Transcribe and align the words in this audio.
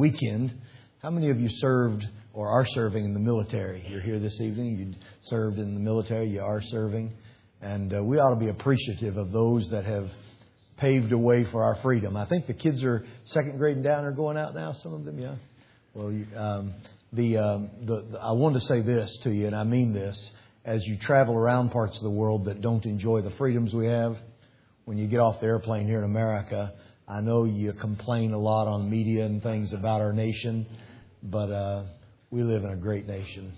weekend. 0.00 0.52
How 1.02 1.10
many 1.10 1.28
of 1.28 1.38
you 1.38 1.48
served 1.50 2.02
or 2.32 2.48
are 2.48 2.64
serving 2.66 3.04
in 3.04 3.12
the 3.12 3.20
military? 3.20 3.84
You're 3.86 4.00
here 4.00 4.18
this 4.18 4.40
evening. 4.40 4.78
You 4.78 4.94
served 5.24 5.58
in 5.58 5.74
the 5.74 5.80
military. 5.80 6.30
You 6.30 6.40
are 6.40 6.62
serving. 6.62 7.12
And 7.60 7.94
uh, 7.94 8.02
we 8.02 8.18
ought 8.18 8.30
to 8.30 8.40
be 8.40 8.48
appreciative 8.48 9.18
of 9.18 9.30
those 9.30 9.68
that 9.70 9.84
have 9.84 10.08
paved 10.78 11.12
a 11.12 11.18
way 11.18 11.44
for 11.52 11.62
our 11.62 11.76
freedom. 11.82 12.16
I 12.16 12.26
think 12.26 12.46
the 12.46 12.54
kids 12.54 12.82
are 12.82 13.04
second 13.26 13.58
grade 13.58 13.76
and 13.76 13.84
down 13.84 14.04
are 14.04 14.12
going 14.12 14.38
out 14.38 14.54
now. 14.54 14.72
Some 14.72 14.94
of 14.94 15.04
them, 15.04 15.18
yeah. 15.18 15.34
Well, 15.92 16.10
you, 16.10 16.26
um, 16.34 16.72
the, 17.12 17.36
um, 17.36 17.70
the, 17.84 18.06
the 18.12 18.18
I 18.18 18.32
wanted 18.32 18.60
to 18.60 18.66
say 18.66 18.80
this 18.80 19.14
to 19.24 19.30
you, 19.30 19.46
and 19.48 19.54
I 19.54 19.64
mean 19.64 19.92
this. 19.92 20.30
As 20.64 20.82
you 20.86 20.96
travel 20.98 21.34
around 21.34 21.70
parts 21.70 21.96
of 21.98 22.02
the 22.02 22.10
world 22.10 22.46
that 22.46 22.62
don't 22.62 22.86
enjoy 22.86 23.20
the 23.20 23.32
freedoms 23.32 23.74
we 23.74 23.86
have, 23.86 24.16
when 24.86 24.96
you 24.96 25.06
get 25.06 25.20
off 25.20 25.40
the 25.40 25.46
airplane 25.46 25.86
here 25.86 25.98
in 25.98 26.04
America, 26.04 26.72
I 27.10 27.20
know 27.20 27.42
you 27.42 27.72
complain 27.72 28.32
a 28.34 28.38
lot 28.38 28.68
on 28.68 28.88
media 28.88 29.26
and 29.26 29.42
things 29.42 29.72
about 29.72 30.00
our 30.00 30.12
nation, 30.12 30.64
but 31.24 31.50
uh, 31.50 31.82
we 32.30 32.44
live 32.44 32.62
in 32.62 32.70
a 32.70 32.76
great 32.76 33.08
nation. 33.08 33.52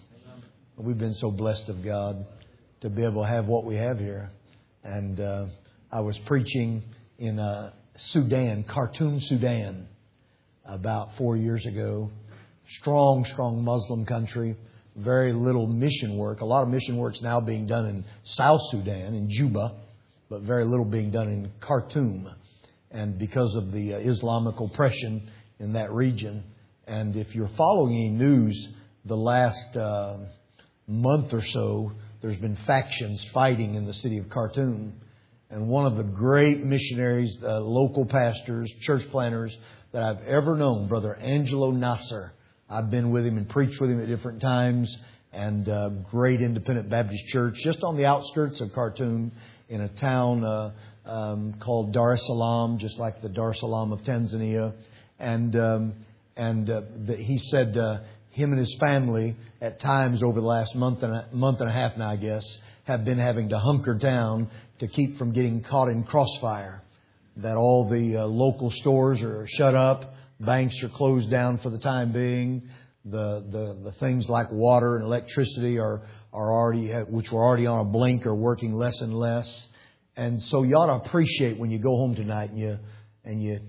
We've 0.78 0.96
been 0.96 1.12
so 1.12 1.30
blessed 1.30 1.68
of 1.68 1.84
God 1.84 2.24
to 2.80 2.88
be 2.88 3.04
able 3.04 3.24
to 3.24 3.28
have 3.28 3.44
what 3.44 3.66
we 3.66 3.74
have 3.74 3.98
here. 3.98 4.30
And 4.82 5.20
uh, 5.20 5.46
I 5.92 6.00
was 6.00 6.18
preaching 6.20 6.82
in 7.18 7.38
uh, 7.38 7.72
Sudan, 7.94 8.64
Khartoum, 8.64 9.20
Sudan, 9.20 9.86
about 10.64 11.10
four 11.18 11.36
years 11.36 11.66
ago. 11.66 12.08
Strong, 12.80 13.26
strong 13.26 13.62
Muslim 13.62 14.06
country. 14.06 14.56
Very 14.96 15.34
little 15.34 15.66
mission 15.66 16.16
work. 16.16 16.40
A 16.40 16.46
lot 16.46 16.62
of 16.62 16.70
mission 16.70 16.96
work's 16.96 17.20
now 17.20 17.38
being 17.38 17.66
done 17.66 17.84
in 17.84 18.04
South 18.24 18.62
Sudan, 18.70 19.12
in 19.12 19.28
Juba, 19.28 19.74
but 20.30 20.40
very 20.40 20.64
little 20.64 20.86
being 20.86 21.10
done 21.10 21.28
in 21.28 21.50
Khartoum 21.60 22.30
and 22.92 23.18
because 23.18 23.54
of 23.56 23.72
the 23.72 23.94
uh, 23.94 23.98
Islamic 23.98 24.60
oppression 24.60 25.30
in 25.58 25.72
that 25.72 25.92
region. 25.92 26.44
And 26.86 27.16
if 27.16 27.34
you're 27.34 27.50
following 27.56 27.94
any 27.94 28.08
news, 28.10 28.68
the 29.04 29.16
last 29.16 29.76
uh, 29.76 30.18
month 30.86 31.32
or 31.32 31.42
so, 31.42 31.92
there's 32.20 32.36
been 32.36 32.56
factions 32.66 33.24
fighting 33.32 33.74
in 33.74 33.86
the 33.86 33.94
city 33.94 34.18
of 34.18 34.28
Khartoum. 34.28 34.94
And 35.50 35.68
one 35.68 35.86
of 35.86 35.96
the 35.96 36.02
great 36.02 36.64
missionaries, 36.64 37.36
uh, 37.42 37.60
local 37.60 38.06
pastors, 38.06 38.72
church 38.80 39.08
planters 39.10 39.56
that 39.92 40.02
I've 40.02 40.22
ever 40.26 40.56
known, 40.56 40.88
Brother 40.88 41.14
Angelo 41.14 41.70
Nasser. 41.70 42.32
I've 42.68 42.90
been 42.90 43.10
with 43.10 43.26
him 43.26 43.36
and 43.36 43.48
preached 43.48 43.80
with 43.80 43.90
him 43.90 44.00
at 44.00 44.08
different 44.08 44.40
times, 44.40 44.94
and 45.32 45.68
uh, 45.68 45.88
great 46.10 46.40
independent 46.40 46.88
Baptist 46.88 47.26
church 47.26 47.56
just 47.62 47.82
on 47.82 47.96
the 47.96 48.06
outskirts 48.06 48.60
of 48.60 48.72
Khartoum 48.72 49.32
in 49.68 49.80
a 49.82 49.88
town 49.88 50.44
uh, 50.44 50.72
um, 51.04 51.54
called 51.60 51.92
Dar 51.92 52.14
es 52.14 52.26
Salaam, 52.26 52.78
just 52.78 52.98
like 52.98 53.22
the 53.22 53.28
Dar 53.28 53.50
es 53.50 53.60
Salaam 53.60 53.92
of 53.92 54.00
Tanzania. 54.02 54.72
And, 55.18 55.56
um, 55.56 55.94
and 56.36 56.68
uh, 56.70 56.82
the, 57.06 57.16
he 57.16 57.38
said 57.38 57.76
uh, 57.76 57.98
him 58.30 58.52
and 58.52 58.58
his 58.58 58.76
family, 58.78 59.36
at 59.60 59.80
times 59.80 60.22
over 60.22 60.40
the 60.40 60.46
last 60.46 60.74
month 60.74 61.02
and, 61.02 61.12
a, 61.12 61.28
month 61.32 61.60
and 61.60 61.68
a 61.68 61.72
half 61.72 61.96
now, 61.96 62.10
I 62.10 62.16
guess, 62.16 62.44
have 62.84 63.04
been 63.04 63.18
having 63.18 63.50
to 63.50 63.58
hunker 63.58 63.94
down 63.94 64.50
to 64.80 64.88
keep 64.88 65.18
from 65.18 65.32
getting 65.32 65.62
caught 65.62 65.88
in 65.88 66.02
crossfire. 66.02 66.82
That 67.36 67.56
all 67.56 67.88
the 67.88 68.18
uh, 68.18 68.26
local 68.26 68.70
stores 68.70 69.22
are 69.22 69.46
shut 69.48 69.74
up, 69.74 70.14
banks 70.40 70.82
are 70.82 70.88
closed 70.88 71.30
down 71.30 71.58
for 71.58 71.70
the 71.70 71.78
time 71.78 72.12
being. 72.12 72.68
The, 73.04 73.44
the, 73.50 73.90
the 73.90 73.92
things 73.92 74.28
like 74.28 74.50
water 74.50 74.96
and 74.96 75.04
electricity 75.04 75.78
are, 75.78 76.02
are 76.32 76.52
already, 76.52 76.88
which 77.08 77.32
were 77.32 77.42
already 77.42 77.66
on 77.66 77.80
a 77.80 77.84
blink, 77.84 78.26
are 78.26 78.34
working 78.34 78.72
less 78.72 79.00
and 79.00 79.14
less. 79.14 79.68
And 80.16 80.42
so 80.42 80.62
you 80.62 80.76
ought 80.76 80.86
to 80.86 81.06
appreciate 81.06 81.58
when 81.58 81.70
you 81.70 81.78
go 81.78 81.96
home 81.96 82.14
tonight 82.14 82.50
and 82.50 82.58
you, 82.58 82.78
and 83.24 83.42
you 83.42 83.60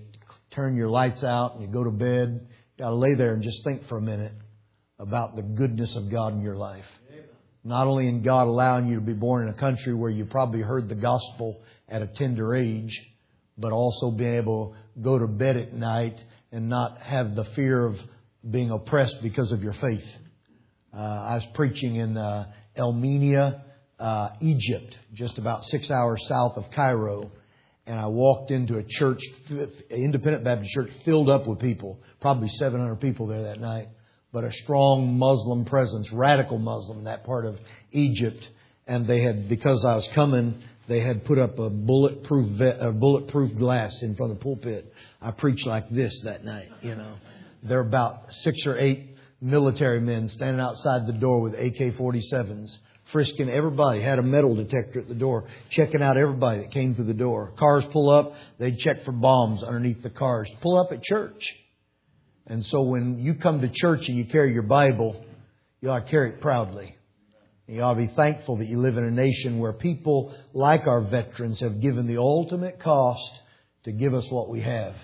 turn 0.50 0.76
your 0.76 0.88
lights 0.88 1.24
out 1.24 1.54
and 1.54 1.62
you 1.62 1.68
go 1.68 1.84
to 1.84 1.90
bed. 1.90 2.46
You 2.78 2.84
to 2.84 2.94
lay 2.94 3.14
there 3.14 3.32
and 3.32 3.42
just 3.42 3.62
think 3.64 3.86
for 3.88 3.98
a 3.98 4.02
minute 4.02 4.32
about 4.98 5.36
the 5.36 5.42
goodness 5.42 5.94
of 5.96 6.10
God 6.10 6.34
in 6.34 6.42
your 6.42 6.56
life. 6.56 6.84
Not 7.62 7.86
only 7.86 8.08
in 8.08 8.22
God 8.22 8.46
allowing 8.46 8.88
you 8.88 8.96
to 8.96 9.00
be 9.00 9.14
born 9.14 9.48
in 9.48 9.54
a 9.54 9.56
country 9.56 9.94
where 9.94 10.10
you 10.10 10.26
probably 10.26 10.60
heard 10.60 10.88
the 10.88 10.94
gospel 10.94 11.62
at 11.88 12.02
a 12.02 12.06
tender 12.06 12.54
age, 12.54 12.94
but 13.56 13.72
also 13.72 14.10
being 14.10 14.34
able 14.34 14.74
to 14.94 15.00
go 15.00 15.18
to 15.18 15.26
bed 15.26 15.56
at 15.56 15.72
night 15.72 16.22
and 16.52 16.68
not 16.68 16.98
have 17.00 17.34
the 17.34 17.44
fear 17.56 17.86
of 17.86 17.96
being 18.48 18.70
oppressed 18.70 19.16
because 19.22 19.50
of 19.50 19.62
your 19.62 19.72
faith. 19.74 20.04
Uh, 20.94 21.00
I 21.00 21.34
was 21.36 21.46
preaching 21.54 21.96
in 21.96 22.16
uh, 22.16 22.52
El 22.76 22.92
Minya 22.92 23.62
uh, 23.98 24.30
Egypt, 24.40 24.98
just 25.12 25.38
about 25.38 25.64
six 25.64 25.90
hours 25.90 26.24
south 26.28 26.56
of 26.56 26.70
Cairo. 26.70 27.30
And 27.86 27.98
I 27.98 28.06
walked 28.06 28.50
into 28.50 28.78
a 28.78 28.82
church, 28.82 29.20
independent 29.90 30.44
Baptist 30.44 30.72
church, 30.72 30.90
filled 31.04 31.28
up 31.28 31.46
with 31.46 31.58
people, 31.58 32.00
probably 32.20 32.48
700 32.48 32.96
people 32.96 33.26
there 33.26 33.42
that 33.42 33.60
night, 33.60 33.88
but 34.32 34.44
a 34.44 34.52
strong 34.52 35.18
Muslim 35.18 35.66
presence, 35.66 36.10
radical 36.10 36.58
Muslim 36.58 36.98
in 36.98 37.04
that 37.04 37.24
part 37.24 37.44
of 37.44 37.58
Egypt. 37.92 38.48
And 38.86 39.06
they 39.06 39.20
had, 39.20 39.48
because 39.48 39.84
I 39.84 39.94
was 39.94 40.08
coming, 40.14 40.62
they 40.88 41.00
had 41.00 41.24
put 41.24 41.38
up 41.38 41.58
a 41.58 41.68
bulletproof, 41.68 42.60
a 42.60 42.92
bulletproof 42.92 43.56
glass 43.58 44.02
in 44.02 44.14
front 44.16 44.32
of 44.32 44.38
the 44.38 44.42
pulpit. 44.42 44.92
I 45.20 45.30
preached 45.30 45.66
like 45.66 45.88
this 45.90 46.18
that 46.24 46.44
night, 46.44 46.70
you 46.82 46.94
know. 46.94 47.16
There 47.62 47.78
are 47.78 47.86
about 47.86 48.32
six 48.32 48.66
or 48.66 48.78
eight 48.78 49.16
military 49.40 50.00
men 50.00 50.28
standing 50.28 50.60
outside 50.60 51.06
the 51.06 51.12
door 51.12 51.40
with 51.40 51.54
AK 51.54 51.96
47s 51.96 52.76
frisking 53.14 53.48
everybody, 53.48 54.02
had 54.02 54.18
a 54.18 54.22
metal 54.22 54.56
detector 54.56 54.98
at 54.98 55.06
the 55.06 55.14
door, 55.14 55.44
checking 55.70 56.02
out 56.02 56.16
everybody 56.16 56.62
that 56.62 56.72
came 56.72 56.96
through 56.96 57.04
the 57.04 57.14
door. 57.14 57.52
Cars 57.56 57.84
pull 57.92 58.10
up, 58.10 58.32
they'd 58.58 58.76
check 58.76 59.04
for 59.04 59.12
bombs 59.12 59.62
underneath 59.62 60.02
the 60.02 60.10
cars. 60.10 60.50
Pull 60.60 60.76
up 60.76 60.90
at 60.90 61.00
church. 61.00 61.54
And 62.48 62.66
so 62.66 62.82
when 62.82 63.20
you 63.20 63.36
come 63.36 63.60
to 63.60 63.70
church 63.72 64.08
and 64.08 64.18
you 64.18 64.26
carry 64.26 64.52
your 64.52 64.64
Bible, 64.64 65.24
you 65.80 65.90
ought 65.90 66.00
to 66.00 66.10
carry 66.10 66.30
it 66.30 66.40
proudly. 66.40 66.96
You 67.68 67.82
ought 67.82 67.94
to 67.94 68.00
be 68.00 68.12
thankful 68.16 68.56
that 68.56 68.66
you 68.66 68.78
live 68.78 68.96
in 68.96 69.04
a 69.04 69.12
nation 69.12 69.60
where 69.60 69.72
people 69.72 70.34
like 70.52 70.88
our 70.88 71.00
veterans 71.00 71.60
have 71.60 71.80
given 71.80 72.08
the 72.08 72.18
ultimate 72.18 72.80
cost 72.80 73.30
to 73.84 73.92
give 73.92 74.12
us 74.12 74.26
what 74.28 74.48
we 74.48 74.60
have 74.62 74.96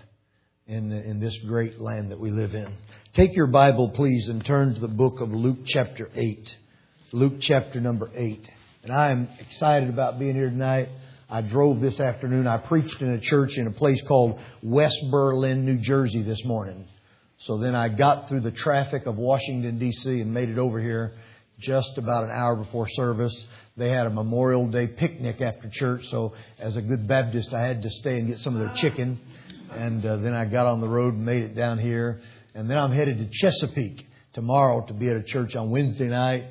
in, 0.67 0.89
the, 0.91 1.01
in 1.01 1.21
this 1.21 1.39
great 1.47 1.81
land 1.81 2.11
that 2.11 2.19
we 2.19 2.33
live 2.33 2.55
in. 2.55 2.75
Take 3.15 3.37
your 3.37 3.47
Bible, 3.47 3.91
please, 3.91 4.27
and 4.29 4.45
turn 4.45 4.75
to 4.75 4.81
the 4.81 4.89
book 4.89 5.21
of 5.21 5.31
Luke 5.31 5.61
chapter 5.65 6.11
8. 6.15 6.57
Luke 7.13 7.41
chapter 7.41 7.81
number 7.81 8.09
8. 8.15 8.49
And 8.85 8.93
I 8.93 9.11
am 9.11 9.29
excited 9.41 9.89
about 9.89 10.21
being 10.21 10.35
here 10.35 10.49
tonight. 10.49 10.89
I 11.29 11.43
drove 11.43 11.81
this 11.81 11.99
afternoon. 11.99 12.47
I 12.47 12.59
preached 12.59 13.03
in 13.03 13.11
a 13.11 13.21
church 13.21 13.57
in 13.57 13.67
a 13.67 13.73
place 13.73 14.01
called 14.07 14.39
West 14.63 14.99
Berlin, 15.11 15.65
New 15.65 15.79
Jersey 15.79 16.23
this 16.23 16.45
morning. 16.45 16.87
So 17.39 17.59
then 17.59 17.75
I 17.75 17.89
got 17.89 18.29
through 18.29 18.43
the 18.43 18.53
traffic 18.53 19.07
of 19.07 19.17
Washington, 19.17 19.81
D.C. 19.81 20.21
and 20.21 20.33
made 20.33 20.51
it 20.51 20.59
over 20.59 20.81
here 20.81 21.15
just 21.59 21.99
about 21.99 22.25
an 22.25 22.31
hour 22.31 22.55
before 22.55 22.89
service. 22.91 23.35
They 23.77 23.91
had 23.91 24.07
a 24.07 24.11
Memorial 24.11 24.69
Day 24.69 24.87
picnic 24.87 25.41
after 25.41 25.69
church, 25.69 26.07
so 26.11 26.35
as 26.61 26.77
a 26.77 26.83
good 26.83 27.09
Baptist, 27.09 27.53
I 27.53 27.63
had 27.63 27.83
to 27.83 27.91
stay 27.91 28.21
and 28.21 28.29
get 28.29 28.39
some 28.39 28.55
of 28.55 28.61
their 28.61 28.75
chicken. 28.77 29.21
And 29.73 30.07
uh, 30.07 30.17
then 30.19 30.35
I 30.35 30.45
got 30.45 30.67
on 30.67 30.81
the 30.81 30.89
road 30.89 31.15
and 31.15 31.27
made 31.27 31.43
it 31.43 31.57
down 31.57 31.79
here. 31.79 32.21
And 32.55 32.71
then 32.71 32.79
I'm 32.79 32.93
headed 32.93 33.19
to 33.19 33.29
Chesapeake 33.33 34.07
tomorrow 34.33 34.87
to 34.87 34.95
be 34.95 35.09
at 35.09 35.17
a 35.17 35.25
church 35.25 35.57
on 35.57 35.71
Wednesday 35.71 36.09
night. 36.09 36.45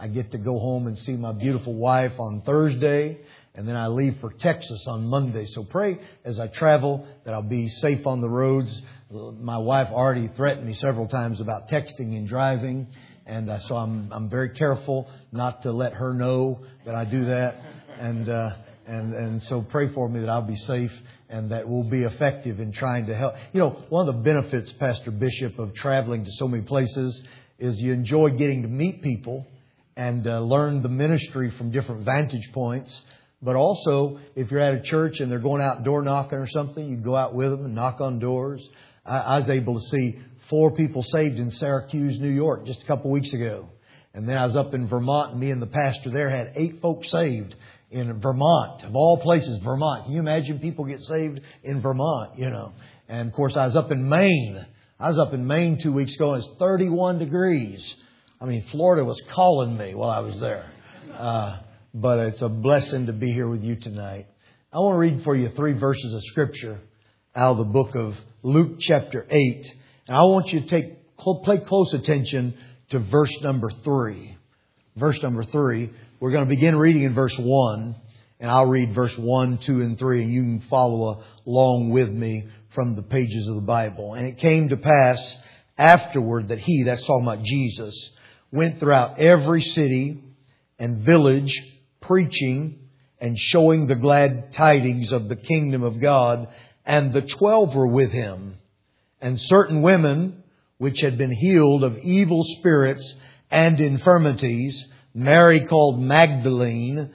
I 0.00 0.08
get 0.08 0.30
to 0.30 0.38
go 0.38 0.58
home 0.58 0.86
and 0.86 0.96
see 0.96 1.12
my 1.12 1.32
beautiful 1.32 1.74
wife 1.74 2.18
on 2.18 2.40
Thursday, 2.46 3.18
and 3.54 3.68
then 3.68 3.76
I 3.76 3.88
leave 3.88 4.16
for 4.18 4.32
Texas 4.32 4.86
on 4.86 5.06
Monday. 5.06 5.44
So 5.44 5.62
pray 5.62 6.00
as 6.24 6.40
I 6.40 6.46
travel 6.46 7.06
that 7.26 7.34
I'll 7.34 7.42
be 7.42 7.68
safe 7.68 8.06
on 8.06 8.22
the 8.22 8.28
roads. 8.28 8.80
My 9.10 9.58
wife 9.58 9.88
already 9.92 10.28
threatened 10.28 10.66
me 10.66 10.72
several 10.72 11.06
times 11.06 11.38
about 11.42 11.68
texting 11.68 12.16
and 12.16 12.26
driving, 12.26 12.86
and 13.26 13.50
uh, 13.50 13.60
so 13.60 13.76
I'm 13.76 14.10
I'm 14.10 14.30
very 14.30 14.48
careful 14.50 15.06
not 15.32 15.64
to 15.64 15.70
let 15.70 15.92
her 15.92 16.14
know 16.14 16.64
that 16.86 16.94
I 16.94 17.04
do 17.04 17.26
that, 17.26 17.60
and 17.98 18.26
uh, 18.26 18.56
and 18.86 19.12
and 19.12 19.42
so 19.42 19.60
pray 19.60 19.92
for 19.92 20.08
me 20.08 20.20
that 20.20 20.30
I'll 20.30 20.40
be 20.40 20.56
safe 20.56 20.92
and 21.28 21.50
that 21.52 21.68
we'll 21.68 21.88
be 21.88 22.04
effective 22.04 22.58
in 22.58 22.72
trying 22.72 23.06
to 23.06 23.14
help. 23.14 23.34
You 23.52 23.60
know, 23.60 23.84
one 23.90 24.08
of 24.08 24.14
the 24.14 24.20
benefits, 24.22 24.72
Pastor 24.72 25.10
Bishop, 25.10 25.58
of 25.58 25.74
traveling 25.74 26.24
to 26.24 26.30
so 26.32 26.48
many 26.48 26.62
places 26.62 27.22
is 27.58 27.78
you 27.78 27.92
enjoy 27.92 28.30
getting 28.30 28.62
to 28.62 28.68
meet 28.68 29.02
people 29.02 29.46
and 30.00 30.26
uh, 30.26 30.40
learn 30.40 30.80
the 30.80 30.88
ministry 30.88 31.50
from 31.58 31.70
different 31.70 32.06
vantage 32.06 32.50
points. 32.54 33.02
But 33.42 33.54
also, 33.54 34.18
if 34.34 34.50
you're 34.50 34.60
at 34.60 34.72
a 34.72 34.80
church 34.80 35.20
and 35.20 35.30
they're 35.30 35.38
going 35.38 35.60
out 35.60 35.84
door 35.84 36.00
knocking 36.00 36.38
or 36.38 36.48
something, 36.48 36.88
you 36.88 36.96
go 36.96 37.14
out 37.14 37.34
with 37.34 37.50
them 37.50 37.66
and 37.66 37.74
knock 37.74 38.00
on 38.00 38.18
doors. 38.18 38.66
I, 39.04 39.18
I 39.18 39.38
was 39.40 39.50
able 39.50 39.78
to 39.78 39.86
see 39.88 40.18
four 40.48 40.70
people 40.70 41.02
saved 41.02 41.38
in 41.38 41.50
Syracuse, 41.50 42.18
New 42.18 42.30
York, 42.30 42.64
just 42.64 42.82
a 42.82 42.86
couple 42.86 43.10
weeks 43.10 43.34
ago. 43.34 43.68
And 44.14 44.26
then 44.26 44.38
I 44.38 44.46
was 44.46 44.56
up 44.56 44.72
in 44.72 44.88
Vermont, 44.88 45.32
and 45.32 45.40
me 45.40 45.50
and 45.50 45.60
the 45.60 45.66
pastor 45.66 46.08
there 46.08 46.30
had 46.30 46.54
eight 46.56 46.80
folks 46.80 47.10
saved 47.10 47.54
in 47.90 48.22
Vermont, 48.22 48.84
of 48.84 48.96
all 48.96 49.18
places, 49.18 49.60
Vermont. 49.62 50.04
Can 50.04 50.14
you 50.14 50.20
imagine 50.20 50.60
people 50.60 50.86
get 50.86 51.00
saved 51.00 51.42
in 51.62 51.82
Vermont, 51.82 52.38
you 52.38 52.48
know? 52.48 52.72
And 53.06 53.28
of 53.28 53.34
course, 53.34 53.54
I 53.54 53.66
was 53.66 53.76
up 53.76 53.90
in 53.90 54.08
Maine. 54.08 54.64
I 54.98 55.10
was 55.10 55.18
up 55.18 55.34
in 55.34 55.46
Maine 55.46 55.78
two 55.82 55.92
weeks 55.92 56.14
ago, 56.14 56.32
and 56.32 56.42
it's 56.42 56.58
31 56.58 57.18
degrees. 57.18 57.96
I 58.42 58.46
mean, 58.46 58.64
Florida 58.70 59.04
was 59.04 59.20
calling 59.34 59.76
me 59.76 59.94
while 59.94 60.08
I 60.08 60.20
was 60.20 60.40
there. 60.40 60.64
Uh, 61.12 61.58
but 61.92 62.20
it's 62.20 62.40
a 62.40 62.48
blessing 62.48 63.04
to 63.06 63.12
be 63.12 63.30
here 63.32 63.46
with 63.46 63.62
you 63.62 63.76
tonight. 63.76 64.28
I 64.72 64.78
want 64.78 64.94
to 64.94 64.98
read 64.98 65.24
for 65.24 65.36
you 65.36 65.50
three 65.50 65.74
verses 65.74 66.14
of 66.14 66.22
Scripture 66.24 66.78
out 67.36 67.52
of 67.52 67.58
the 67.58 67.64
book 67.64 67.94
of 67.94 68.16
Luke, 68.42 68.78
chapter 68.78 69.26
8. 69.28 69.66
And 70.08 70.16
I 70.16 70.22
want 70.22 70.54
you 70.54 70.60
to 70.60 70.66
take, 70.66 71.16
pay 71.44 71.58
close 71.58 71.92
attention 71.92 72.56
to 72.88 73.00
verse 73.00 73.36
number 73.42 73.68
three. 73.84 74.38
Verse 74.96 75.22
number 75.22 75.44
three. 75.44 75.90
We're 76.18 76.30
going 76.30 76.44
to 76.44 76.48
begin 76.48 76.76
reading 76.76 77.02
in 77.02 77.14
verse 77.14 77.36
one, 77.38 77.94
and 78.38 78.50
I'll 78.50 78.70
read 78.70 78.94
verse 78.94 79.18
one, 79.18 79.58
two, 79.58 79.82
and 79.82 79.98
three, 79.98 80.22
and 80.22 80.32
you 80.32 80.40
can 80.40 80.60
follow 80.70 81.22
along 81.46 81.90
with 81.90 82.08
me 82.08 82.48
from 82.74 82.96
the 82.96 83.02
pages 83.02 83.48
of 83.48 83.56
the 83.56 83.60
Bible. 83.60 84.14
And 84.14 84.28
it 84.28 84.38
came 84.38 84.70
to 84.70 84.78
pass 84.78 85.36
afterward 85.76 86.48
that 86.48 86.58
he, 86.58 86.84
that's 86.84 87.04
talking 87.04 87.26
about 87.26 87.44
Jesus, 87.44 88.10
went 88.52 88.80
throughout 88.80 89.18
every 89.18 89.62
city 89.62 90.22
and 90.78 91.04
village 91.04 91.52
preaching 92.00 92.78
and 93.20 93.38
showing 93.38 93.86
the 93.86 93.96
glad 93.96 94.52
tidings 94.52 95.12
of 95.12 95.28
the 95.28 95.36
kingdom 95.36 95.82
of 95.82 96.00
God. 96.00 96.48
And 96.86 97.12
the 97.12 97.22
twelve 97.22 97.74
were 97.74 97.86
with 97.86 98.10
him. 98.10 98.56
And 99.20 99.40
certain 99.40 99.82
women, 99.82 100.42
which 100.78 101.00
had 101.00 101.18
been 101.18 101.32
healed 101.32 101.84
of 101.84 101.98
evil 101.98 102.42
spirits 102.58 103.14
and 103.50 103.78
infirmities, 103.78 104.84
Mary 105.12 105.66
called 105.66 106.00
Magdalene, 106.00 107.12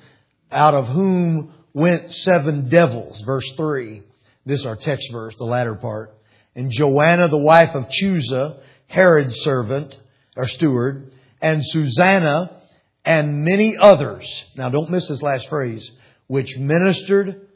out 0.51 0.75
of 0.75 0.87
whom 0.87 1.53
went 1.73 2.13
seven 2.13 2.69
devils. 2.69 3.21
Verse 3.25 3.49
3. 3.57 4.03
This 4.45 4.59
is 4.59 4.65
our 4.65 4.75
text 4.75 5.11
verse, 5.11 5.35
the 5.37 5.45
latter 5.45 5.75
part. 5.75 6.13
And 6.55 6.69
Joanna, 6.69 7.27
the 7.27 7.37
wife 7.37 7.73
of 7.73 7.89
Chuza, 7.89 8.59
Herod's 8.87 9.37
servant, 9.41 9.97
or 10.37 10.47
steward, 10.47 11.11
and 11.41 11.61
Susanna, 11.63 12.61
and 13.03 13.43
many 13.43 13.77
others. 13.77 14.27
Now 14.55 14.69
don't 14.69 14.89
miss 14.89 15.07
this 15.07 15.21
last 15.21 15.47
phrase. 15.49 15.89
Which 16.27 16.57
ministered 16.57 17.47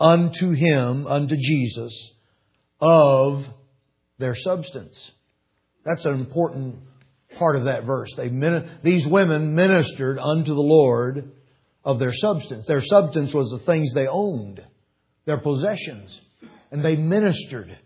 unto 0.00 0.50
him, 0.50 1.06
unto 1.06 1.36
Jesus, 1.36 2.10
of 2.80 3.44
their 4.18 4.34
substance. 4.34 5.12
That's 5.84 6.04
an 6.04 6.14
important 6.14 6.76
part 7.38 7.56
of 7.56 7.64
that 7.64 7.84
verse. 7.84 8.12
They, 8.16 8.30
these 8.82 9.06
women 9.06 9.54
ministered 9.54 10.18
unto 10.18 10.54
the 10.54 10.60
Lord 10.60 11.30
of 11.84 12.00
their 12.00 12.12
substance. 12.12 12.66
Their 12.66 12.82
substance 12.82 13.32
was 13.32 13.50
the 13.50 13.64
things 13.64 13.92
they 13.94 14.08
owned, 14.08 14.60
their 15.24 15.38
possessions, 15.38 16.20
and 16.70 16.84
they 16.84 16.96
ministered. 16.96 17.78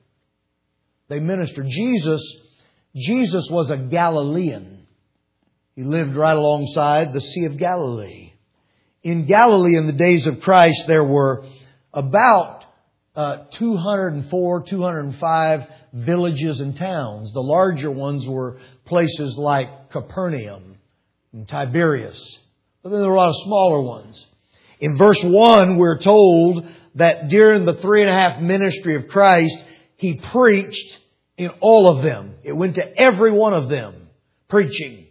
They 1.08 1.20
ministered. 1.20 1.66
Jesus, 1.68 2.22
Jesus 2.96 3.48
was 3.50 3.70
a 3.70 3.76
Galilean. 3.76 4.79
He 5.74 5.82
lived 5.82 6.16
right 6.16 6.36
alongside 6.36 7.12
the 7.12 7.20
Sea 7.20 7.44
of 7.46 7.56
Galilee. 7.56 8.32
In 9.02 9.26
Galilee 9.26 9.76
in 9.76 9.86
the 9.86 9.92
days 9.92 10.26
of 10.26 10.40
Christ, 10.40 10.86
there 10.86 11.04
were 11.04 11.46
about 11.92 12.64
uh, 13.16 13.44
204, 13.52 14.62
205 14.62 15.60
villages 15.92 16.60
and 16.60 16.76
towns. 16.76 17.32
The 17.32 17.40
larger 17.40 17.90
ones 17.90 18.26
were 18.26 18.58
places 18.84 19.36
like 19.36 19.90
Capernaum 19.90 20.76
and 21.32 21.48
Tiberias. 21.48 22.38
But 22.82 22.90
then 22.90 23.00
there 23.00 23.10
were 23.10 23.16
a 23.16 23.20
lot 23.20 23.30
of 23.30 23.42
smaller 23.44 23.80
ones. 23.80 24.26
In 24.80 24.96
verse 24.96 25.22
1, 25.22 25.76
we're 25.76 25.98
told 25.98 26.66
that 26.94 27.28
during 27.28 27.64
the 27.64 27.74
three 27.74 28.00
and 28.00 28.10
a 28.10 28.14
half 28.14 28.40
ministry 28.40 28.96
of 28.96 29.08
Christ, 29.08 29.56
He 29.96 30.20
preached 30.32 30.98
in 31.36 31.50
all 31.60 31.88
of 31.88 32.02
them. 32.02 32.34
It 32.42 32.52
went 32.52 32.76
to 32.76 33.00
every 33.00 33.32
one 33.32 33.52
of 33.52 33.68
them, 33.68 34.08
preaching. 34.48 35.06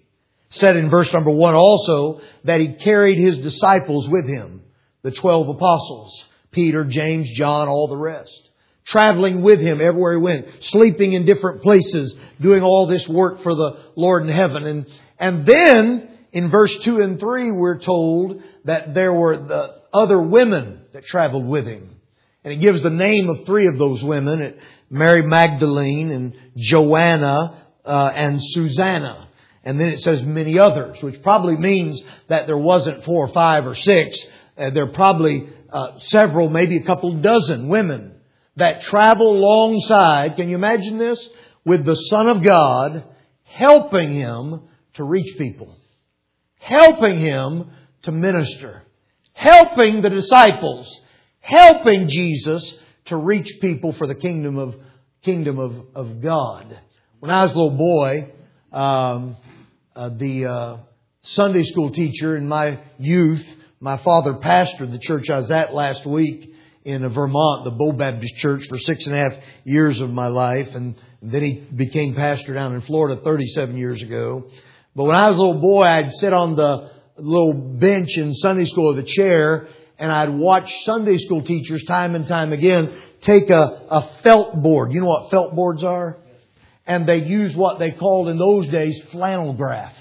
Said 0.49 0.75
in 0.75 0.89
verse 0.89 1.13
number 1.13 1.31
1 1.31 1.53
also 1.53 2.21
that 2.43 2.59
He 2.59 2.73
carried 2.73 3.17
His 3.17 3.39
disciples 3.39 4.09
with 4.09 4.27
Him, 4.27 4.63
the 5.03 5.11
twelve 5.11 5.47
apostles, 5.47 6.23
Peter, 6.51 6.83
James, 6.83 7.31
John, 7.33 7.67
all 7.67 7.87
the 7.87 7.97
rest 7.97 8.49
traveling 8.89 9.43
with 9.43 9.59
him 9.59 9.79
everywhere 9.81 10.13
he 10.13 10.17
went, 10.17 10.47
sleeping 10.61 11.13
in 11.13 11.23
different 11.23 11.61
places, 11.61 12.15
doing 12.41 12.63
all 12.63 12.87
this 12.87 13.07
work 13.07 13.43
for 13.43 13.53
the 13.53 13.77
Lord 13.95 14.23
in 14.23 14.29
heaven. 14.29 14.65
And, 14.65 14.85
and 15.19 15.45
then 15.45 16.09
in 16.31 16.49
verse 16.49 16.77
2 16.79 16.97
and 16.97 17.19
3, 17.19 17.51
we're 17.51 17.79
told 17.79 18.41
that 18.65 18.95
there 18.95 19.13
were 19.13 19.37
the 19.37 19.81
other 19.93 20.19
women 20.19 20.81
that 20.93 21.05
traveled 21.05 21.45
with 21.45 21.67
him. 21.67 21.97
And 22.43 22.53
it 22.53 22.57
gives 22.57 22.81
the 22.81 22.89
name 22.89 23.29
of 23.29 23.45
three 23.45 23.67
of 23.67 23.77
those 23.77 24.03
women, 24.03 24.57
Mary 24.89 25.21
Magdalene 25.21 26.11
and 26.11 26.35
Joanna 26.57 27.65
uh, 27.85 28.11
and 28.15 28.39
Susanna. 28.41 29.28
And 29.69 29.79
then 29.79 29.89
it 29.89 29.99
says 29.99 30.23
many 30.23 30.57
others, 30.57 30.97
which 31.03 31.21
probably 31.21 31.55
means 31.55 32.01
that 32.27 32.47
there 32.47 32.57
wasn't 32.57 33.03
four 33.03 33.27
or 33.27 33.31
five 33.31 33.67
or 33.67 33.75
six. 33.75 34.17
Uh, 34.57 34.71
there 34.71 34.85
are 34.85 34.93
probably 34.93 35.47
uh, 35.71 35.99
several, 35.99 36.49
maybe 36.49 36.77
a 36.77 36.83
couple 36.83 37.13
dozen 37.21 37.69
women 37.69 38.15
that 38.55 38.81
travel 38.81 39.37
alongside, 39.37 40.37
can 40.37 40.49
you 40.49 40.55
imagine 40.55 40.97
this? 40.97 41.29
With 41.65 41.85
the 41.85 41.93
Son 41.93 42.27
of 42.27 42.41
God 42.41 43.03
helping 43.43 44.11
him 44.11 44.63
to 44.95 45.03
reach 45.03 45.37
people, 45.37 45.77
helping 46.57 47.19
him 47.19 47.69
to 48.01 48.11
minister, 48.11 48.81
helping 49.33 50.01
the 50.01 50.09
disciples, 50.09 50.99
helping 51.41 52.07
Jesus 52.07 52.73
to 53.05 53.17
reach 53.17 53.51
people 53.61 53.93
for 53.93 54.07
the 54.07 54.15
kingdom 54.15 54.57
of 54.57 54.75
kingdom 55.21 55.59
of, 55.59 55.85
of 55.93 56.21
God. 56.21 56.75
When 57.19 57.29
I 57.29 57.43
was 57.43 57.53
a 57.53 57.55
little 57.55 57.77
boy, 57.77 58.33
um, 58.71 59.37
uh, 59.99 60.07
the 60.07 60.45
uh, 60.45 60.77
Sunday 61.23 61.63
school 61.63 61.91
teacher 61.91 62.37
in 62.37 62.47
my 62.47 62.79
youth, 62.97 63.45
my 63.81 63.97
father 63.97 64.35
pastored 64.35 64.91
the 64.93 64.97
church 64.99 65.29
I 65.29 65.39
was 65.39 65.51
at 65.51 65.73
last 65.73 66.05
week, 66.05 66.55
in 66.85 67.07
Vermont, 67.09 67.65
the 67.65 67.71
Bow 67.71 67.91
Baptist 67.91 68.35
Church, 68.37 68.65
for 68.69 68.77
six 68.77 69.05
and 69.05 69.13
a 69.13 69.17
half 69.17 69.33
years 69.65 69.99
of 69.99 70.09
my 70.09 70.27
life, 70.27 70.69
and 70.73 70.95
then 71.21 71.43
he 71.43 71.55
became 71.75 72.15
pastor 72.15 72.53
down 72.53 72.73
in 72.75 72.79
Florida 72.79 73.21
37 73.21 73.75
years 73.75 74.01
ago. 74.01 74.49
But 74.95 75.03
when 75.03 75.17
I 75.17 75.29
was 75.29 75.37
a 75.37 75.41
little 75.41 75.61
boy, 75.61 75.83
I'd 75.83 76.13
sit 76.13 76.31
on 76.31 76.55
the 76.55 76.91
little 77.17 77.53
bench 77.53 78.17
in 78.17 78.33
Sunday 78.33 78.65
school 78.65 78.95
with 78.95 79.03
a 79.03 79.07
chair, 79.07 79.67
and 79.97 80.13
I'd 80.13 80.29
watch 80.29 80.73
Sunday 80.85 81.17
school 81.17 81.41
teachers 81.41 81.83
time 81.83 82.15
and 82.15 82.25
time 82.25 82.53
again 82.53 83.01
take 83.19 83.49
a, 83.49 83.85
a 83.89 84.09
felt 84.23 84.63
board. 84.63 84.93
You 84.93 85.01
know 85.01 85.07
what 85.07 85.29
felt 85.29 85.53
boards 85.53 85.83
are? 85.83 86.15
And 86.89 87.07
they 87.07 87.23
used 87.23 87.55
what 87.55 87.77
they 87.77 87.91
called 87.91 88.29
in 88.29 88.39
those 88.39 88.67
days 88.67 88.99
flannel 89.11 89.53
graph. 89.53 89.93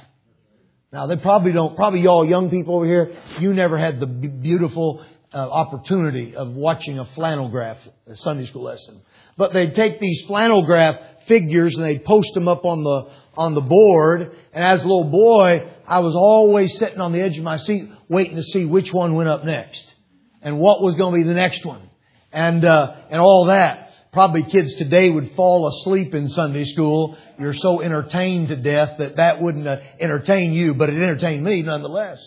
Now 0.90 1.06
they 1.06 1.17
probably 1.17 1.52
don't, 1.52 1.76
probably 1.76 2.00
y'all 2.00 2.25
young 2.25 2.49
people 2.49 2.76
over 2.76 2.87
here, 2.87 3.14
you 3.38 3.52
never 3.52 3.76
had 3.76 4.00
the 4.00 4.06
beautiful 4.06 5.05
uh, 5.32 5.37
opportunity 5.37 6.35
of 6.35 6.55
watching 6.55 6.99
a 6.99 7.05
flannel 7.14 7.50
graph 7.50 7.76
a 8.06 8.17
Sunday 8.17 8.46
school 8.46 8.62
lesson. 8.62 9.02
But 9.37 9.52
they'd 9.52 9.75
take 9.75 10.00
these 10.00 10.25
flannel 10.26 10.64
graph 10.64 10.99
figures 11.26 11.75
and 11.76 11.85
they'd 11.85 12.06
post 12.06 12.32
them 12.32 12.49
up 12.49 12.64
on 12.64 12.82
the 12.82 13.11
on 13.37 13.55
the 13.55 13.61
board. 13.61 14.35
And 14.54 14.64
as 14.64 14.80
a 14.80 14.85
little 14.85 15.11
boy, 15.11 15.71
I 15.87 15.99
was 15.99 16.14
always 16.16 16.78
sitting 16.78 17.02
on 17.02 17.12
the 17.12 17.21
edge 17.21 17.37
of 17.37 17.45
my 17.45 17.59
seat 17.59 17.90
waiting 18.09 18.37
to 18.37 18.42
see 18.42 18.64
which 18.64 18.95
one 18.95 19.14
went 19.14 19.28
up 19.28 19.45
next 19.45 19.92
and 20.40 20.59
what 20.59 20.80
was 20.80 20.95
going 20.95 21.12
to 21.12 21.18
be 21.18 21.28
the 21.28 21.35
next 21.35 21.66
one 21.66 21.90
and 22.33 22.64
uh, 22.64 22.97
and 23.11 23.21
all 23.21 23.45
that. 23.47 23.88
Probably 24.12 24.43
kids 24.45 24.75
today 24.75 25.11
would 25.11 25.33
fall 25.33 25.69
asleep 25.69 26.15
in 26.15 26.29
Sunday 26.29 26.65
school. 26.65 27.17
You're 27.38 27.53
so 27.53 27.83
entertained 27.83 28.49
to 28.49 28.57
death 28.57 28.99
that 28.99 29.17
that 29.17 29.41
wouldn't 29.41 29.67
uh, 29.67 29.81
entertain 30.00 30.53
you, 30.53 30.75
but 30.75 30.88
it 30.88 30.97
entertained 30.97 31.45
me 31.45 31.62
nonetheless. 31.62 32.19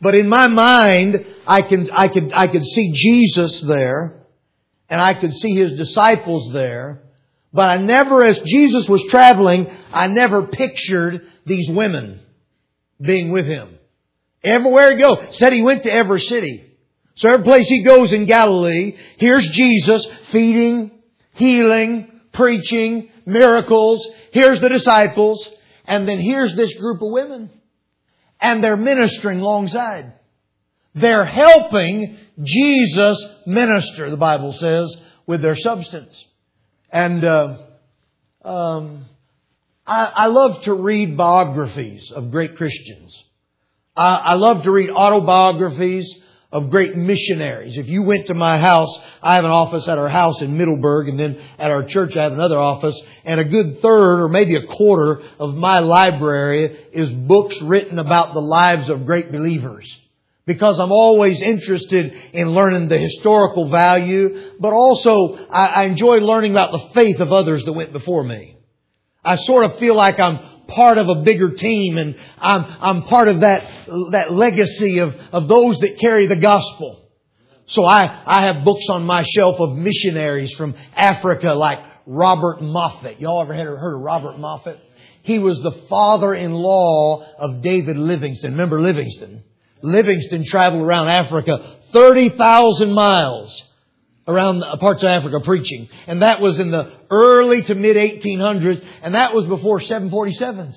But 0.00 0.14
in 0.14 0.28
my 0.28 0.46
mind, 0.46 1.26
I 1.46 1.62
can, 1.62 1.90
I 1.90 2.08
could, 2.08 2.32
I 2.32 2.46
could 2.48 2.64
see 2.64 2.92
Jesus 2.92 3.60
there, 3.62 4.26
and 4.88 5.00
I 5.00 5.14
could 5.14 5.34
see 5.34 5.54
His 5.54 5.72
disciples 5.74 6.52
there, 6.52 7.02
but 7.52 7.64
I 7.64 7.78
never, 7.78 8.22
as 8.22 8.38
Jesus 8.40 8.88
was 8.88 9.02
traveling, 9.08 9.70
I 9.92 10.06
never 10.08 10.46
pictured 10.46 11.26
these 11.44 11.68
women 11.70 12.20
being 13.00 13.32
with 13.32 13.46
Him. 13.46 13.78
Everywhere 14.44 14.92
he 14.92 14.98
goes, 14.98 15.36
said 15.36 15.52
he 15.52 15.62
went 15.62 15.82
to 15.84 15.92
every 15.92 16.20
city. 16.20 16.70
So 17.16 17.30
every 17.30 17.44
place 17.44 17.66
he 17.66 17.82
goes 17.82 18.12
in 18.12 18.26
Galilee, 18.26 18.96
here's 19.16 19.48
Jesus 19.48 20.06
feeding, 20.30 20.90
healing, 21.36 22.20
preaching, 22.32 23.10
miracles. 23.24 24.06
Here's 24.32 24.60
the 24.60 24.68
disciples. 24.68 25.48
And 25.86 26.08
then 26.08 26.18
here's 26.18 26.54
this 26.56 26.74
group 26.74 27.00
of 27.00 27.10
women 27.10 27.50
and 28.40 28.62
they're 28.62 28.76
ministering 28.76 29.40
alongside. 29.40 30.12
They're 30.94 31.24
helping 31.24 32.18
Jesus 32.42 33.24
minister, 33.46 34.10
the 34.10 34.16
Bible 34.16 34.52
says, 34.52 34.96
with 35.26 35.42
their 35.42 35.56
substance. 35.56 36.24
And 36.90 37.24
uh, 37.24 37.58
um, 38.44 39.06
I, 39.86 40.12
I, 40.14 40.26
love 40.26 40.62
to 40.62 40.74
read 40.74 41.16
biographies 41.16 42.12
of 42.12 42.30
great 42.30 42.56
Christians. 42.56 43.22
I, 43.96 44.16
I 44.16 44.34
love 44.34 44.62
to 44.62 44.70
read 44.70 44.90
autobiographies 44.90 46.14
of 46.56 46.70
great 46.70 46.96
missionaries. 46.96 47.76
If 47.76 47.86
you 47.86 48.02
went 48.02 48.28
to 48.28 48.34
my 48.34 48.56
house, 48.56 48.98
I 49.22 49.34
have 49.34 49.44
an 49.44 49.50
office 49.50 49.86
at 49.88 49.98
our 49.98 50.08
house 50.08 50.40
in 50.40 50.56
Middleburg, 50.56 51.10
and 51.10 51.20
then 51.20 51.38
at 51.58 51.70
our 51.70 51.84
church 51.84 52.16
I 52.16 52.22
have 52.22 52.32
another 52.32 52.58
office, 52.58 52.98
and 53.26 53.38
a 53.38 53.44
good 53.44 53.82
third 53.82 54.22
or 54.22 54.28
maybe 54.30 54.54
a 54.54 54.66
quarter 54.66 55.20
of 55.38 55.54
my 55.54 55.80
library 55.80 56.64
is 56.92 57.10
books 57.10 57.60
written 57.60 57.98
about 57.98 58.32
the 58.32 58.40
lives 58.40 58.88
of 58.88 59.04
great 59.04 59.30
believers. 59.30 59.94
Because 60.46 60.80
I'm 60.80 60.92
always 60.92 61.42
interested 61.42 62.14
in 62.32 62.48
learning 62.48 62.88
the 62.88 63.00
historical 63.00 63.68
value, 63.68 64.52
but 64.58 64.72
also 64.72 65.34
I, 65.50 65.84
enjoy 65.84 66.20
learning 66.20 66.52
about 66.52 66.72
the 66.72 66.88
faith 66.94 67.20
of 67.20 67.34
others 67.34 67.66
that 67.66 67.72
went 67.74 67.92
before 67.92 68.24
me. 68.24 68.56
I 69.22 69.36
sort 69.36 69.66
of 69.66 69.78
feel 69.78 69.94
like 69.94 70.18
I'm 70.18 70.38
part 70.68 70.98
of 70.98 71.08
a 71.08 71.22
bigger 71.22 71.52
team 71.52 71.98
and 71.98 72.16
I'm, 72.38 72.64
I'm 72.80 73.02
part 73.04 73.28
of 73.28 73.40
that, 73.40 73.86
that 74.10 74.32
legacy 74.32 74.98
of, 74.98 75.14
of 75.32 75.48
those 75.48 75.78
that 75.80 75.98
carry 75.98 76.26
the 76.26 76.36
gospel. 76.36 77.08
So 77.66 77.84
I, 77.84 78.22
I 78.26 78.42
have 78.42 78.64
books 78.64 78.86
on 78.90 79.04
my 79.04 79.22
shelf 79.22 79.56
of 79.58 79.76
missionaries 79.76 80.52
from 80.54 80.74
Africa 80.94 81.52
like 81.52 81.80
Robert 82.06 82.62
Moffat. 82.62 83.20
Y'all 83.20 83.42
ever 83.42 83.54
heard 83.54 83.96
of 83.96 84.00
Robert 84.00 84.38
Moffat? 84.38 84.78
He 85.22 85.40
was 85.40 85.60
the 85.60 85.72
father-in-law 85.88 87.26
of 87.38 87.62
David 87.62 87.96
Livingstone. 87.96 88.52
Remember 88.52 88.80
Livingstone? 88.80 89.42
Livingstone 89.82 90.44
traveled 90.44 90.82
around 90.82 91.08
Africa 91.08 91.78
30,000 91.92 92.92
miles 92.92 93.62
around 94.26 94.62
parts 94.80 95.02
of 95.02 95.08
Africa 95.08 95.40
preaching. 95.44 95.88
And 96.06 96.22
that 96.22 96.40
was 96.40 96.58
in 96.58 96.70
the 96.70 96.92
early 97.10 97.62
to 97.62 97.74
mid 97.74 97.96
1800s, 97.96 98.84
and 99.02 99.14
that 99.14 99.34
was 99.34 99.46
before 99.46 99.78
747s. 99.78 100.76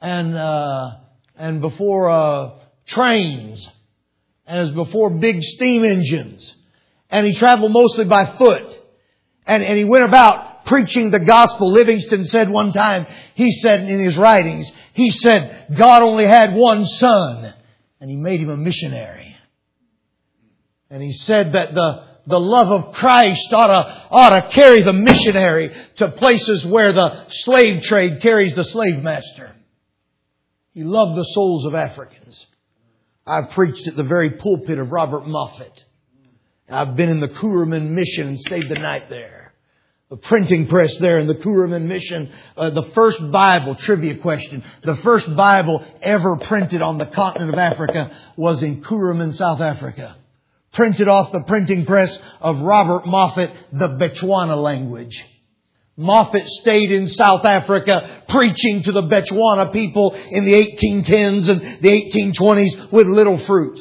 And, 0.00 0.34
uh, 0.36 0.90
and 1.36 1.60
before, 1.60 2.10
uh, 2.10 2.50
trains. 2.86 3.68
And 4.46 4.58
it 4.58 4.74
was 4.74 4.86
before 4.86 5.10
big 5.10 5.42
steam 5.42 5.84
engines. 5.84 6.54
And 7.10 7.26
he 7.26 7.34
traveled 7.34 7.72
mostly 7.72 8.04
by 8.04 8.36
foot. 8.36 8.78
And, 9.46 9.62
and 9.62 9.78
he 9.78 9.84
went 9.84 10.04
about 10.04 10.66
preaching 10.66 11.10
the 11.10 11.18
gospel. 11.18 11.72
Livingstone 11.72 12.24
said 12.24 12.50
one 12.50 12.72
time, 12.72 13.06
he 13.34 13.52
said 13.52 13.80
in 13.82 13.98
his 13.98 14.16
writings, 14.16 14.70
he 14.94 15.10
said, 15.10 15.74
God 15.76 16.02
only 16.02 16.24
had 16.24 16.54
one 16.54 16.86
son, 16.86 17.52
and 18.00 18.10
he 18.10 18.16
made 18.16 18.40
him 18.40 18.50
a 18.50 18.56
missionary. 18.56 19.36
And 20.90 21.02
he 21.02 21.12
said 21.12 21.52
that 21.52 21.74
the, 21.74 22.04
the 22.26 22.40
love 22.40 22.68
of 22.68 22.94
Christ 22.94 23.52
ought 23.52 23.66
to, 23.66 24.06
ought 24.10 24.30
to 24.30 24.48
carry 24.48 24.82
the 24.82 24.92
missionary 24.92 25.74
to 25.96 26.10
places 26.12 26.64
where 26.66 26.92
the 26.92 27.28
slave 27.28 27.82
trade 27.82 28.22
carries 28.22 28.54
the 28.54 28.64
slave 28.64 29.02
master. 29.02 29.54
He 30.72 30.82
loved 30.82 31.18
the 31.18 31.24
souls 31.24 31.66
of 31.66 31.74
Africans. 31.74 32.46
I've 33.26 33.50
preached 33.50 33.86
at 33.88 33.96
the 33.96 34.02
very 34.02 34.30
pulpit 34.30 34.78
of 34.78 34.90
Robert 34.90 35.26
Moffat. 35.26 35.84
I've 36.68 36.96
been 36.96 37.10
in 37.10 37.20
the 37.20 37.28
Kuruman 37.28 37.90
mission 37.90 38.28
and 38.28 38.40
stayed 38.40 38.68
the 38.68 38.74
night 38.74 39.08
there. 39.10 39.52
The 40.10 40.16
printing 40.16 40.66
press 40.66 40.96
there 40.98 41.18
in 41.18 41.26
the 41.26 41.34
Kuruman 41.34 41.82
mission, 41.82 42.30
uh, 42.56 42.70
the 42.70 42.90
first 42.94 43.18
Bible, 43.30 43.74
trivia 43.74 44.18
question, 44.18 44.62
the 44.82 44.96
first 44.98 45.34
Bible 45.34 45.84
ever 46.02 46.36
printed 46.36 46.82
on 46.82 46.98
the 46.98 47.06
continent 47.06 47.52
of 47.52 47.58
Africa 47.58 48.16
was 48.36 48.62
in 48.62 48.82
Kuruman, 48.82 49.34
South 49.34 49.60
Africa 49.60 50.16
printed 50.74 51.08
off 51.08 51.32
the 51.32 51.44
printing 51.46 51.86
press 51.86 52.16
of 52.40 52.60
Robert 52.60 53.06
Moffat, 53.06 53.50
the 53.72 53.88
Bechuana 53.88 54.60
language. 54.60 55.24
Moffat 55.96 56.46
stayed 56.46 56.90
in 56.90 57.08
South 57.08 57.44
Africa 57.44 58.24
preaching 58.28 58.82
to 58.82 58.92
the 58.92 59.02
Bechuana 59.02 59.72
people 59.72 60.12
in 60.12 60.44
the 60.44 60.52
1810s 60.52 61.48
and 61.48 61.82
the 61.82 61.88
1820s 61.88 62.92
with 62.92 63.06
little 63.06 63.38
fruit. 63.38 63.80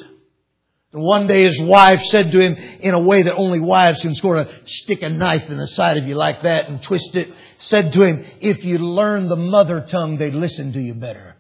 And 0.93 1.01
one 1.01 1.25
day 1.25 1.43
his 1.43 1.59
wife 1.59 2.03
said 2.03 2.31
to 2.31 2.39
him 2.39 2.53
in 2.53 2.93
a 2.93 2.99
way 2.99 3.23
that 3.23 3.33
only 3.33 3.59
wives 3.59 4.01
can 4.01 4.13
sort 4.13 4.37
of 4.37 4.49
stick 4.67 5.01
a 5.01 5.09
knife 5.09 5.49
in 5.49 5.57
the 5.57 5.67
side 5.67 5.97
of 5.97 6.07
you 6.07 6.13
like 6.13 6.43
that 6.43 6.69
and 6.69 6.83
twist 6.83 7.15
it, 7.15 7.33
said 7.57 7.93
to 7.93 8.03
him, 8.03 8.23
if 8.41 8.63
you 8.63 8.77
learn 8.77 9.27
the 9.27 9.35
mother 9.35 9.81
tongue, 9.89 10.17
they'd 10.17 10.35
listen 10.35 10.71
to 10.73 10.79
you 10.79 10.93
better. 10.93 11.35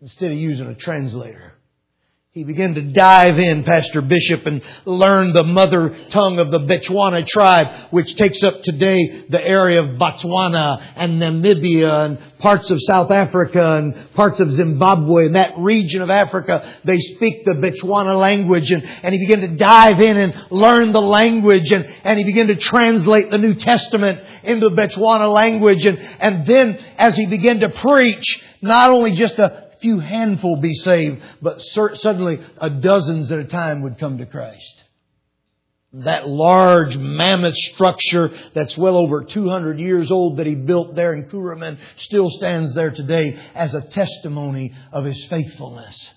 Instead 0.00 0.30
of 0.30 0.38
using 0.38 0.68
a 0.68 0.76
translator. 0.76 1.54
He 2.32 2.44
began 2.44 2.74
to 2.74 2.82
dive 2.82 3.40
in, 3.40 3.64
Pastor 3.64 4.00
Bishop, 4.00 4.46
and 4.46 4.62
learn 4.84 5.32
the 5.32 5.42
mother 5.42 5.98
tongue 6.10 6.38
of 6.38 6.52
the 6.52 6.60
Bechuana 6.60 7.26
tribe, 7.26 7.90
which 7.90 8.14
takes 8.14 8.44
up 8.44 8.62
today 8.62 9.24
the 9.28 9.42
area 9.42 9.82
of 9.82 9.98
Botswana 9.98 10.92
and 10.94 11.20
Namibia 11.20 12.04
and 12.04 12.38
parts 12.38 12.70
of 12.70 12.78
South 12.82 13.10
Africa 13.10 13.78
and 13.78 14.14
parts 14.14 14.38
of 14.38 14.52
Zimbabwe 14.52 15.26
and 15.26 15.34
that 15.34 15.58
region 15.58 16.02
of 16.02 16.10
Africa. 16.10 16.78
They 16.84 17.00
speak 17.00 17.44
the 17.44 17.54
Bechuana 17.54 18.16
language 18.16 18.70
and, 18.70 18.84
and 18.84 19.12
he 19.12 19.18
began 19.18 19.40
to 19.40 19.56
dive 19.56 20.00
in 20.00 20.16
and 20.16 20.32
learn 20.52 20.92
the 20.92 21.02
language 21.02 21.72
and, 21.72 21.84
and 22.04 22.16
he 22.16 22.24
began 22.24 22.46
to 22.46 22.54
translate 22.54 23.32
the 23.32 23.38
New 23.38 23.54
Testament 23.54 24.22
into 24.44 24.68
the 24.68 24.76
Bechuana 24.76 25.28
language 25.34 25.84
and, 25.84 25.98
and 25.98 26.46
then 26.46 26.78
as 26.96 27.16
he 27.16 27.26
began 27.26 27.58
to 27.58 27.70
preach, 27.70 28.40
not 28.62 28.90
only 28.90 29.16
just 29.16 29.38
a 29.40 29.59
few 29.80 29.98
handful 29.98 30.56
be 30.56 30.74
saved, 30.74 31.22
but 31.40 31.60
suddenly 31.60 32.40
a 32.58 32.70
dozens 32.70 33.30
at 33.32 33.38
a 33.38 33.44
time 33.44 33.82
would 33.82 33.98
come 33.98 34.18
to 34.18 34.26
Christ. 34.26 34.84
That 35.92 36.28
large 36.28 36.96
mammoth 36.96 37.56
structure 37.56 38.30
that's 38.54 38.78
well 38.78 38.96
over 38.96 39.24
200 39.24 39.80
years 39.80 40.12
old 40.12 40.36
that 40.36 40.46
he 40.46 40.54
built 40.54 40.94
there 40.94 41.14
in 41.14 41.28
Kuruman 41.28 41.78
still 41.96 42.30
stands 42.30 42.74
there 42.74 42.92
today 42.92 43.36
as 43.54 43.74
a 43.74 43.80
testimony 43.80 44.72
of 44.92 45.04
his 45.04 45.26
faithfulness. 45.28 46.10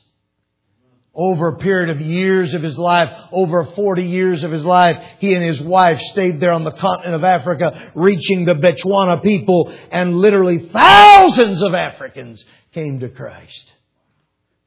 Over 1.15 1.50
a 1.50 1.58
period 1.58 1.89
of 1.89 2.01
years 2.01 2.55
of 2.55 2.63
his 2.63 2.75
life, 2.75 3.10
over 3.32 3.65
40 3.65 4.03
years 4.03 4.43
of 4.43 4.51
his 4.51 4.63
life, 4.63 4.96
he 5.20 5.36
and 5.36 5.43
his 5.43 5.62
wife 5.62 6.00
stayed 6.00 6.39
there 6.39 6.51
on 6.51 6.63
the 6.63 6.72
continent 6.72 7.13
of 7.13 7.24
Africa, 7.24 7.91
reaching 7.93 8.46
the 8.46 8.55
Bechuana 8.55 9.22
people, 9.22 9.72
and 9.91 10.15
literally 10.15 10.70
thousands 10.70 11.62
of 11.62 11.75
Africans 11.75 12.43
came 12.74 13.01
to 13.01 13.10
Christ. 13.10 13.74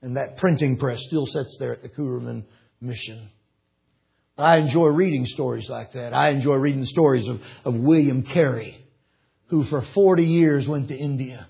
And 0.03 0.17
that 0.17 0.37
printing 0.37 0.77
press 0.77 1.03
still 1.03 1.27
sits 1.27 1.57
there 1.59 1.73
at 1.73 1.83
the 1.83 1.89
Kuruman 1.89 2.45
mission. 2.81 3.29
I 4.39 4.59
enjoy 4.59 4.89
reading 4.89 5.27
stories 5.27 5.69
like 5.69 5.95
that. 5.95 6.15
I 6.15 6.31
enjoy 6.31 6.57
reading 6.57 6.85
stories 6.85 7.27
of, 7.27 7.41
of 7.65 7.75
William 7.75 8.23
Carey, 8.23 8.79
who 9.47 9.65
for 9.65 9.83
40 9.83 10.25
years 10.25 10.69
went 10.69 10.89
to 10.89 10.97
India. 10.97 11.49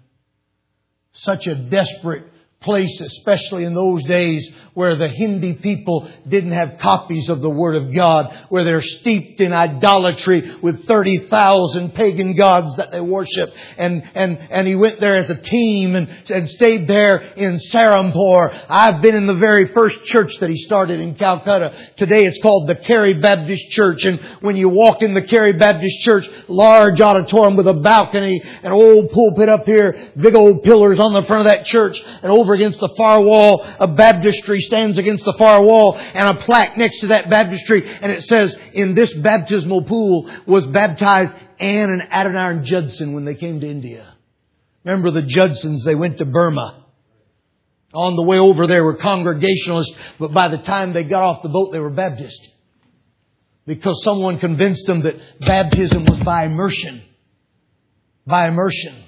Such 1.12 1.46
a 1.46 1.54
desperate 1.54 2.24
place, 2.66 3.00
especially 3.00 3.64
in 3.64 3.72
those 3.72 4.02
days 4.02 4.50
where 4.74 4.94
the 4.94 5.08
Hindi 5.08 5.54
people 5.54 6.06
didn't 6.28 6.52
have 6.52 6.76
copies 6.78 7.30
of 7.30 7.40
the 7.40 7.48
Word 7.48 7.76
of 7.76 7.94
God, 7.94 8.26
where 8.50 8.62
they're 8.62 8.82
steeped 8.82 9.40
in 9.40 9.54
idolatry 9.54 10.54
with 10.60 10.86
30,000 10.86 11.94
pagan 11.94 12.36
gods 12.36 12.76
that 12.76 12.92
they 12.92 13.00
worship. 13.00 13.54
And, 13.78 14.02
and, 14.14 14.36
and 14.50 14.66
he 14.66 14.74
went 14.74 15.00
there 15.00 15.16
as 15.16 15.30
a 15.30 15.34
team 15.34 15.96
and, 15.96 16.08
and 16.28 16.50
stayed 16.50 16.86
there 16.88 17.20
in 17.36 17.58
Serampore. 17.72 18.66
I've 18.68 19.00
been 19.00 19.14
in 19.14 19.26
the 19.26 19.36
very 19.36 19.68
first 19.68 20.04
church 20.04 20.36
that 20.40 20.50
he 20.50 20.58
started 20.58 21.00
in 21.00 21.14
Calcutta. 21.14 21.72
Today 21.96 22.26
it's 22.26 22.42
called 22.42 22.68
the 22.68 22.76
Carey 22.76 23.14
Baptist 23.14 23.70
Church. 23.70 24.04
And 24.04 24.20
when 24.40 24.56
you 24.56 24.68
walk 24.68 25.00
in 25.00 25.14
the 25.14 25.22
Carey 25.22 25.54
Baptist 25.54 26.00
Church, 26.00 26.28
large 26.48 27.00
auditorium 27.00 27.56
with 27.56 27.68
a 27.68 27.74
balcony, 27.74 28.42
an 28.62 28.72
old 28.72 29.10
pulpit 29.10 29.48
up 29.48 29.64
here, 29.64 30.10
big 30.20 30.34
old 30.34 30.64
pillars 30.64 30.98
on 30.98 31.14
the 31.14 31.22
front 31.22 31.40
of 31.40 31.44
that 31.44 31.64
church, 31.64 31.98
and 32.22 32.30
over 32.30 32.55
against 32.56 32.80
the 32.80 32.92
far 32.96 33.22
wall, 33.22 33.64
a 33.78 33.86
baptistry 33.86 34.60
stands 34.60 34.98
against 34.98 35.24
the 35.24 35.34
far 35.38 35.62
wall 35.62 35.96
and 35.96 36.36
a 36.36 36.40
plaque 36.42 36.76
next 36.76 37.00
to 37.00 37.08
that 37.08 37.30
baptistry 37.30 37.86
and 37.86 38.10
it 38.10 38.24
says, 38.24 38.56
in 38.72 38.94
this 38.94 39.14
baptismal 39.14 39.84
pool 39.84 40.28
was 40.46 40.66
baptized 40.66 41.32
Anne 41.60 41.90
and 41.90 42.02
Adoniram 42.02 42.64
Judson 42.64 43.14
when 43.14 43.24
they 43.24 43.34
came 43.34 43.60
to 43.60 43.68
India. 43.68 44.14
Remember 44.84 45.10
the 45.10 45.22
Judsons, 45.22 45.84
they 45.84 45.94
went 45.94 46.18
to 46.18 46.24
Burma. 46.24 46.84
On 47.92 48.14
the 48.14 48.22
way 48.22 48.38
over 48.38 48.66
there 48.66 48.84
were 48.84 48.96
Congregationalists, 48.96 49.96
but 50.18 50.32
by 50.32 50.48
the 50.48 50.58
time 50.58 50.92
they 50.92 51.04
got 51.04 51.22
off 51.22 51.42
the 51.42 51.48
boat, 51.48 51.72
they 51.72 51.78
were 51.78 51.90
Baptist. 51.90 52.48
Because 53.66 54.02
someone 54.04 54.38
convinced 54.38 54.86
them 54.86 55.00
that 55.00 55.16
baptism 55.40 56.04
was 56.04 56.20
by 56.20 56.44
immersion. 56.44 57.02
By 58.26 58.48
immersion. 58.48 59.05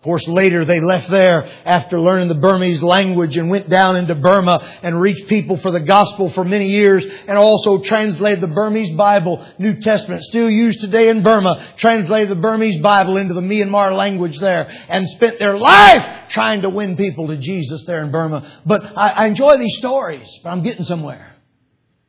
Of 0.00 0.04
course, 0.04 0.26
later 0.26 0.64
they 0.64 0.80
left 0.80 1.10
there 1.10 1.44
after 1.66 2.00
learning 2.00 2.28
the 2.28 2.34
Burmese 2.34 2.82
language 2.82 3.36
and 3.36 3.50
went 3.50 3.68
down 3.68 3.96
into 3.96 4.14
Burma 4.14 4.78
and 4.82 4.98
reached 4.98 5.28
people 5.28 5.58
for 5.58 5.70
the 5.70 5.80
gospel 5.80 6.30
for 6.30 6.42
many 6.42 6.68
years 6.68 7.04
and 7.04 7.36
also 7.36 7.82
translated 7.82 8.40
the 8.40 8.46
Burmese 8.46 8.96
Bible, 8.96 9.46
New 9.58 9.78
Testament, 9.82 10.24
still 10.24 10.48
used 10.48 10.80
today 10.80 11.10
in 11.10 11.22
Burma, 11.22 11.74
translated 11.76 12.30
the 12.30 12.40
Burmese 12.40 12.80
Bible 12.80 13.18
into 13.18 13.34
the 13.34 13.42
Myanmar 13.42 13.94
language 13.94 14.38
there 14.38 14.70
and 14.88 15.06
spent 15.06 15.38
their 15.38 15.58
life 15.58 16.30
trying 16.30 16.62
to 16.62 16.70
win 16.70 16.96
people 16.96 17.26
to 17.26 17.36
Jesus 17.36 17.84
there 17.84 18.02
in 18.02 18.10
Burma. 18.10 18.62
But 18.64 18.82
I, 18.96 19.10
I 19.10 19.26
enjoy 19.26 19.58
these 19.58 19.76
stories, 19.76 20.26
but 20.42 20.48
I'm 20.48 20.62
getting 20.62 20.86
somewhere. 20.86 21.30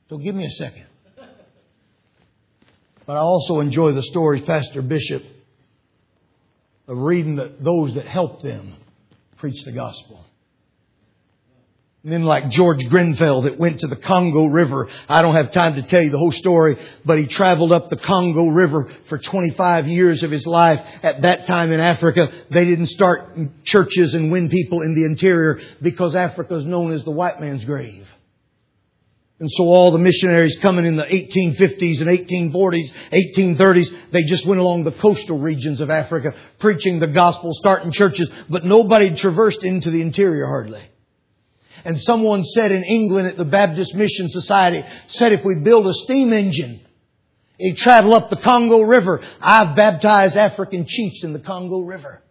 So 0.07 0.17
give 0.17 0.33
me 0.33 0.45
a 0.45 0.51
second. 0.51 0.85
But 3.05 3.17
I 3.17 3.19
also 3.19 3.59
enjoy 3.59 3.91
the 3.91 4.03
stories 4.03 4.43
Pastor 4.45 4.81
Bishop 4.81 5.25
of 6.87 6.97
reading 6.97 7.35
the, 7.35 7.53
those 7.59 7.95
that 7.95 8.07
helped 8.07 8.43
them 8.43 8.75
preach 9.37 9.63
the 9.63 9.71
gospel. 9.71 10.25
Men 12.03 12.23
like 12.23 12.49
George 12.49 12.83
Grenfell 12.89 13.43
that 13.43 13.59
went 13.59 13.81
to 13.81 13.87
the 13.87 13.95
Congo 13.95 14.45
River. 14.45 14.89
I 15.07 15.21
don't 15.21 15.35
have 15.35 15.51
time 15.51 15.75
to 15.75 15.83
tell 15.83 16.01
you 16.01 16.09
the 16.09 16.17
whole 16.17 16.31
story, 16.31 16.77
but 17.05 17.19
he 17.19 17.27
traveled 17.27 17.71
up 17.71 17.91
the 17.91 17.95
Congo 17.95 18.47
River 18.47 18.91
for 19.07 19.19
25 19.19 19.87
years 19.87 20.23
of 20.23 20.31
his 20.31 20.47
life. 20.47 20.79
At 21.03 21.21
that 21.21 21.45
time 21.45 21.71
in 21.71 21.79
Africa, 21.79 22.31
they 22.49 22.65
didn't 22.65 22.87
start 22.87 23.37
churches 23.63 24.15
and 24.15 24.31
win 24.31 24.49
people 24.49 24.81
in 24.81 24.95
the 24.95 25.03
interior 25.03 25.59
because 25.79 26.15
Africa 26.15 26.55
is 26.55 26.65
known 26.65 26.91
as 26.91 27.03
the 27.03 27.11
white 27.11 27.39
man's 27.39 27.65
grave. 27.65 28.07
And 29.41 29.49
so 29.53 29.63
all 29.63 29.91
the 29.91 29.97
missionaries 29.97 30.55
coming 30.61 30.85
in 30.85 30.97
the 30.97 31.03
1850s 31.03 31.99
and 31.99 32.07
1840s, 32.53 32.91
1830s, 33.11 34.11
they 34.11 34.21
just 34.21 34.45
went 34.45 34.61
along 34.61 34.83
the 34.83 34.91
coastal 34.91 35.39
regions 35.39 35.81
of 35.81 35.89
Africa 35.89 36.35
preaching 36.59 36.99
the 36.99 37.07
gospel, 37.07 37.49
starting 37.55 37.91
churches, 37.91 38.29
but 38.51 38.63
nobody 38.63 39.15
traversed 39.15 39.63
into 39.63 39.89
the 39.89 39.99
interior 39.99 40.45
hardly. 40.45 40.83
And 41.83 41.99
someone 41.99 42.43
said 42.43 42.71
in 42.71 42.83
England 42.83 43.29
at 43.29 43.37
the 43.37 43.43
Baptist 43.43 43.95
Mission 43.95 44.29
Society, 44.29 44.83
said 45.07 45.33
if 45.33 45.43
we 45.43 45.55
build 45.55 45.87
a 45.87 45.93
steam 45.93 46.33
engine, 46.33 46.81
it'd 47.57 47.77
travel 47.77 48.13
up 48.13 48.29
the 48.29 48.37
Congo 48.37 48.81
River. 48.81 49.23
I've 49.41 49.75
baptized 49.75 50.35
African 50.35 50.85
chiefs 50.85 51.23
in 51.23 51.33
the 51.33 51.39
Congo 51.39 51.79
River. 51.79 52.21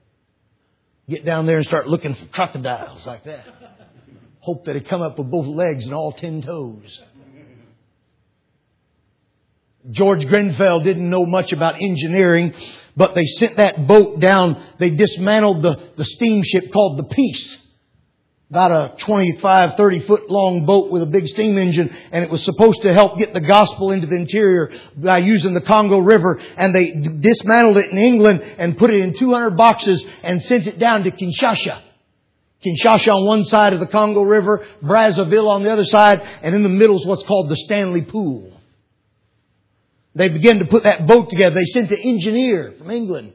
Get 1.08 1.24
down 1.24 1.46
there 1.46 1.56
and 1.56 1.66
start 1.66 1.88
looking 1.88 2.14
for 2.14 2.26
crocodiles 2.26 3.04
like 3.04 3.24
that. 3.24 3.79
Hope 4.40 4.64
that 4.64 4.74
he 4.74 4.80
come 4.80 5.02
up 5.02 5.18
with 5.18 5.30
both 5.30 5.46
legs 5.46 5.84
and 5.84 5.94
all 5.94 6.12
ten 6.12 6.42
toes. 6.42 7.00
George 9.90 10.26
Grenfell 10.26 10.80
didn't 10.80 11.08
know 11.08 11.24
much 11.24 11.52
about 11.52 11.80
engineering, 11.80 12.54
but 12.96 13.14
they 13.14 13.24
sent 13.24 13.56
that 13.56 13.86
boat 13.86 14.20
down. 14.20 14.62
They 14.78 14.90
dismantled 14.90 15.62
the, 15.62 15.90
the 15.96 16.04
steamship 16.04 16.72
called 16.72 16.98
the 16.98 17.04
Peace. 17.04 17.58
About 18.50 18.72
a 18.72 18.96
25, 18.98 19.76
30 19.76 20.00
foot 20.00 20.28
long 20.28 20.66
boat 20.66 20.90
with 20.90 21.02
a 21.02 21.06
big 21.06 21.28
steam 21.28 21.56
engine, 21.56 21.94
and 22.10 22.24
it 22.24 22.30
was 22.30 22.42
supposed 22.42 22.82
to 22.82 22.92
help 22.92 23.16
get 23.16 23.32
the 23.32 23.40
gospel 23.40 23.92
into 23.92 24.08
the 24.08 24.16
interior 24.16 24.72
by 24.96 25.18
using 25.18 25.54
the 25.54 25.60
Congo 25.60 25.98
River. 25.98 26.40
And 26.56 26.74
they 26.74 26.90
dismantled 26.90 27.76
it 27.76 27.90
in 27.90 27.98
England 27.98 28.42
and 28.42 28.76
put 28.76 28.90
it 28.90 29.00
in 29.00 29.14
200 29.14 29.50
boxes 29.50 30.04
and 30.24 30.42
sent 30.42 30.66
it 30.66 30.80
down 30.80 31.04
to 31.04 31.12
Kinshasa. 31.12 31.80
Kinshasa 32.64 33.14
on 33.14 33.26
one 33.26 33.44
side 33.44 33.72
of 33.72 33.80
the 33.80 33.86
Congo 33.86 34.22
River, 34.22 34.66
Brazzaville 34.82 35.48
on 35.48 35.62
the 35.62 35.72
other 35.72 35.84
side, 35.84 36.20
and 36.42 36.54
in 36.54 36.62
the 36.62 36.68
middle 36.68 36.98
is 36.98 37.06
what's 37.06 37.22
called 37.22 37.48
the 37.48 37.56
Stanley 37.56 38.02
Pool. 38.02 38.52
They 40.14 40.28
began 40.28 40.58
to 40.58 40.66
put 40.66 40.84
that 40.84 41.06
boat 41.06 41.30
together. 41.30 41.54
They 41.54 41.64
sent 41.64 41.90
an 41.90 41.98
engineer 41.98 42.74
from 42.76 42.90
England. 42.90 43.32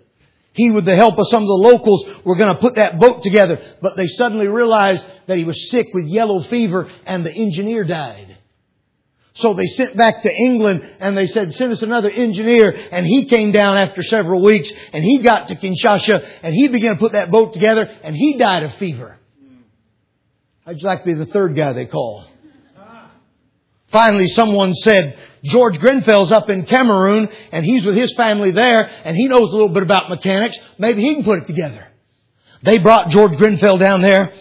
He, 0.53 0.72
with 0.72 0.86
the 0.86 0.96
help 0.96 1.17
of 1.17 1.27
some 1.27 1.44
of 1.44 1.48
the 1.48 1.53
locals, 1.53 2.05
were 2.24 2.38
going 2.38 2.53
to 2.53 2.62
put 2.62 2.75
that 2.75 3.00
boat 3.00 3.24
together. 3.24 3.60
But 3.82 3.98
they 3.98 4.08
suddenly 4.08 4.48
realized 4.48 5.03
that 5.27 5.38
he 5.38 5.44
was 5.44 5.70
sick 5.70 5.88
with 5.94 6.05
yellow 6.05 6.41
fever 6.44 6.89
and 7.05 7.25
the 7.25 7.34
engineer 7.34 7.84
died. 7.84 8.35
So 9.36 9.54
they 9.54 9.68
sent 9.68 9.98
back 9.98 10.24
to 10.24 10.34
England 10.34 10.96
and 11.00 11.18
they 11.18 11.27
said, 11.27 11.54
send 11.54 11.74
us 11.74 11.82
another 11.82 12.10
engineer. 12.10 12.74
And 12.92 13.06
he 13.06 13.25
came 13.25 13.51
down 13.51 13.77
after 13.77 14.01
several 14.01 14.42
weeks 14.42 14.72
and 14.94 15.04
he 15.04 15.20
got 15.20 15.50
to 15.50 15.56
Kinshasa 15.56 16.25
and 16.42 16.54
he 16.54 16.70
began 16.70 16.94
to 16.94 17.00
put 17.00 17.12
that 17.12 17.32
boat 17.32 17.54
together 17.54 17.86
and 18.04 18.15
he 18.15 18.38
died 18.38 18.63
of 18.63 18.74
fever. 18.75 19.18
How'd 20.65 20.82
you 20.82 20.88
like 20.88 21.01
to 21.01 21.06
be 21.06 21.13
the 21.15 21.25
third 21.25 21.54
guy 21.54 21.74
they 21.74 21.86
call? 21.86 22.25
Finally, 23.92 24.30
someone 24.30 24.74
said, 24.74 25.20
George 25.44 25.80
Grenfell's 25.80 26.32
up 26.32 26.50
in 26.50 26.65
Cameroon 26.65 27.27
and 27.51 27.65
he's 27.65 27.86
with 27.86 27.96
his 27.96 28.13
family 28.13 28.51
there 28.51 28.89
and 29.04 29.18
he 29.18 29.27
knows 29.27 29.50
a 29.50 29.54
little 29.54 29.70
bit 29.70 29.84
about 29.84 30.10
mechanics. 30.10 30.58
Maybe 30.80 31.01
he 31.01 31.13
can 31.13 31.25
put 31.25 31.39
it 31.39 31.48
together. 31.48 31.88
They 32.63 32.77
brought 32.77 33.10
George 33.10 33.36
Grenfell 33.36 33.77
down 33.77 34.01
there 34.01 34.34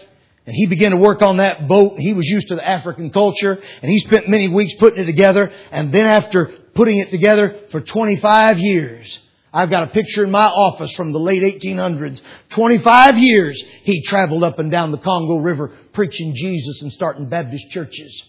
and 0.47 0.55
he 0.55 0.67
began 0.67 0.91
to 0.91 0.99
work 0.99 1.23
on 1.23 1.39
that 1.39 1.67
boat. 1.69 1.99
He 1.99 2.13
was 2.13 2.27
used 2.27 2.49
to 2.49 2.57
the 2.57 2.67
African 2.67 3.11
culture 3.11 3.53
and 3.83 3.91
he 3.91 4.01
spent 4.01 4.29
many 4.29 4.49
weeks 4.49 4.75
putting 4.79 5.03
it 5.03 5.07
together. 5.07 5.51
And 5.71 5.93
then 5.93 6.07
after 6.07 6.47
putting 6.75 6.99
it 6.99 7.11
together 7.11 7.61
for 7.71 7.81
25 7.81 8.59
years, 8.59 9.21
I've 9.53 9.71
got 9.71 9.85
a 9.85 9.87
picture 9.87 10.25
in 10.25 10.31
my 10.31 10.47
office 10.47 10.93
from 10.97 11.13
the 11.13 11.19
late 11.19 11.43
1800s. 11.43 12.21
25 12.51 13.19
years 13.19 13.63
he 13.85 14.03
traveled 14.03 14.45
up 14.45 14.59
and 14.59 14.71
down 14.71 14.91
the 14.91 14.99
Congo 14.99 15.37
River 15.37 15.73
preaching 15.93 16.35
Jesus 16.35 16.83
and 16.83 16.93
starting 16.93 17.29
Baptist 17.29 17.71
churches. 17.71 18.23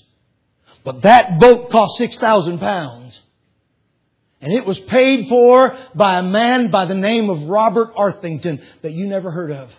But 0.83 1.01
that 1.01 1.39
boat 1.39 1.71
cost 1.71 1.97
6,000 1.97 2.59
pounds. 2.59 3.19
And 4.39 4.53
it 4.53 4.65
was 4.65 4.77
paid 4.77 5.27
for 5.27 5.75
by 5.95 6.19
a 6.19 6.23
man 6.23 6.69
by 6.69 6.85
the 6.85 6.93
name 6.93 7.29
of 7.31 7.43
Robert 7.43 7.91
Arthington 7.95 8.61
that 8.83 8.91
you 8.91 9.07
never 9.07 9.31
heard 9.31 9.51
of. 9.51 9.71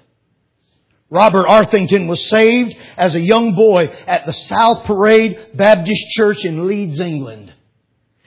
Robert 1.10 1.46
Arthington 1.46 2.08
was 2.08 2.28
saved 2.28 2.76
as 2.96 3.14
a 3.14 3.20
young 3.20 3.54
boy 3.54 3.86
at 4.06 4.26
the 4.26 4.32
South 4.32 4.84
Parade 4.84 5.52
Baptist 5.54 6.08
Church 6.10 6.44
in 6.44 6.66
Leeds, 6.66 7.00
England. 7.00 7.52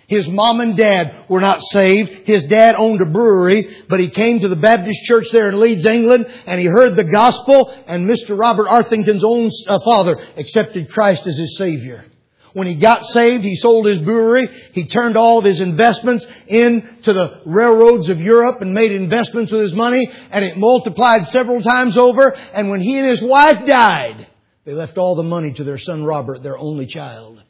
His 0.08 0.28
mom 0.28 0.60
and 0.60 0.76
dad 0.76 1.26
were 1.30 1.40
not 1.40 1.62
saved. 1.62 2.28
His 2.28 2.44
dad 2.46 2.76
owned 2.76 3.00
a 3.00 3.06
brewery, 3.06 3.68
but 3.88 4.00
he 4.00 4.10
came 4.10 4.40
to 4.40 4.48
the 4.48 4.56
Baptist 4.56 5.04
church 5.04 5.28
there 5.32 5.48
in 5.48 5.60
Leeds, 5.60 5.86
England, 5.86 6.26
and 6.48 6.60
he 6.60 6.66
heard 6.66 6.96
the 6.96 7.04
gospel, 7.04 7.72
and 7.86 8.10
Mr. 8.10 8.38
Robert 8.38 8.68
Arthington's 8.68 9.24
own 9.24 9.52
uh, 9.68 9.80
father 9.86 10.20
accepted 10.36 10.90
Christ 10.90 11.28
as 11.28 11.38
his 11.38 11.58
Savior. 11.58 12.06
When 12.54 12.68
he 12.68 12.76
got 12.76 13.06
saved, 13.06 13.44
he 13.44 13.56
sold 13.56 13.86
his 13.86 14.00
brewery. 14.00 14.48
He 14.74 14.88
turned 14.88 15.18
all 15.18 15.40
of 15.40 15.46
his 15.46 15.62
investments 15.62 16.26
into 16.48 17.14
the 17.14 17.42
railroads 17.46 18.10
of 18.10 18.20
Europe 18.20 18.62
and 18.62 18.74
made 18.74 18.92
investments 18.92 19.52
with 19.52 19.62
his 19.62 19.74
money, 19.74 20.10
and 20.32 20.44
it 20.44 20.58
multiplied 20.58 21.28
several 21.28 21.62
times 21.62 21.98
over. 21.98 22.36
And 22.54 22.70
when 22.70 22.82
he 22.82 22.98
and 22.98 23.08
his 23.08 23.22
wife 23.22 23.66
died, 23.66 24.28
they 24.66 24.74
left 24.74 24.98
all 24.98 25.16
the 25.16 25.24
money 25.24 25.54
to 25.54 25.64
their 25.64 25.78
son 25.78 26.04
Robert, 26.04 26.44
their 26.44 26.58
only 26.58 26.86
child. 26.86 27.42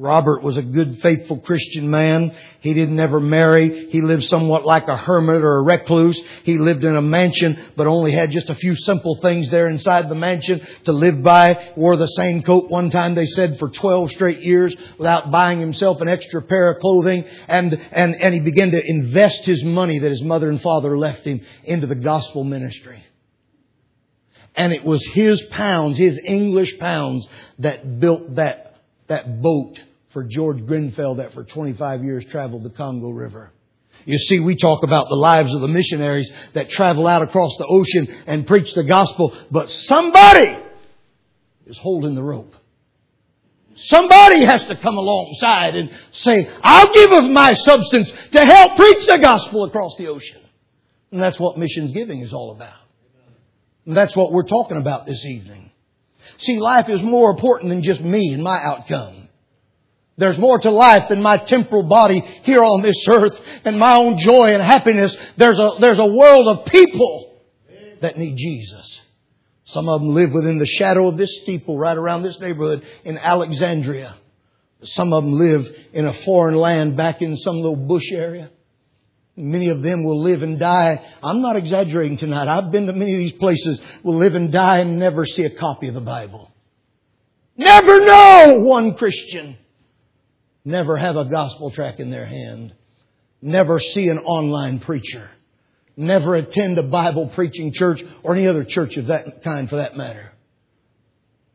Robert 0.00 0.44
was 0.44 0.56
a 0.56 0.62
good, 0.62 1.00
faithful 1.02 1.40
Christian 1.40 1.90
man. 1.90 2.32
He 2.60 2.72
didn't 2.72 3.00
ever 3.00 3.18
marry. 3.18 3.90
He 3.90 4.00
lived 4.00 4.22
somewhat 4.22 4.64
like 4.64 4.86
a 4.86 4.96
hermit 4.96 5.42
or 5.42 5.56
a 5.56 5.62
recluse. 5.62 6.22
He 6.44 6.56
lived 6.56 6.84
in 6.84 6.94
a 6.94 7.02
mansion, 7.02 7.72
but 7.76 7.88
only 7.88 8.12
had 8.12 8.30
just 8.30 8.48
a 8.48 8.54
few 8.54 8.76
simple 8.76 9.16
things 9.20 9.50
there 9.50 9.68
inside 9.68 10.08
the 10.08 10.14
mansion 10.14 10.64
to 10.84 10.92
live 10.92 11.20
by. 11.24 11.72
Wore 11.74 11.96
the 11.96 12.06
same 12.06 12.44
coat 12.44 12.70
one 12.70 12.90
time, 12.90 13.16
they 13.16 13.26
said, 13.26 13.58
for 13.58 13.68
12 13.68 14.12
straight 14.12 14.40
years 14.40 14.72
without 14.98 15.32
buying 15.32 15.58
himself 15.58 16.00
an 16.00 16.06
extra 16.06 16.42
pair 16.42 16.70
of 16.70 16.78
clothing. 16.78 17.24
And, 17.48 17.74
and, 17.90 18.14
and 18.14 18.32
he 18.32 18.38
began 18.38 18.70
to 18.70 18.80
invest 18.80 19.44
his 19.46 19.64
money 19.64 19.98
that 19.98 20.10
his 20.12 20.22
mother 20.22 20.48
and 20.48 20.62
father 20.62 20.96
left 20.96 21.24
him 21.24 21.40
into 21.64 21.88
the 21.88 21.96
gospel 21.96 22.44
ministry. 22.44 23.04
And 24.54 24.72
it 24.72 24.84
was 24.84 25.04
his 25.04 25.42
pounds, 25.50 25.98
his 25.98 26.20
English 26.24 26.78
pounds, 26.78 27.26
that 27.58 27.98
built 27.98 28.36
that, 28.36 28.76
that 29.08 29.42
boat 29.42 29.80
for 30.18 30.24
George 30.24 30.66
Grenfell 30.66 31.14
that 31.16 31.32
for 31.32 31.44
25 31.44 32.02
years 32.02 32.24
traveled 32.24 32.64
the 32.64 32.70
Congo 32.70 33.10
River. 33.10 33.52
You 34.04 34.18
see, 34.18 34.40
we 34.40 34.56
talk 34.56 34.82
about 34.82 35.06
the 35.08 35.14
lives 35.14 35.54
of 35.54 35.60
the 35.60 35.68
missionaries 35.68 36.28
that 36.54 36.70
travel 36.70 37.06
out 37.06 37.22
across 37.22 37.56
the 37.56 37.66
ocean 37.66 38.24
and 38.26 38.44
preach 38.44 38.74
the 38.74 38.82
gospel, 38.82 39.38
but 39.52 39.70
somebody 39.70 40.58
is 41.66 41.78
holding 41.78 42.16
the 42.16 42.22
rope. 42.24 42.52
Somebody 43.76 44.42
has 44.42 44.64
to 44.64 44.74
come 44.74 44.96
alongside 44.96 45.76
and 45.76 45.96
say, 46.10 46.50
I'll 46.64 46.92
give 46.92 47.12
of 47.12 47.30
my 47.30 47.54
substance 47.54 48.10
to 48.32 48.44
help 48.44 48.74
preach 48.74 49.06
the 49.06 49.18
gospel 49.18 49.66
across 49.66 49.96
the 49.98 50.08
ocean. 50.08 50.40
And 51.12 51.22
that's 51.22 51.38
what 51.38 51.58
missions 51.58 51.92
giving 51.92 52.22
is 52.22 52.32
all 52.32 52.50
about. 52.50 52.74
And 53.86 53.96
that's 53.96 54.16
what 54.16 54.32
we're 54.32 54.42
talking 54.42 54.78
about 54.78 55.06
this 55.06 55.24
evening. 55.24 55.70
See, 56.38 56.58
life 56.58 56.88
is 56.88 57.04
more 57.04 57.30
important 57.30 57.70
than 57.70 57.84
just 57.84 58.00
me 58.00 58.32
and 58.34 58.42
my 58.42 58.60
outcome. 58.60 59.27
There's 60.18 60.36
more 60.36 60.58
to 60.58 60.70
life 60.70 61.08
than 61.08 61.22
my 61.22 61.36
temporal 61.36 61.84
body 61.84 62.20
here 62.42 62.62
on 62.62 62.82
this 62.82 63.06
earth 63.08 63.40
and 63.64 63.78
my 63.78 63.94
own 63.94 64.18
joy 64.18 64.52
and 64.52 64.62
happiness. 64.62 65.16
There's 65.36 65.60
a, 65.60 65.76
there's 65.80 66.00
a 66.00 66.06
world 66.06 66.48
of 66.48 66.66
people 66.66 67.40
that 68.00 68.18
need 68.18 68.36
Jesus. 68.36 69.00
Some 69.64 69.88
of 69.88 70.00
them 70.00 70.14
live 70.14 70.32
within 70.32 70.58
the 70.58 70.66
shadow 70.66 71.06
of 71.06 71.16
this 71.16 71.38
steeple 71.42 71.78
right 71.78 71.96
around 71.96 72.24
this 72.24 72.40
neighborhood 72.40 72.84
in 73.04 73.16
Alexandria. 73.16 74.16
Some 74.82 75.12
of 75.12 75.22
them 75.22 75.34
live 75.34 75.68
in 75.92 76.06
a 76.06 76.12
foreign 76.24 76.56
land 76.56 76.96
back 76.96 77.22
in 77.22 77.36
some 77.36 77.56
little 77.56 77.76
bush 77.76 78.10
area. 78.10 78.50
Many 79.36 79.68
of 79.68 79.82
them 79.82 80.02
will 80.02 80.20
live 80.20 80.42
and 80.42 80.58
die. 80.58 81.00
I'm 81.22 81.42
not 81.42 81.54
exaggerating 81.54 82.16
tonight. 82.16 82.48
I've 82.48 82.72
been 82.72 82.86
to 82.86 82.92
many 82.92 83.12
of 83.12 83.20
these 83.20 83.32
places, 83.32 83.80
will 84.02 84.16
live 84.16 84.34
and 84.34 84.50
die 84.50 84.78
and 84.78 84.98
never 84.98 85.24
see 85.24 85.44
a 85.44 85.50
copy 85.50 85.86
of 85.86 85.94
the 85.94 86.00
Bible. 86.00 86.50
Never 87.56 88.04
know 88.04 88.60
one 88.64 88.94
Christian 88.94 89.56
never 90.68 90.96
have 90.96 91.16
a 91.16 91.24
gospel 91.24 91.70
track 91.70 91.98
in 91.98 92.10
their 92.10 92.26
hand, 92.26 92.74
never 93.40 93.80
see 93.80 94.08
an 94.08 94.18
online 94.18 94.78
preacher, 94.78 95.30
never 95.96 96.34
attend 96.34 96.76
a 96.78 96.82
Bible 96.82 97.28
preaching 97.34 97.72
church 97.72 98.02
or 98.22 98.34
any 98.34 98.46
other 98.46 98.64
church 98.64 98.96
of 98.98 99.06
that 99.06 99.42
kind 99.42 99.68
for 99.68 99.76
that 99.76 99.96
matter. 99.96 100.30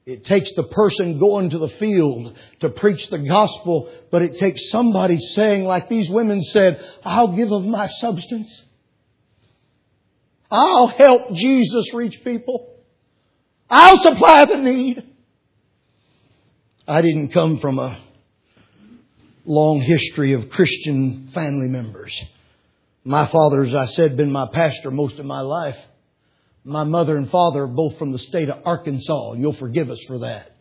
It 0.06 0.26
takes 0.26 0.52
the 0.56 0.64
person 0.64 1.20
going 1.20 1.52
to 1.52 1.60
the 1.60 1.70
field 1.70 2.38
to 2.60 2.70
preach 2.70 3.10
the 3.10 3.20
gospel, 3.20 3.90
but 4.12 4.22
it 4.22 4.38
takes 4.38 4.70
somebody 4.70 5.18
saying, 5.18 5.64
like 5.64 5.88
these 5.88 6.10
women 6.10 6.42
said, 6.42 6.84
I'll 7.06 7.38
give 7.38 7.52
of 7.52 7.64
my 7.64 7.88
substance. 7.88 8.64
I'll 10.52 10.88
help 10.88 11.34
Jesus 11.34 11.94
reach 11.94 12.22
people. 12.24 12.76
I'll 13.70 13.98
supply 13.98 14.46
the 14.46 14.58
need. 14.58 15.04
I 16.86 17.02
didn't 17.02 17.30
come 17.30 17.60
from 17.60 17.80
a 17.80 17.98
long 19.46 19.82
history 19.82 20.34
of 20.34 20.50
Christian 20.50 21.30
family 21.34 21.68
members. 21.68 22.20
My 23.04 23.28
father, 23.28 23.64
as 23.64 23.76
I 23.76 23.88
said, 23.88 24.16
been 24.16 24.32
my 24.32 24.48
pastor 24.52 24.90
most 24.90 25.20
of 25.20 25.26
my 25.26 25.42
life. 25.42 25.78
My 26.64 26.86
mother 26.86 27.18
and 27.18 27.30
father 27.30 27.64
are 27.64 27.68
both 27.68 27.98
from 27.98 28.14
the 28.14 28.20
state 28.20 28.50
of 28.50 28.62
Arkansas. 28.66 29.34
You'll 29.34 29.54
forgive 29.54 29.90
us 29.90 30.02
for 30.08 30.20
that. 30.20 30.52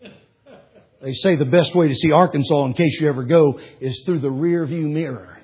They 1.01 1.15
say 1.15 1.37
the 1.37 1.45
best 1.45 1.75
way 1.75 1.89
to 1.89 1.95
see 1.95 2.13
Arkansas, 2.13 2.65
in 2.65 2.75
case 2.75 3.01
you 3.01 3.09
ever 3.09 3.25
go, 3.25 3.61
is 3.81 4.03
through 4.05 4.21
the 4.21 4.31
rear 4.31 4.67
view 4.67 4.89
mirror. 4.89 5.39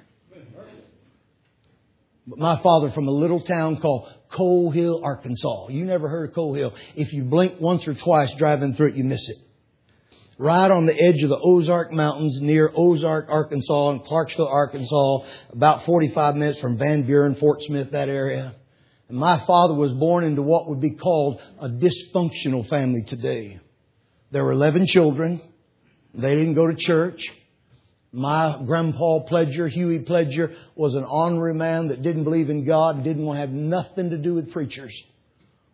But 2.26 2.38
my 2.38 2.60
father 2.62 2.90
from 2.90 3.08
a 3.08 3.12
little 3.12 3.40
town 3.40 3.80
called 3.80 4.08
Coal 4.30 4.70
Hill, 4.70 5.00
Arkansas. 5.02 5.68
You 5.68 5.84
never 5.84 6.08
heard 6.08 6.30
of 6.30 6.34
Coal 6.34 6.54
Hill. 6.54 6.74
If 6.94 7.12
you 7.12 7.24
blink 7.24 7.60
once 7.60 7.88
or 7.88 7.94
twice 7.94 8.32
driving 8.36 8.74
through 8.74 8.88
it, 8.88 8.96
you 8.96 9.04
miss 9.04 9.28
it. 9.28 9.38
Right 10.40 10.70
on 10.70 10.86
the 10.86 10.94
edge 10.94 11.24
of 11.24 11.30
the 11.30 11.38
Ozark 11.38 11.92
Mountains 11.92 12.40
near 12.40 12.70
Ozark, 12.72 13.26
Arkansas 13.28 13.90
and 13.90 14.04
Clarksville, 14.04 14.46
Arkansas, 14.46 15.18
about 15.50 15.84
45 15.84 16.36
minutes 16.36 16.60
from 16.60 16.78
Van 16.78 17.02
Buren, 17.02 17.34
Fort 17.34 17.60
Smith, 17.62 17.90
that 17.90 18.08
area. 18.08 18.54
And 19.08 19.18
my 19.18 19.44
father 19.46 19.74
was 19.74 19.92
born 19.92 20.22
into 20.22 20.42
what 20.42 20.68
would 20.68 20.80
be 20.80 20.94
called 20.94 21.40
a 21.58 21.68
dysfunctional 21.68 22.68
family 22.68 23.02
today. 23.02 23.58
There 24.30 24.44
were 24.44 24.52
11 24.52 24.86
children. 24.86 25.40
They 26.14 26.36
didn't 26.36 26.54
go 26.54 26.68
to 26.68 26.76
church. 26.76 27.20
My 28.12 28.62
grandpa 28.64 29.26
Pledger, 29.28 29.68
Huey 29.68 30.04
Pledger, 30.04 30.54
was 30.76 30.94
an 30.94 31.04
honorary 31.04 31.54
man 31.54 31.88
that 31.88 32.02
didn't 32.02 32.22
believe 32.22 32.48
in 32.48 32.64
God, 32.64 33.02
didn't 33.02 33.24
want 33.24 33.38
to 33.38 33.40
have 33.40 33.50
nothing 33.50 34.10
to 34.10 34.18
do 34.18 34.34
with 34.34 34.52
preachers. 34.52 34.94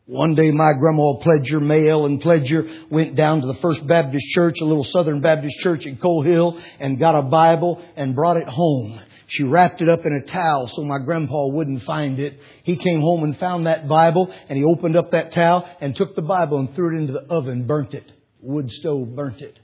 One 0.07 0.35
day 0.35 0.51
my 0.51 0.73
grandma 0.79 1.15
Pledger, 1.15 1.63
May 1.63 1.89
Ellen 1.89 2.21
Pledger, 2.21 2.91
went 2.91 3.17
down 3.17 3.41
to 3.41 3.47
the 3.47 3.55
First 3.63 3.87
Baptist 3.87 4.27
Church, 4.29 4.61
a 4.61 4.65
little 4.67 4.85
Southern 4.85 5.23
Baptist 5.23 5.57
church 5.61 5.87
in 5.87 5.97
Coal 5.97 6.21
Hill, 6.21 6.61
and 6.79 6.99
got 6.99 7.15
a 7.15 7.23
Bible 7.23 7.83
and 7.97 8.15
brought 8.15 8.37
it 8.37 8.47
home. 8.47 9.01
She 9.29 9.45
wrapped 9.45 9.81
it 9.81 9.89
up 9.89 10.05
in 10.05 10.13
a 10.13 10.21
towel 10.21 10.69
so 10.69 10.83
my 10.83 10.99
grandpa 10.99 11.47
wouldn't 11.47 11.85
find 11.85 12.21
it. 12.21 12.39
He 12.65 12.77
came 12.77 13.01
home 13.01 13.25
and 13.25 13.35
found 13.39 13.67
that 13.67 13.89
Bible, 13.89 14.31
and 14.51 14.59
he 14.59 14.65
opened 14.65 14.95
up 14.95 15.13
that 15.13 15.33
towel 15.33 15.67
and 15.81 15.97
took 15.97 16.15
the 16.15 16.21
Bible 16.21 16.59
and 16.59 16.75
threw 16.75 16.95
it 16.95 17.01
into 17.01 17.15
the 17.15 17.25
oven, 17.31 17.67
burnt 17.67 17.95
it. 17.95 18.13
Wood 18.41 18.71
stove 18.71 19.17
burnt 19.17 19.41
it. 19.41 19.59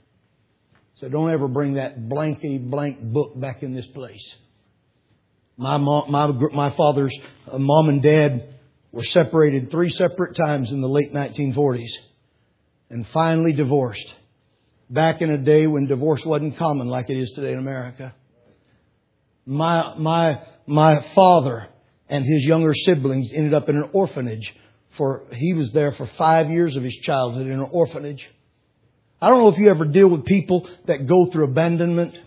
So 0.95 1.07
don't 1.07 1.29
ever 1.29 1.47
bring 1.47 1.75
that 1.75 2.09
blankety 2.09 2.57
blank 2.57 2.99
book 2.99 3.39
back 3.39 3.61
in 3.61 3.75
this 3.75 3.87
place. 3.87 4.35
My 5.55 5.77
mom, 5.77 6.11
my, 6.11 6.25
my 6.51 6.75
father's 6.75 7.15
uh, 7.51 7.59
mom 7.59 7.89
and 7.89 8.01
dad 8.01 8.50
were 8.91 9.03
separated 9.03 9.71
three 9.71 9.89
separate 9.89 10.35
times 10.35 10.71
in 10.71 10.81
the 10.81 10.87
late 10.87 11.13
1940s 11.13 11.91
and 12.89 13.07
finally 13.07 13.53
divorced. 13.53 14.13
Back 14.89 15.21
in 15.21 15.31
a 15.31 15.37
day 15.37 15.67
when 15.67 15.87
divorce 15.87 16.25
wasn't 16.25 16.57
common 16.57 16.87
like 16.87 17.09
it 17.09 17.17
is 17.17 17.31
today 17.31 17.53
in 17.53 17.59
America. 17.59 18.13
My, 19.45 19.95
my, 19.97 20.41
my 20.67 21.05
father 21.15 21.67
and 22.09 22.25
his 22.25 22.43
younger 22.43 22.73
siblings 22.73 23.31
ended 23.33 23.53
up 23.53 23.69
in 23.69 23.77
an 23.77 23.89
orphanage 23.93 24.53
for, 24.97 25.23
he 25.31 25.53
was 25.53 25.71
there 25.71 25.93
for 25.93 26.05
five 26.17 26.49
years 26.49 26.75
of 26.75 26.83
his 26.83 26.95
childhood 26.95 27.47
in 27.47 27.53
an 27.53 27.69
orphanage. 27.71 28.29
I 29.21 29.29
don't 29.29 29.39
know 29.39 29.49
if 29.49 29.57
you 29.57 29.69
ever 29.69 29.85
deal 29.85 30.09
with 30.09 30.25
people 30.25 30.69
that 30.87 31.07
go 31.07 31.27
through 31.31 31.45
abandonment 31.45 32.17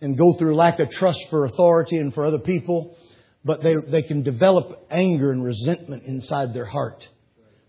and 0.00 0.16
go 0.16 0.34
through 0.38 0.56
lack 0.56 0.80
of 0.80 0.88
trust 0.90 1.18
for 1.28 1.44
authority 1.44 1.98
and 1.98 2.14
for 2.14 2.24
other 2.24 2.38
people, 2.38 2.96
but 3.44 3.62
they, 3.62 3.74
they 3.76 4.02
can 4.02 4.22
develop 4.22 4.86
anger 4.90 5.30
and 5.30 5.44
resentment 5.44 6.04
inside 6.04 6.54
their 6.54 6.64
heart. 6.64 7.06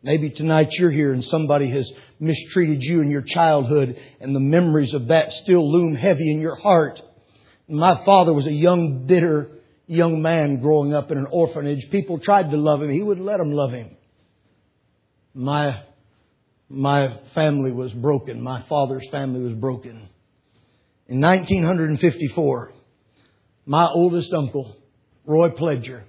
Maybe 0.02 0.30
tonight 0.30 0.74
you're 0.74 0.92
here 0.92 1.14
and 1.14 1.24
somebody 1.26 1.70
has 1.72 1.92
mistreated 2.20 2.84
you 2.84 3.02
in 3.02 3.10
your 3.10 3.24
childhood 3.24 4.00
and 4.20 4.36
the 4.36 4.40
memories 4.40 4.94
of 4.94 5.08
that 5.08 5.34
still 5.34 5.72
loom 5.72 5.96
heavy 5.96 6.32
in 6.32 6.40
your 6.40 6.56
heart. 6.56 7.02
My 7.68 8.06
father 8.06 8.32
was 8.32 8.46
a 8.46 8.52
young, 8.52 9.08
bitter 9.08 9.50
young 9.88 10.22
man 10.22 10.62
growing 10.62 10.94
up 10.94 11.12
in 11.12 11.18
an 11.18 11.28
orphanage. 11.30 11.90
People 11.92 12.20
tried 12.20 12.52
to 12.52 12.58
love 12.58 12.82
him. 12.82 12.90
He 12.90 13.02
wouldn't 13.02 13.26
let 13.26 13.38
them 13.38 13.52
love 13.52 13.72
him. 13.72 13.98
My 15.34 15.82
my 16.68 17.20
family 17.36 17.72
was 17.72 17.94
broken. 17.94 18.42
My 18.42 18.64
father's 18.64 19.08
family 19.10 19.42
was 19.42 19.54
broken. 19.54 20.10
In 21.08 21.22
1954, 21.22 22.72
my 23.68 23.88
oldest 23.88 24.34
uncle, 24.34 24.76
Roy 25.26 25.50
Pledger, 25.50 26.04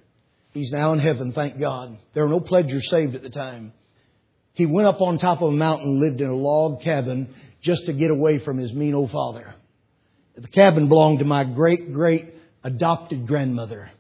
he's 0.52 0.70
now 0.70 0.92
in 0.92 0.98
heaven, 0.98 1.32
thank 1.32 1.58
God. 1.58 1.98
There 2.12 2.24
were 2.24 2.30
no 2.30 2.40
Pledgers 2.40 2.88
saved 2.90 3.14
at 3.14 3.22
the 3.22 3.30
time. 3.30 3.72
He 4.52 4.66
went 4.66 4.88
up 4.88 5.00
on 5.00 5.18
top 5.18 5.42
of 5.42 5.48
a 5.48 5.56
mountain, 5.56 6.00
lived 6.00 6.20
in 6.20 6.28
a 6.28 6.34
log 6.34 6.82
cabin 6.82 7.34
just 7.60 7.86
to 7.86 7.92
get 7.92 8.10
away 8.10 8.38
from 8.38 8.58
his 8.58 8.72
mean 8.72 8.94
old 8.94 9.10
father. 9.10 9.54
The 10.36 10.48
cabin 10.48 10.88
belonged 10.88 11.20
to 11.20 11.24
my 11.24 11.44
great, 11.44 11.92
great 11.92 12.34
adopted 12.62 13.26
grandmother. 13.26 13.90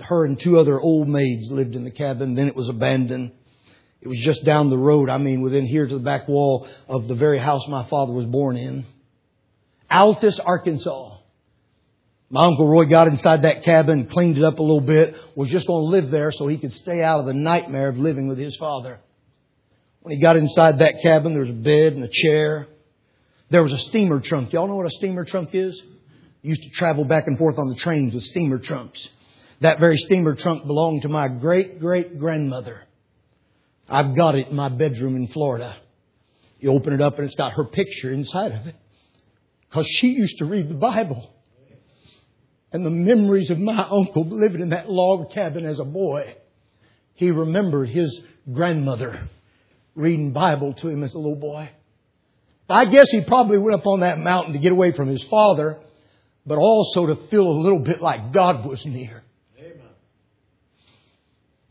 Her 0.00 0.24
and 0.24 0.38
two 0.38 0.58
other 0.58 0.80
old 0.80 1.08
maids 1.08 1.50
lived 1.50 1.74
in 1.74 1.84
the 1.84 1.90
cabin. 1.90 2.34
Then 2.34 2.48
it 2.48 2.56
was 2.56 2.68
abandoned. 2.68 3.32
It 4.00 4.08
was 4.08 4.18
just 4.18 4.44
down 4.44 4.70
the 4.70 4.78
road. 4.78 5.08
I 5.08 5.18
mean, 5.18 5.40
within 5.40 5.66
here 5.66 5.86
to 5.86 5.94
the 5.94 6.02
back 6.02 6.28
wall 6.28 6.68
of 6.88 7.08
the 7.08 7.14
very 7.14 7.38
house 7.38 7.66
my 7.68 7.88
father 7.88 8.12
was 8.12 8.26
born 8.26 8.56
in. 8.56 8.84
Altus, 9.90 10.38
Arkansas. 10.44 11.09
My 12.30 12.46
Uncle 12.46 12.68
Roy 12.68 12.84
got 12.84 13.08
inside 13.08 13.42
that 13.42 13.64
cabin, 13.64 14.06
cleaned 14.06 14.38
it 14.38 14.44
up 14.44 14.60
a 14.60 14.62
little 14.62 14.80
bit, 14.80 15.16
was 15.34 15.50
just 15.50 15.66
going 15.66 15.84
to 15.84 15.90
live 15.90 16.12
there 16.12 16.30
so 16.30 16.46
he 16.46 16.58
could 16.58 16.72
stay 16.72 17.02
out 17.02 17.20
of 17.20 17.26
the 17.26 17.34
nightmare 17.34 17.88
of 17.88 17.98
living 17.98 18.28
with 18.28 18.38
his 18.38 18.56
father. 18.56 19.00
When 20.02 20.14
he 20.14 20.20
got 20.20 20.36
inside 20.36 20.78
that 20.78 21.02
cabin, 21.02 21.32
there 21.32 21.42
was 21.42 21.50
a 21.50 21.54
bed 21.54 21.94
and 21.94 22.04
a 22.04 22.08
chair. 22.10 22.68
There 23.50 23.64
was 23.64 23.72
a 23.72 23.78
steamer 23.78 24.20
trunk. 24.20 24.52
Y'all 24.52 24.68
know 24.68 24.76
what 24.76 24.86
a 24.86 24.90
steamer 24.90 25.24
trunk 25.24 25.50
is? 25.54 25.82
used 26.42 26.62
to 26.62 26.70
travel 26.70 27.04
back 27.04 27.26
and 27.26 27.36
forth 27.36 27.58
on 27.58 27.68
the 27.68 27.74
trains 27.74 28.14
with 28.14 28.24
steamer 28.24 28.58
trunks. 28.58 29.06
That 29.60 29.78
very 29.78 29.98
steamer 29.98 30.34
trunk 30.34 30.66
belonged 30.66 31.02
to 31.02 31.08
my 31.08 31.28
great 31.28 31.80
great 31.80 32.18
grandmother. 32.18 32.80
I've 33.88 34.16
got 34.16 34.36
it 34.36 34.48
in 34.48 34.56
my 34.56 34.70
bedroom 34.70 35.16
in 35.16 35.28
Florida. 35.28 35.76
You 36.58 36.72
open 36.72 36.92
it 36.92 37.00
up 37.00 37.18
and 37.18 37.26
it's 37.26 37.34
got 37.34 37.52
her 37.54 37.64
picture 37.64 38.10
inside 38.12 38.52
of 38.52 38.66
it. 38.66 38.76
Because 39.68 39.86
she 39.86 40.08
used 40.08 40.38
to 40.38 40.44
read 40.44 40.68
the 40.68 40.74
Bible. 40.74 41.30
And 42.72 42.86
the 42.86 42.90
memories 42.90 43.50
of 43.50 43.58
my 43.58 43.82
uncle 43.82 44.24
living 44.28 44.60
in 44.60 44.68
that 44.70 44.90
log 44.90 45.32
cabin 45.32 45.66
as 45.66 45.80
a 45.80 45.84
boy, 45.84 46.36
he 47.14 47.30
remembered 47.30 47.88
his 47.88 48.20
grandmother 48.52 49.28
reading 49.94 50.32
Bible 50.32 50.72
to 50.74 50.88
him 50.88 51.02
as 51.02 51.14
a 51.14 51.18
little 51.18 51.36
boy. 51.36 51.70
I 52.68 52.84
guess 52.84 53.10
he 53.10 53.22
probably 53.22 53.58
went 53.58 53.80
up 53.80 53.86
on 53.86 54.00
that 54.00 54.18
mountain 54.18 54.52
to 54.52 54.60
get 54.60 54.70
away 54.70 54.92
from 54.92 55.08
his 55.08 55.24
father, 55.24 55.80
but 56.46 56.58
also 56.58 57.06
to 57.06 57.16
feel 57.28 57.46
a 57.48 57.60
little 57.60 57.80
bit 57.80 58.00
like 58.00 58.32
God 58.32 58.64
was 58.64 58.86
near. 58.86 59.24
Amen. 59.58 59.88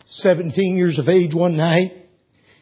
17 0.10 0.76
years 0.76 1.00
of 1.00 1.08
age 1.08 1.34
one 1.34 1.56
night, 1.56 2.09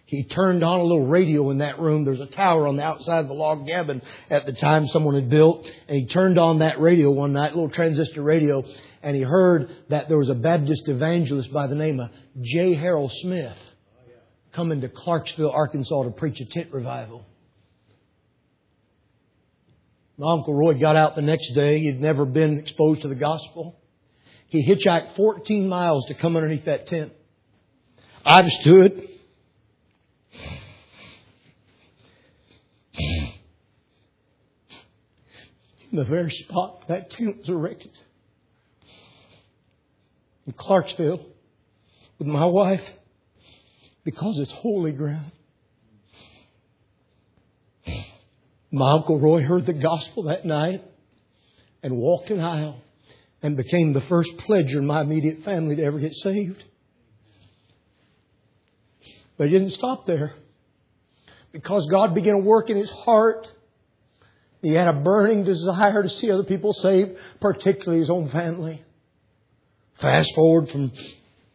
he 0.07 0.23
turned 0.23 0.63
on 0.63 0.79
a 0.79 0.83
little 0.83 1.05
radio 1.05 1.51
in 1.51 1.57
that 1.57 1.79
room. 1.81 2.05
There's 2.05 2.21
a 2.21 2.27
tower 2.27 2.65
on 2.65 2.77
the 2.77 2.83
outside 2.83 3.19
of 3.19 3.27
the 3.27 3.33
log 3.33 3.67
cabin 3.67 4.01
at 4.29 4.45
the 4.45 4.53
time 4.53 4.87
someone 4.87 5.15
had 5.15 5.29
built. 5.29 5.69
And 5.89 5.97
he 5.97 6.05
turned 6.05 6.39
on 6.39 6.59
that 6.59 6.79
radio 6.79 7.11
one 7.11 7.33
night, 7.33 7.51
a 7.51 7.55
little 7.55 7.69
transistor 7.69 8.23
radio, 8.23 8.63
and 9.03 9.17
he 9.17 9.21
heard 9.21 9.69
that 9.89 10.07
there 10.07 10.17
was 10.17 10.29
a 10.29 10.33
Baptist 10.33 10.87
evangelist 10.87 11.51
by 11.51 11.67
the 11.67 11.75
name 11.75 11.99
of 11.99 12.09
J. 12.41 12.73
Harold 12.73 13.11
Smith 13.15 13.57
coming 14.53 14.79
to 14.79 14.87
Clarksville, 14.87 15.51
Arkansas 15.51 16.03
to 16.03 16.11
preach 16.11 16.39
a 16.39 16.45
tent 16.45 16.71
revival. 16.71 17.25
My 20.17 20.31
Uncle 20.31 20.53
Roy 20.53 20.75
got 20.75 20.95
out 20.95 21.17
the 21.17 21.21
next 21.21 21.51
day. 21.53 21.79
He'd 21.79 21.99
never 21.99 22.23
been 22.23 22.59
exposed 22.59 23.01
to 23.01 23.09
the 23.09 23.15
gospel. 23.15 23.77
He 24.47 24.65
hitchhiked 24.65 25.17
14 25.17 25.67
miles 25.67 26.05
to 26.05 26.13
come 26.13 26.37
underneath 26.37 26.63
that 26.63 26.87
tent. 26.87 27.11
I've 28.25 28.47
stood 28.47 29.16
in 35.91 35.97
the 35.97 36.05
very 36.05 36.31
spot 36.31 36.87
that 36.87 37.09
tent 37.11 37.39
was 37.39 37.49
erected. 37.49 37.91
In 40.45 40.53
Clarksville 40.53 41.25
with 42.19 42.27
my 42.27 42.45
wife 42.45 42.83
because 44.03 44.39
it's 44.39 44.51
holy 44.51 44.91
ground. 44.91 45.31
My 48.71 48.91
Uncle 48.93 49.19
Roy 49.19 49.43
heard 49.43 49.65
the 49.65 49.73
gospel 49.73 50.23
that 50.23 50.45
night 50.45 50.83
and 51.83 51.95
walked 51.95 52.29
an 52.29 52.39
aisle 52.39 52.81
and 53.41 53.55
became 53.55 53.93
the 53.93 54.01
first 54.01 54.31
pledger 54.37 54.75
in 54.75 54.85
my 54.85 55.01
immediate 55.01 55.43
family 55.43 55.75
to 55.75 55.83
ever 55.83 55.99
get 55.99 56.13
saved. 56.13 56.63
But 59.37 59.47
he 59.47 59.53
didn't 59.53 59.71
stop 59.71 60.05
there 60.05 60.33
because 61.51 61.87
God 61.89 62.15
began 62.15 62.33
to 62.35 62.39
work 62.39 62.69
in 62.69 62.77
his 62.77 62.89
heart. 62.89 63.47
He 64.61 64.73
had 64.73 64.87
a 64.87 64.93
burning 64.93 65.43
desire 65.43 66.01
to 66.01 66.09
see 66.09 66.31
other 66.31 66.43
people 66.43 66.73
saved, 66.73 67.11
particularly 67.39 67.99
his 67.99 68.09
own 68.09 68.29
family. 68.29 68.83
Fast 69.99 70.33
forward 70.35 70.69
from 70.69 70.91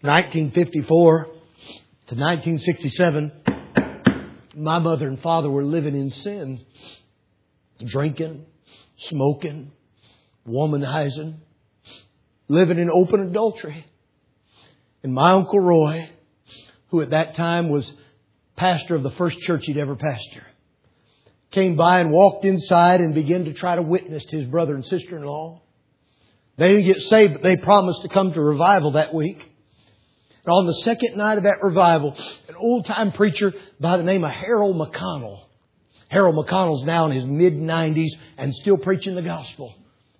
1954 0.00 1.24
to 1.24 2.14
1967, 2.14 3.32
my 4.56 4.78
mother 4.78 5.08
and 5.08 5.20
father 5.20 5.50
were 5.50 5.64
living 5.64 5.94
in 5.94 6.10
sin, 6.10 6.64
drinking, 7.84 8.46
smoking, 8.96 9.72
womanizing, 10.46 11.36
living 12.48 12.78
in 12.78 12.90
open 12.90 13.20
adultery. 13.20 13.86
And 15.02 15.12
my 15.12 15.32
Uncle 15.32 15.60
Roy, 15.60 16.10
who 16.88 17.00
at 17.00 17.10
that 17.10 17.34
time 17.34 17.70
was 17.70 17.90
pastor 18.56 18.94
of 18.94 19.02
the 19.02 19.10
first 19.12 19.38
church 19.40 19.66
he'd 19.66 19.78
ever 19.78 19.96
pastor, 19.96 20.46
came 21.52 21.76
by 21.76 22.00
and 22.00 22.10
walked 22.10 22.44
inside 22.44 23.00
and 23.00 23.14
began 23.14 23.44
to 23.44 23.52
try 23.52 23.76
to 23.76 23.82
witness 23.82 24.24
to 24.26 24.36
his 24.38 24.46
brother 24.46 24.74
and 24.74 24.84
sister-in-law. 24.84 25.60
They 26.56 26.68
didn't 26.72 26.86
get 26.86 27.02
saved, 27.02 27.34
but 27.34 27.42
they 27.42 27.56
promised 27.56 28.02
to 28.02 28.08
come 28.08 28.32
to 28.32 28.40
revival 28.40 28.92
that 28.92 29.14
week. 29.14 29.50
And 30.44 30.52
on 30.52 30.66
the 30.66 30.74
second 30.82 31.16
night 31.16 31.38
of 31.38 31.44
that 31.44 31.62
revival, 31.62 32.16
an 32.48 32.56
old 32.56 32.86
time 32.86 33.12
preacher 33.12 33.52
by 33.78 33.96
the 33.96 34.02
name 34.02 34.24
of 34.24 34.30
Harold 34.30 34.76
McConnell. 34.76 35.44
Harold 36.08 36.34
McConnell's 36.34 36.84
now 36.84 37.06
in 37.06 37.12
his 37.12 37.24
mid 37.24 37.54
90s 37.54 38.10
and 38.36 38.52
still 38.54 38.76
preaching 38.76 39.14
the 39.14 39.22
gospel. 39.22 39.74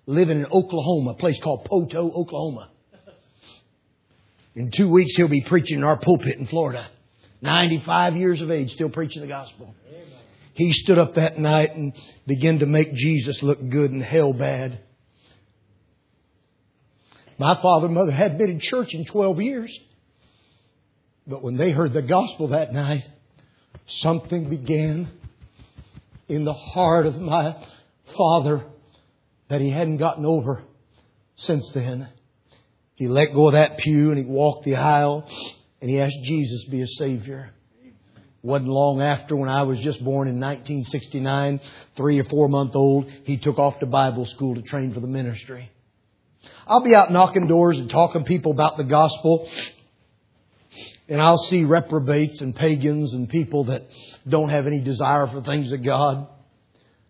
Living 0.05 0.39
in 0.39 0.45
Oklahoma, 0.45 1.11
a 1.11 1.15
place 1.15 1.39
called 1.41 1.65
Poteau, 1.65 2.11
Oklahoma. 2.13 2.69
In 4.55 4.71
two 4.75 4.89
weeks, 4.89 5.15
he'll 5.15 5.27
be 5.27 5.41
preaching 5.41 5.79
in 5.79 5.83
our 5.83 5.97
pulpit 5.97 6.37
in 6.37 6.47
Florida. 6.47 6.87
95 7.41 8.15
years 8.15 8.41
of 8.41 8.51
age, 8.51 8.71
still 8.71 8.89
preaching 8.89 9.21
the 9.21 9.27
gospel. 9.27 9.73
He 10.53 10.71
stood 10.71 10.99
up 10.99 11.15
that 11.15 11.39
night 11.39 11.75
and 11.75 11.93
began 12.27 12.59
to 12.59 12.65
make 12.65 12.93
Jesus 12.93 13.41
look 13.41 13.69
good 13.69 13.91
and 13.91 14.03
hell 14.03 14.33
bad. 14.33 14.79
My 17.39 17.55
father 17.55 17.87
and 17.87 17.95
mother 17.95 18.11
hadn't 18.11 18.37
been 18.37 18.51
in 18.51 18.59
church 18.59 18.93
in 18.93 19.05
12 19.05 19.41
years. 19.41 19.79
But 21.25 21.41
when 21.41 21.57
they 21.57 21.71
heard 21.71 21.93
the 21.93 22.01
gospel 22.01 22.49
that 22.49 22.73
night, 22.73 23.03
something 23.87 24.49
began 24.49 25.09
in 26.27 26.45
the 26.45 26.53
heart 26.53 27.05
of 27.05 27.19
my 27.19 27.55
father 28.15 28.63
that 29.49 29.61
he 29.61 29.71
hadn't 29.71 29.97
gotten 29.97 30.25
over 30.25 30.63
since 31.35 31.71
then. 31.73 32.09
He 32.95 33.07
let 33.07 33.33
go 33.33 33.47
of 33.47 33.53
that 33.53 33.77
pew 33.79 34.09
and 34.09 34.17
he 34.17 34.25
walked 34.25 34.65
the 34.65 34.75
aisle 34.75 35.27
and 35.81 35.89
he 35.89 35.99
asked 35.99 36.21
Jesus 36.23 36.65
to 36.65 36.71
be 36.71 36.81
a 36.81 36.87
Savior. 36.87 37.51
Wasn't 38.43 38.69
long 38.69 39.01
after 39.01 39.35
when 39.35 39.49
I 39.49 39.63
was 39.63 39.79
just 39.79 40.03
born 40.03 40.27
in 40.27 40.39
1969, 40.39 41.59
three 41.95 42.19
or 42.19 42.25
four 42.25 42.47
month 42.49 42.75
old, 42.75 43.09
he 43.23 43.37
took 43.37 43.57
off 43.57 43.79
to 43.79 43.85
Bible 43.85 44.25
school 44.25 44.55
to 44.55 44.61
train 44.61 44.93
for 44.93 44.99
the 44.99 45.07
ministry. 45.07 45.71
I'll 46.67 46.83
be 46.83 46.93
out 46.93 47.11
knocking 47.11 47.47
doors 47.47 47.79
and 47.79 47.89
talking 47.89 48.25
people 48.25 48.51
about 48.51 48.77
the 48.77 48.83
gospel 48.83 49.49
and 51.07 51.21
I'll 51.21 51.37
see 51.37 51.63
reprobates 51.63 52.41
and 52.41 52.55
pagans 52.55 53.13
and 53.13 53.29
people 53.29 53.65
that 53.65 53.83
don't 54.27 54.49
have 54.49 54.67
any 54.67 54.79
desire 54.79 55.27
for 55.27 55.41
things 55.41 55.71
of 55.71 55.83
God. 55.83 56.27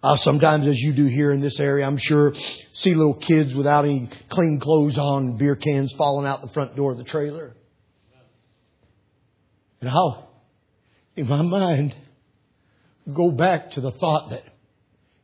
I'll 0.01 0.17
sometimes, 0.17 0.67
as 0.67 0.77
you 0.79 0.93
do 0.93 1.05
here 1.05 1.31
in 1.31 1.39
this 1.39 1.59
area, 1.59 1.85
I'm 1.85 1.97
sure, 1.97 2.33
see 2.73 2.93
little 2.93 3.13
kids 3.13 3.55
without 3.55 3.85
any 3.85 4.09
clean 4.29 4.59
clothes 4.59 4.97
on, 4.97 5.37
beer 5.37 5.55
cans 5.55 5.93
falling 5.93 6.27
out 6.27 6.41
the 6.41 6.49
front 6.49 6.75
door 6.75 6.91
of 6.91 6.97
the 6.97 7.05
trailer. 7.05 7.55
And 9.79 9.89
I'll, 9.89 10.29
in 11.15 11.27
my 11.27 11.41
mind, 11.41 11.95
go 13.11 13.31
back 13.31 13.71
to 13.71 13.81
the 13.81 13.91
thought 13.91 14.31
that 14.31 14.43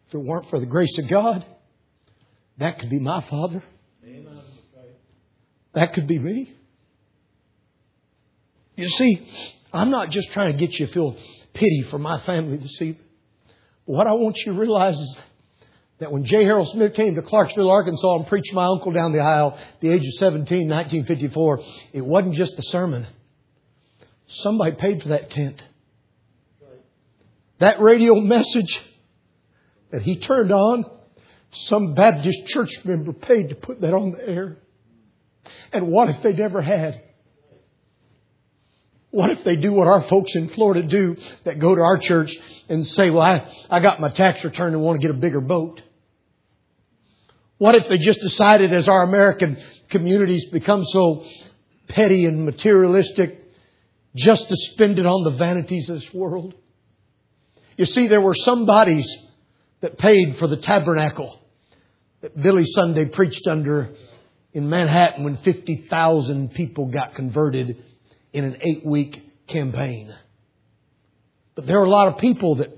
if 0.08 0.13
it 0.13 0.17
weren't 0.17 0.49
for 0.49 0.60
the 0.60 0.65
grace 0.65 0.97
of 0.97 1.08
God, 1.08 1.45
that 2.58 2.80
could 2.80 2.89
be 2.89 2.99
my 2.99 3.21
father. 3.30 3.63
That 5.73 5.93
could 5.93 6.08
be 6.08 6.19
me. 6.19 6.54
You 8.75 8.89
see, 8.89 9.30
I'm 9.71 9.91
not 9.91 10.10
just 10.10 10.32
trying 10.32 10.52
to 10.52 10.58
get 10.58 10.78
you 10.80 10.88
to 10.88 10.91
feel 10.91 11.17
pity 11.54 11.84
for 11.89 11.99
my 11.99 12.19
family 12.21 12.58
this 12.58 12.82
evening. 12.82 13.06
What 13.86 14.08
I 14.08 14.13
want 14.13 14.38
you 14.39 14.54
to 14.54 14.60
realize 14.60 14.97
is 14.97 15.19
that 15.99 16.12
when 16.12 16.23
J. 16.23 16.43
Harold 16.43 16.69
Smith 16.69 16.93
came 16.93 17.15
to 17.15 17.21
Clarksville, 17.21 17.69
Arkansas 17.69 18.15
and 18.15 18.28
preached 18.28 18.54
my 18.54 18.65
uncle 18.65 18.91
down 18.91 19.12
the 19.12 19.19
aisle 19.19 19.58
at 19.58 19.82
the 19.82 19.89
age 19.89 20.06
of 20.06 20.13
17, 20.13 20.69
1954, 20.69 21.60
it 21.93 22.06
wasn't 22.06 22.36
just 22.36 22.58
a 22.58 22.63
sermon. 22.63 23.06
Somebody 24.28 24.75
paid 24.75 25.02
for 25.02 25.10
that 25.10 25.30
tent. 25.30 25.62
That 27.60 27.82
radio 27.82 28.15
message 28.15 28.82
that 29.91 30.02
he 30.02 30.19
turned 30.19 30.52
on, 30.52 30.86
some 31.52 31.93
Baptist 31.93 32.48
church 32.48 32.84
member 32.86 33.12
paid 33.12 33.50
to 33.50 33.56
put 33.56 33.82
that 33.82 33.93
on 33.93 34.12
the 34.12 34.28
air. 34.28 34.58
And 35.74 35.88
what 35.88 36.10
if 36.10 36.24
they 36.24 36.34
never 36.34 36.62
had? 36.62 37.02
What 39.12 39.32
if 39.32 39.43
they 39.43 39.56
do 39.56 39.74
what 39.74 39.88
our 39.88 40.08
folks 40.08 40.36
in 40.36 40.50
Florida 40.50 40.88
do 40.88 41.17
that 41.43 41.60
go 41.60 41.74
to 41.74 41.82
our 41.82 41.98
church 41.98 42.36
and 42.69 42.86
say, 42.88 43.10
well, 43.10 43.24
I, 43.24 43.52
I 43.69 43.80
got 43.80 44.00
my 44.00 44.10
tax 44.10 44.43
return 44.43 44.74
and 44.74 44.84
want 44.84 45.02
to 45.02 45.08
get 45.08 45.15
a 45.15 45.19
bigger 45.19 45.41
boat? 45.41 45.82
What 47.58 47.76
if 47.76 47.89
they 47.89 47.98
just 47.98 48.22
decided 48.22 48.72
as 48.72 48.88
our 48.88 49.04
American 49.04 49.58
communities 49.89 50.45
become 50.52 50.84
so 50.86 51.26
petty 51.89 52.26
and 52.26 52.45
materialistic 52.45 53.43
just 54.15 54.48
to 54.48 54.56
spend 54.56 55.00
it 55.00 55.06
on 55.08 55.24
the 55.24 55.38
vanities 55.38 55.89
of 55.89 55.95
this 55.95 56.13
world? 56.13 56.54
You 57.79 57.85
see, 57.85 58.07
there 58.07 58.19
were 58.19 58.35
some 58.35 58.65
bodies 58.65 59.09
that 59.79 59.97
paid 59.97 60.35
for 60.37 60.47
the 60.47 60.57
tabernacle 60.57 61.39
that 62.19 62.35
Billy 62.35 62.65
Sunday 62.65 63.05
preached 63.05 63.47
under 63.47 63.91
in 64.51 64.69
Manhattan 64.69 65.23
when 65.23 65.37
50,000 65.37 66.53
people 66.53 66.87
got 66.87 67.15
converted 67.15 67.81
in 68.33 68.43
an 68.43 68.57
eight 68.59 68.85
week 68.85 69.47
campaign. 69.47 70.13
But 71.55 71.67
there 71.67 71.79
were 71.79 71.85
a 71.85 71.89
lot 71.89 72.09
of 72.09 72.17
people 72.17 72.55
that, 72.55 72.77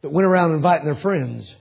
that 0.00 0.08
went 0.08 0.26
around 0.26 0.52
inviting 0.52 0.86
their 0.86 1.02
friends. 1.02 1.54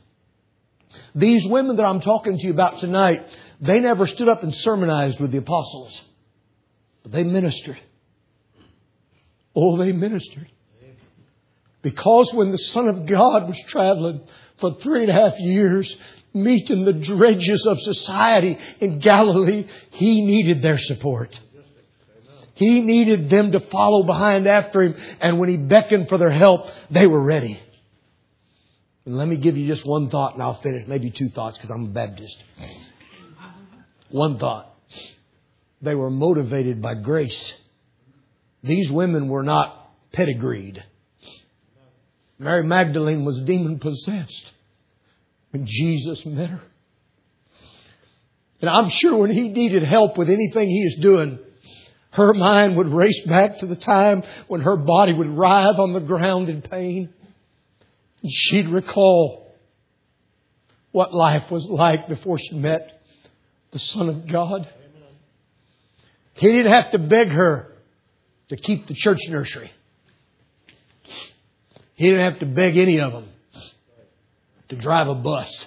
These 1.14 1.46
women 1.46 1.76
that 1.76 1.86
I'm 1.86 2.00
talking 2.00 2.38
to 2.38 2.46
you 2.46 2.54
about 2.54 2.80
tonight, 2.80 3.28
they 3.60 3.82
never 3.82 4.08
stood 4.08 4.30
up 4.30 4.44
and 4.44 4.56
sermonized 4.56 5.20
with 5.20 5.34
the 5.34 5.40
apostles, 5.40 6.02
but 7.04 7.12
they 7.12 7.24
ministered. 7.24 7.82
Oh, 9.54 9.76
they 9.76 9.92
ministered. 9.92 10.50
Because 11.86 12.34
when 12.34 12.52
the 12.52 12.58
Son 12.58 12.88
of 12.88 13.06
God 13.06 13.48
was 13.48 13.60
traveling 13.68 14.22
for 14.60 14.74
three 14.82 15.04
and 15.04 15.12
a 15.12 15.14
half 15.14 15.40
years, 15.40 15.96
meeting 16.34 16.84
the 16.84 16.94
dredges 16.94 17.64
of 17.68 17.80
society 17.80 18.58
in 18.80 18.98
Galilee, 18.98 19.68
he 19.92 20.26
needed 20.26 20.64
their 20.64 20.80
support. 20.80 21.40
He 22.56 22.82
needed 22.82 23.30
them 23.30 23.52
to 23.52 23.60
follow 23.60 24.02
behind 24.02 24.48
after 24.48 24.82
him, 24.82 24.96
and 25.22 25.38
when 25.40 25.48
he 25.48 25.58
beckoned 25.58 26.10
for 26.10 26.18
their 26.18 26.32
help, 26.32 26.62
they 26.90 27.06
were 27.06 27.22
ready. 27.22 27.60
And 29.06 29.16
let 29.16 29.28
me 29.28 29.38
give 29.38 29.56
you 29.56 29.68
just 29.68 29.86
one 29.86 30.10
thought 30.10 30.34
and 30.34 30.42
I'll 30.42 30.60
finish. 30.62 30.88
Maybe 30.88 31.12
two 31.12 31.30
thoughts 31.30 31.56
because 31.56 31.70
I'm 31.70 31.84
a 31.84 31.90
Baptist. 31.90 32.36
One 34.10 34.40
thought. 34.40 34.76
They 35.84 35.94
were 35.94 36.10
motivated 36.10 36.82
by 36.82 36.96
grace. 36.96 37.54
These 38.64 38.92
women 38.92 39.28
were 39.28 39.44
not 39.44 39.92
pedigreed. 40.14 40.84
Mary 42.38 42.64
Magdalene 42.64 43.26
was 43.26 43.42
demon 43.42 43.80
possessed 43.80 44.52
when 45.52 45.66
Jesus 45.66 46.26
met 46.26 46.50
her. 46.50 46.62
And 48.62 48.70
I'm 48.70 48.90
sure 48.90 49.18
when 49.18 49.32
he 49.32 49.50
needed 49.50 49.84
help 49.84 50.18
with 50.18 50.30
anything 50.30 50.70
he 50.70 50.84
was 50.84 50.98
doing, 51.02 51.40
her 52.12 52.34
mind 52.34 52.78
would 52.78 52.88
race 52.88 53.22
back 53.26 53.60
to 53.60 53.66
the 53.66 53.76
time 53.76 54.24
when 54.48 54.62
her 54.62 54.78
body 54.78 55.14
would 55.14 55.30
writhe 55.30 55.80
on 55.80 55.94
the 55.94 56.00
ground 56.00 56.50
in 56.50 56.62
pain. 56.62 57.14
And 58.22 58.32
she'd 58.32 58.70
recall 58.70 59.54
what 60.92 61.14
life 61.14 61.52
was 61.52 61.66
like 61.70 62.08
before 62.08 62.40
she 62.40 62.56
met 62.56 63.02
the 63.72 63.80
Son 63.80 64.08
of 64.08 64.28
God. 64.28 64.68
He 66.34 66.52
didn't 66.52 66.72
have 66.72 66.92
to 66.92 67.00
beg 67.00 67.30
her 67.30 67.72
to 68.50 68.56
keep 68.56 68.88
the 68.88 68.94
church 68.94 69.20
nursery. 69.30 69.72
He 71.96 72.06
didn't 72.06 72.32
have 72.32 72.40
to 72.40 72.46
beg 72.46 72.78
any 72.78 73.00
of 73.00 73.14
them 73.14 73.30
to 74.70 74.76
drive 74.76 75.08
a 75.08 75.16
bus. 75.16 75.66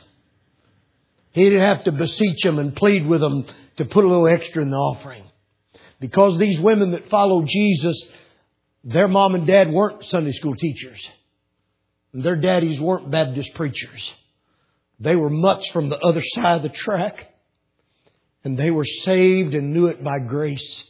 He 1.32 1.44
didn't 1.44 1.60
have 1.60 1.84
to 1.84 1.92
beseech 1.92 2.42
them 2.42 2.58
and 2.58 2.74
plead 2.74 3.06
with 3.06 3.20
them 3.20 3.46
to 3.76 3.84
put 3.84 4.04
a 4.04 4.08
little 4.08 4.28
extra 4.28 4.62
in 4.62 4.70
the 4.70 4.76
offering. 4.76 5.24
Because 6.00 6.38
these 6.38 6.60
women 6.60 6.92
that 6.92 7.08
followed 7.08 7.46
Jesus, 7.46 7.96
their 8.84 9.08
mom 9.08 9.34
and 9.34 9.46
dad 9.46 9.70
weren't 9.70 10.04
Sunday 10.04 10.32
school 10.32 10.54
teachers. 10.54 11.08
And 12.12 12.22
their 12.22 12.36
daddies 12.36 12.80
weren't 12.80 13.10
Baptist 13.10 13.54
preachers. 13.54 14.12
They 15.00 15.16
were 15.16 15.30
mutts 15.30 15.70
from 15.70 15.88
the 15.88 15.98
other 15.98 16.22
side 16.22 16.56
of 16.56 16.62
the 16.62 16.68
track. 16.68 17.26
And 18.44 18.58
they 18.58 18.70
were 18.70 18.84
saved 18.84 19.54
and 19.54 19.72
knew 19.72 19.86
it 19.86 20.02
by 20.02 20.18
grace. 20.20 20.84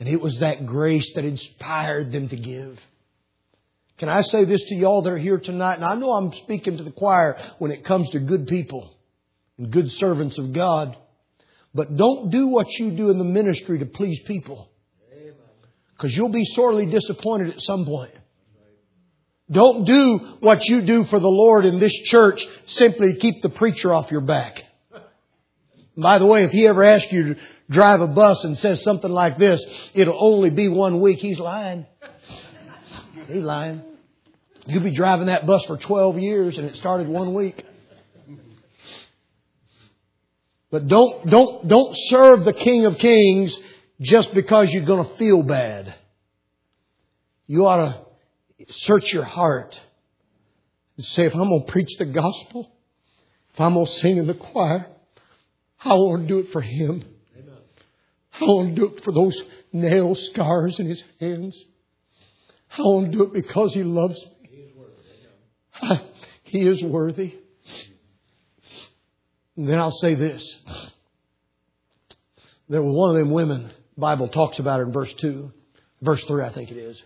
And 0.00 0.08
it 0.08 0.20
was 0.20 0.38
that 0.38 0.66
grace 0.66 1.12
that 1.14 1.24
inspired 1.24 2.12
them 2.12 2.28
to 2.28 2.36
give. 2.36 2.78
Can 3.98 4.08
I 4.08 4.22
say 4.22 4.44
this 4.44 4.62
to 4.62 4.74
y'all 4.76 5.02
that 5.02 5.10
are 5.10 5.18
here 5.18 5.38
tonight? 5.38 5.74
And 5.74 5.84
I 5.84 5.96
know 5.96 6.12
I'm 6.12 6.32
speaking 6.44 6.76
to 6.76 6.84
the 6.84 6.92
choir 6.92 7.36
when 7.58 7.72
it 7.72 7.84
comes 7.84 8.10
to 8.10 8.20
good 8.20 8.46
people 8.46 8.96
and 9.58 9.72
good 9.72 9.90
servants 9.90 10.38
of 10.38 10.52
God. 10.52 10.96
But 11.74 11.96
don't 11.96 12.30
do 12.30 12.46
what 12.46 12.70
you 12.78 12.92
do 12.92 13.10
in 13.10 13.18
the 13.18 13.24
ministry 13.24 13.80
to 13.80 13.86
please 13.86 14.20
people. 14.26 14.70
Because 15.96 16.16
you'll 16.16 16.28
be 16.28 16.44
sorely 16.44 16.86
disappointed 16.86 17.50
at 17.54 17.60
some 17.60 17.84
point. 17.84 18.12
Don't 19.50 19.84
do 19.84 20.36
what 20.40 20.64
you 20.68 20.82
do 20.82 21.04
for 21.04 21.18
the 21.18 21.28
Lord 21.28 21.64
in 21.64 21.80
this 21.80 21.94
church 22.04 22.46
simply 22.66 23.14
to 23.14 23.18
keep 23.18 23.42
the 23.42 23.48
preacher 23.48 23.92
off 23.92 24.12
your 24.12 24.20
back. 24.20 24.64
By 25.96 26.18
the 26.18 26.26
way, 26.26 26.44
if 26.44 26.52
he 26.52 26.68
ever 26.68 26.84
asks 26.84 27.10
you 27.10 27.34
to 27.34 27.40
drive 27.68 28.00
a 28.00 28.06
bus 28.06 28.44
and 28.44 28.56
says 28.56 28.82
something 28.84 29.10
like 29.10 29.38
this, 29.38 29.60
it'll 29.94 30.18
only 30.20 30.50
be 30.50 30.68
one 30.68 31.00
week, 31.00 31.18
he's 31.18 31.38
lying. 31.38 31.86
He's 33.28 33.42
lying. 33.42 33.82
You'll 34.66 34.82
be 34.82 34.90
driving 34.90 35.26
that 35.26 35.46
bus 35.46 35.64
for 35.66 35.76
12 35.76 36.18
years 36.18 36.56
and 36.56 36.66
it 36.66 36.76
started 36.76 37.08
one 37.08 37.34
week. 37.34 37.62
But 40.70 40.88
don't, 40.88 41.28
don't, 41.28 41.68
don't 41.68 41.96
serve 42.08 42.44
the 42.44 42.52
King 42.52 42.86
of 42.86 42.98
Kings 42.98 43.58
just 44.00 44.32
because 44.34 44.70
you're 44.72 44.84
going 44.84 45.06
to 45.06 45.16
feel 45.16 45.42
bad. 45.42 45.94
You 47.46 47.66
ought 47.66 47.76
to 47.76 48.72
search 48.72 49.12
your 49.12 49.24
heart 49.24 49.78
and 50.96 51.04
say, 51.04 51.24
if 51.24 51.34
I'm 51.34 51.48
going 51.48 51.64
to 51.66 51.72
preach 51.72 51.96
the 51.98 52.04
gospel, 52.06 52.70
if 53.54 53.60
I'm 53.60 53.74
going 53.74 53.86
to 53.86 53.92
sing 53.92 54.18
in 54.18 54.26
the 54.26 54.34
choir, 54.34 54.86
I 55.80 55.94
want 55.94 56.22
to 56.22 56.28
do 56.28 56.38
it 56.40 56.52
for 56.52 56.60
Him. 56.60 57.04
I 58.40 58.44
want 58.44 58.74
to 58.74 58.74
do 58.74 58.94
it 58.94 59.04
for 59.04 59.12
those 59.12 59.40
nail 59.72 60.14
scars 60.14 60.78
in 60.78 60.86
His 60.86 61.02
hands. 61.20 61.58
I 62.76 62.82
want 62.82 63.10
to 63.10 63.18
do 63.18 63.24
it 63.24 63.32
because 63.32 63.72
He 63.74 63.82
loves 63.82 64.18
me. 64.42 66.00
He 66.44 66.66
is 66.66 66.82
worthy. 66.82 67.34
And 69.56 69.68
then 69.68 69.80
I'll 69.80 69.90
say 69.90 70.14
this. 70.14 70.56
There 72.68 72.80
was 72.80 72.94
one 72.94 73.10
of 73.10 73.16
them 73.16 73.32
women, 73.32 73.72
Bible 73.96 74.28
talks 74.28 74.60
about 74.60 74.78
it 74.78 74.84
in 74.84 74.92
verse 74.92 75.12
2, 75.14 75.52
verse 76.00 76.22
3, 76.22 76.44
I 76.44 76.52
think 76.52 76.70
it 76.70 76.76
is. 76.76 77.02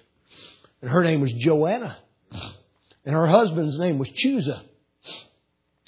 And 0.83 0.91
her 0.91 1.03
name 1.03 1.23
was 1.23 1.33
Joanna. 1.33 1.97
And 3.07 3.15
her 3.15 3.27
husband's 3.27 3.79
name 3.79 3.99
was 3.99 4.11
Chuza. 4.11 4.63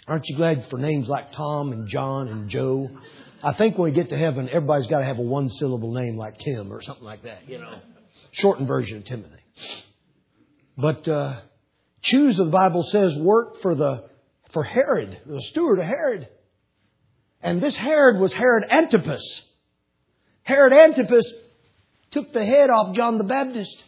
Aren't 0.08 0.26
you 0.28 0.36
glad 0.36 0.66
for 0.70 0.78
names 0.78 1.06
like 1.06 1.32
Tom 1.32 1.70
and 1.72 1.86
John 1.86 2.28
and 2.28 2.48
Joe? 2.48 2.90
I 3.42 3.52
think 3.52 3.76
when 3.76 3.90
we 3.90 3.94
get 3.94 4.08
to 4.08 4.16
heaven, 4.16 4.48
everybody's 4.48 4.86
got 4.86 5.00
to 5.00 5.04
have 5.04 5.18
a 5.18 5.22
one 5.22 5.50
syllable 5.50 5.92
name 5.92 6.16
like 6.16 6.38
Tim 6.38 6.72
or 6.72 6.80
something 6.80 7.04
like 7.04 7.24
that, 7.24 7.46
you 7.46 7.58
know. 7.58 7.78
Shortened 8.32 8.68
version 8.68 8.98
of 8.98 9.04
Timothy. 9.04 9.43
But 10.76 11.06
uh, 11.06 11.40
Chuza, 12.02 12.38
the 12.38 12.44
Bible 12.46 12.82
says, 12.82 13.16
worked 13.18 13.62
for 13.62 13.74
the 13.74 14.04
for 14.52 14.62
Herod, 14.62 15.18
the 15.26 15.42
steward 15.42 15.80
of 15.80 15.84
Herod. 15.84 16.28
And 17.42 17.60
this 17.60 17.76
Herod 17.76 18.20
was 18.20 18.32
Herod 18.32 18.64
Antipas. 18.70 19.42
Herod 20.44 20.72
Antipas 20.72 21.30
took 22.10 22.32
the 22.32 22.44
head 22.44 22.70
off 22.70 22.94
John 22.94 23.18
the 23.18 23.24
Baptist. 23.24 23.82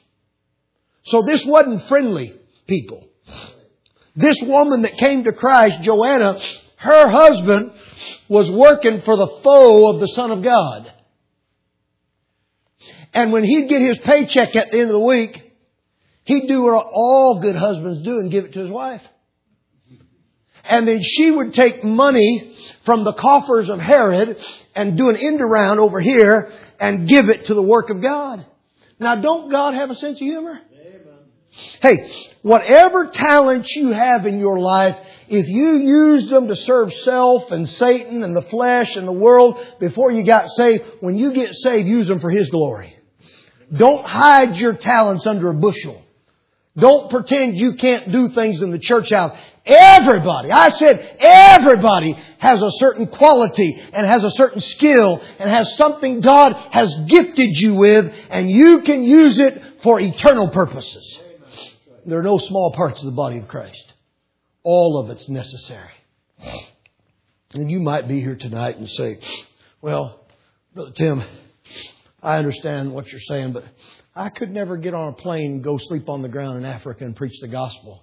So 1.04 1.22
this 1.22 1.44
wasn't 1.46 1.86
friendly 1.88 2.34
people. 2.66 3.08
This 4.16 4.36
woman 4.42 4.82
that 4.82 4.96
came 4.98 5.24
to 5.24 5.32
Christ, 5.32 5.82
Joanna, 5.82 6.40
her 6.76 7.08
husband 7.08 7.72
was 8.28 8.50
working 8.50 9.02
for 9.02 9.16
the 9.16 9.40
foe 9.42 9.94
of 9.94 10.00
the 10.00 10.08
Son 10.08 10.32
of 10.32 10.42
God. 10.42 10.92
And 13.14 13.32
when 13.32 13.44
he'd 13.44 13.68
get 13.68 13.80
his 13.80 13.98
paycheck 13.98 14.56
at 14.56 14.72
the 14.72 14.78
end 14.78 14.88
of 14.88 14.94
the 14.94 15.00
week, 15.00 15.45
he'd 16.26 16.46
do 16.46 16.62
what 16.62 16.86
all 16.92 17.40
good 17.40 17.56
husbands 17.56 18.02
do 18.02 18.18
and 18.18 18.30
give 18.30 18.44
it 18.44 18.52
to 18.52 18.60
his 18.60 18.70
wife. 18.70 19.02
And 20.64 20.86
then 20.86 21.00
she 21.00 21.30
would 21.30 21.54
take 21.54 21.84
money 21.84 22.56
from 22.84 23.04
the 23.04 23.12
coffers 23.12 23.68
of 23.68 23.78
Herod 23.78 24.36
and 24.74 24.98
do 24.98 25.08
an 25.08 25.16
end 25.16 25.40
around 25.40 25.78
over 25.78 26.00
here 26.00 26.52
and 26.80 27.08
give 27.08 27.28
it 27.28 27.46
to 27.46 27.54
the 27.54 27.62
work 27.62 27.90
of 27.90 28.02
God. 28.02 28.44
Now 28.98 29.14
don't 29.14 29.50
God 29.50 29.74
have 29.74 29.90
a 29.90 29.94
sense 29.94 30.20
of 30.20 30.26
humor? 30.26 30.60
Hey, 31.80 32.10
whatever 32.42 33.06
talents 33.06 33.74
you 33.74 33.92
have 33.92 34.26
in 34.26 34.38
your 34.40 34.58
life, 34.58 34.96
if 35.28 35.48
you 35.48 35.76
used 35.76 36.28
them 36.28 36.48
to 36.48 36.56
serve 36.56 36.92
self 36.92 37.50
and 37.50 37.68
Satan 37.68 38.22
and 38.22 38.36
the 38.36 38.42
flesh 38.42 38.96
and 38.96 39.08
the 39.08 39.12
world 39.12 39.64
before 39.80 40.10
you 40.10 40.22
got 40.22 40.48
saved, 40.50 40.84
when 41.00 41.16
you 41.16 41.32
get 41.32 41.54
saved, 41.54 41.88
use 41.88 42.08
them 42.08 42.20
for 42.20 42.30
His 42.30 42.50
glory. 42.50 42.96
Don't 43.72 44.06
hide 44.06 44.56
your 44.56 44.74
talents 44.74 45.26
under 45.26 45.50
a 45.50 45.54
bushel. 45.54 46.02
Don't 46.78 47.10
pretend 47.10 47.56
you 47.56 47.74
can't 47.74 48.12
do 48.12 48.28
things 48.30 48.60
in 48.60 48.70
the 48.70 48.78
church 48.78 49.10
house. 49.10 49.36
Everybody, 49.64 50.52
I 50.52 50.70
said 50.70 51.16
everybody 51.18 52.14
has 52.38 52.62
a 52.62 52.70
certain 52.72 53.08
quality 53.08 53.82
and 53.92 54.06
has 54.06 54.22
a 54.22 54.30
certain 54.30 54.60
skill 54.60 55.20
and 55.38 55.50
has 55.50 55.76
something 55.76 56.20
God 56.20 56.52
has 56.70 56.94
gifted 57.06 57.56
you 57.56 57.74
with 57.74 58.14
and 58.30 58.50
you 58.50 58.82
can 58.82 59.02
use 59.02 59.38
it 59.38 59.60
for 59.82 59.98
eternal 59.98 60.50
purposes. 60.50 61.18
There 62.04 62.20
are 62.20 62.22
no 62.22 62.38
small 62.38 62.72
parts 62.72 63.00
of 63.00 63.06
the 63.06 63.16
body 63.16 63.38
of 63.38 63.48
Christ. 63.48 63.92
All 64.62 64.98
of 64.98 65.10
it's 65.10 65.28
necessary. 65.28 65.90
And 67.52 67.70
you 67.70 67.80
might 67.80 68.06
be 68.06 68.20
here 68.20 68.36
tonight 68.36 68.76
and 68.76 68.88
say, 68.88 69.18
well, 69.80 70.26
Brother 70.74 70.92
Tim, 70.92 71.24
I 72.22 72.36
understand 72.36 72.92
what 72.92 73.10
you're 73.10 73.20
saying, 73.20 73.52
but 73.52 73.64
I 74.16 74.30
could 74.30 74.50
never 74.50 74.78
get 74.78 74.94
on 74.94 75.08
a 75.08 75.12
plane 75.12 75.60
go 75.60 75.76
sleep 75.76 76.08
on 76.08 76.22
the 76.22 76.28
ground 76.30 76.56
in 76.56 76.64
Africa 76.64 77.04
and 77.04 77.14
preach 77.14 77.38
the 77.38 77.48
gospel. 77.48 78.02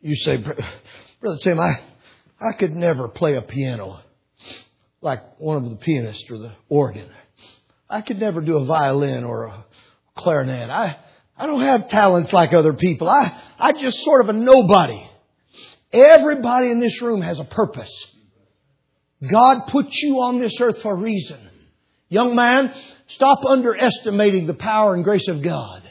You 0.00 0.16
say, 0.16 0.38
Brother 0.38 1.38
Tim, 1.42 1.60
I, 1.60 1.74
I 2.40 2.52
could 2.58 2.74
never 2.74 3.08
play 3.08 3.34
a 3.34 3.42
piano 3.42 4.00
like 5.02 5.38
one 5.38 5.58
of 5.58 5.68
the 5.68 5.76
pianists 5.76 6.24
or 6.30 6.38
the 6.38 6.52
organ. 6.70 7.10
I 7.90 8.00
could 8.00 8.18
never 8.18 8.40
do 8.40 8.56
a 8.56 8.64
violin 8.64 9.24
or 9.24 9.44
a 9.44 9.66
clarinet. 10.16 10.70
I, 10.70 10.96
I 11.36 11.46
don't 11.46 11.60
have 11.60 11.90
talents 11.90 12.32
like 12.32 12.54
other 12.54 12.72
people. 12.72 13.06
I, 13.08 13.38
I 13.58 13.72
just 13.72 13.98
sort 13.98 14.22
of 14.22 14.30
a 14.30 14.32
nobody. 14.32 15.06
Everybody 15.92 16.70
in 16.70 16.80
this 16.80 17.02
room 17.02 17.20
has 17.20 17.38
a 17.38 17.44
purpose. 17.44 17.92
God 19.30 19.66
put 19.66 19.88
you 19.90 20.20
on 20.20 20.40
this 20.40 20.58
earth 20.58 20.80
for 20.80 20.92
a 20.92 20.96
reason. 20.96 21.49
Young 22.10 22.34
man, 22.34 22.74
stop 23.06 23.38
underestimating 23.46 24.46
the 24.46 24.54
power 24.54 24.94
and 24.94 25.04
grace 25.04 25.28
of 25.28 25.42
God. 25.42 25.82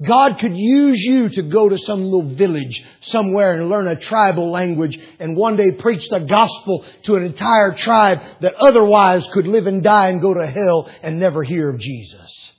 God 0.00 0.38
could 0.38 0.56
use 0.56 1.00
you 1.00 1.28
to 1.28 1.42
go 1.42 1.68
to 1.68 1.76
some 1.76 2.04
little 2.04 2.34
village 2.34 2.80
somewhere 3.00 3.52
and 3.52 3.68
learn 3.68 3.88
a 3.88 3.96
tribal 3.98 4.50
language 4.50 4.98
and 5.18 5.36
one 5.36 5.56
day 5.56 5.72
preach 5.72 6.08
the 6.08 6.20
gospel 6.20 6.84
to 7.02 7.16
an 7.16 7.24
entire 7.24 7.74
tribe 7.74 8.20
that 8.40 8.54
otherwise 8.54 9.28
could 9.32 9.46
live 9.46 9.66
and 9.66 9.82
die 9.82 10.08
and 10.08 10.22
go 10.22 10.34
to 10.34 10.46
hell 10.46 10.88
and 11.02 11.18
never 11.18 11.42
hear 11.42 11.68
of 11.68 11.78
Jesus. 11.78 12.52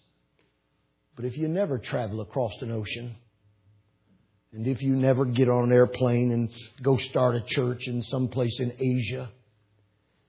But 1.16 1.26
if 1.26 1.38
you 1.38 1.48
never 1.48 1.80
travel 1.80 2.22
across 2.22 2.54
an 2.62 2.72
ocean, 2.72 3.16
and 4.52 4.68
if 4.68 4.82
you 4.82 4.96
never 4.96 5.26
get 5.26 5.48
on 5.48 5.66
an 5.66 5.72
airplane 5.72 6.32
and 6.32 6.50
go 6.84 6.98
start 6.98 7.36
a 7.36 7.42
church 7.42 7.88
in 7.88 8.02
some 8.02 8.28
place 8.28 8.60
in 8.60 8.74
Asia, 8.80 9.30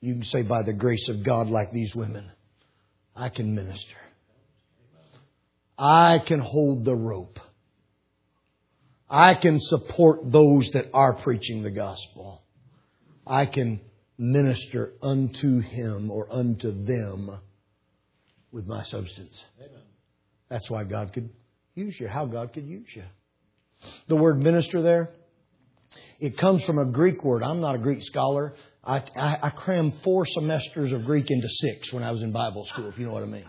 you 0.01 0.15
can 0.15 0.25
say, 0.25 0.43
by 0.43 0.63
the 0.63 0.73
grace 0.73 1.09
of 1.09 1.25
God, 1.25 1.49
like 1.49 1.73
these 1.73 1.95
women, 1.95 2.31
I 3.15 3.29
can 3.29 3.55
minister. 3.55 3.97
I 5.79 6.19
can 6.19 6.41
hold 6.41 6.85
the 6.85 6.95
rope. 6.95 7.39
I 9.09 9.35
can 9.35 9.59
support 9.61 10.31
those 10.31 10.71
that 10.73 10.87
are 10.95 11.15
preaching 11.15 11.63
the 11.63 11.71
gospel. 11.71 12.43
I 13.27 13.47
can 13.47 13.81
minister 14.17 14.93
unto 15.03 15.61
him 15.61 16.11
or 16.11 16.31
unto 16.31 16.85
them 16.85 17.39
with 18.53 18.67
my 18.67 18.85
substance. 18.85 19.43
Amen. 19.59 19.83
That's 20.49 20.71
why 20.71 20.85
God 20.85 21.13
could 21.13 21.31
use 21.75 21.99
you, 21.99 22.09
how 22.09 22.27
God 22.27 22.53
could 22.53 22.67
use 22.67 22.89
you. 22.95 23.05
The 24.09 24.17
word 24.17 24.39
minister 24.43 24.83
there, 24.83 25.11
it 26.19 26.37
comes 26.37 26.65
from 26.65 26.79
a 26.79 26.85
Greek 26.85 27.25
word. 27.25 27.43
I'm 27.43 27.61
not 27.61 27.75
a 27.75 27.79
Greek 27.79 28.03
scholar. 28.03 28.55
I, 28.83 29.03
I, 29.17 29.39
I 29.43 29.51
crammed 29.51 29.95
four 30.03 30.25
semesters 30.27 30.93
of 30.93 31.05
Greek 31.05 31.27
into 31.31 31.49
six 31.49 31.93
when 31.93 32.03
I 32.03 32.11
was 32.11 32.23
in 32.23 32.33
Bible 32.33 32.65
school, 32.67 32.89
if 32.89 32.99
you 32.99 33.07
know 33.07 33.13
what 33.13 33.23
I 33.23 33.27
mean. 33.27 33.45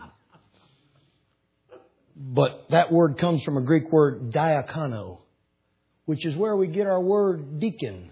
But 2.14 2.66
that 2.70 2.92
word 2.92 3.18
comes 3.18 3.42
from 3.42 3.56
a 3.56 3.62
Greek 3.62 3.90
word 3.90 4.32
diakono, 4.32 5.20
which 6.04 6.26
is 6.26 6.36
where 6.36 6.56
we 6.56 6.66
get 6.66 6.86
our 6.86 7.00
word 7.00 7.58
deacon. 7.58 8.10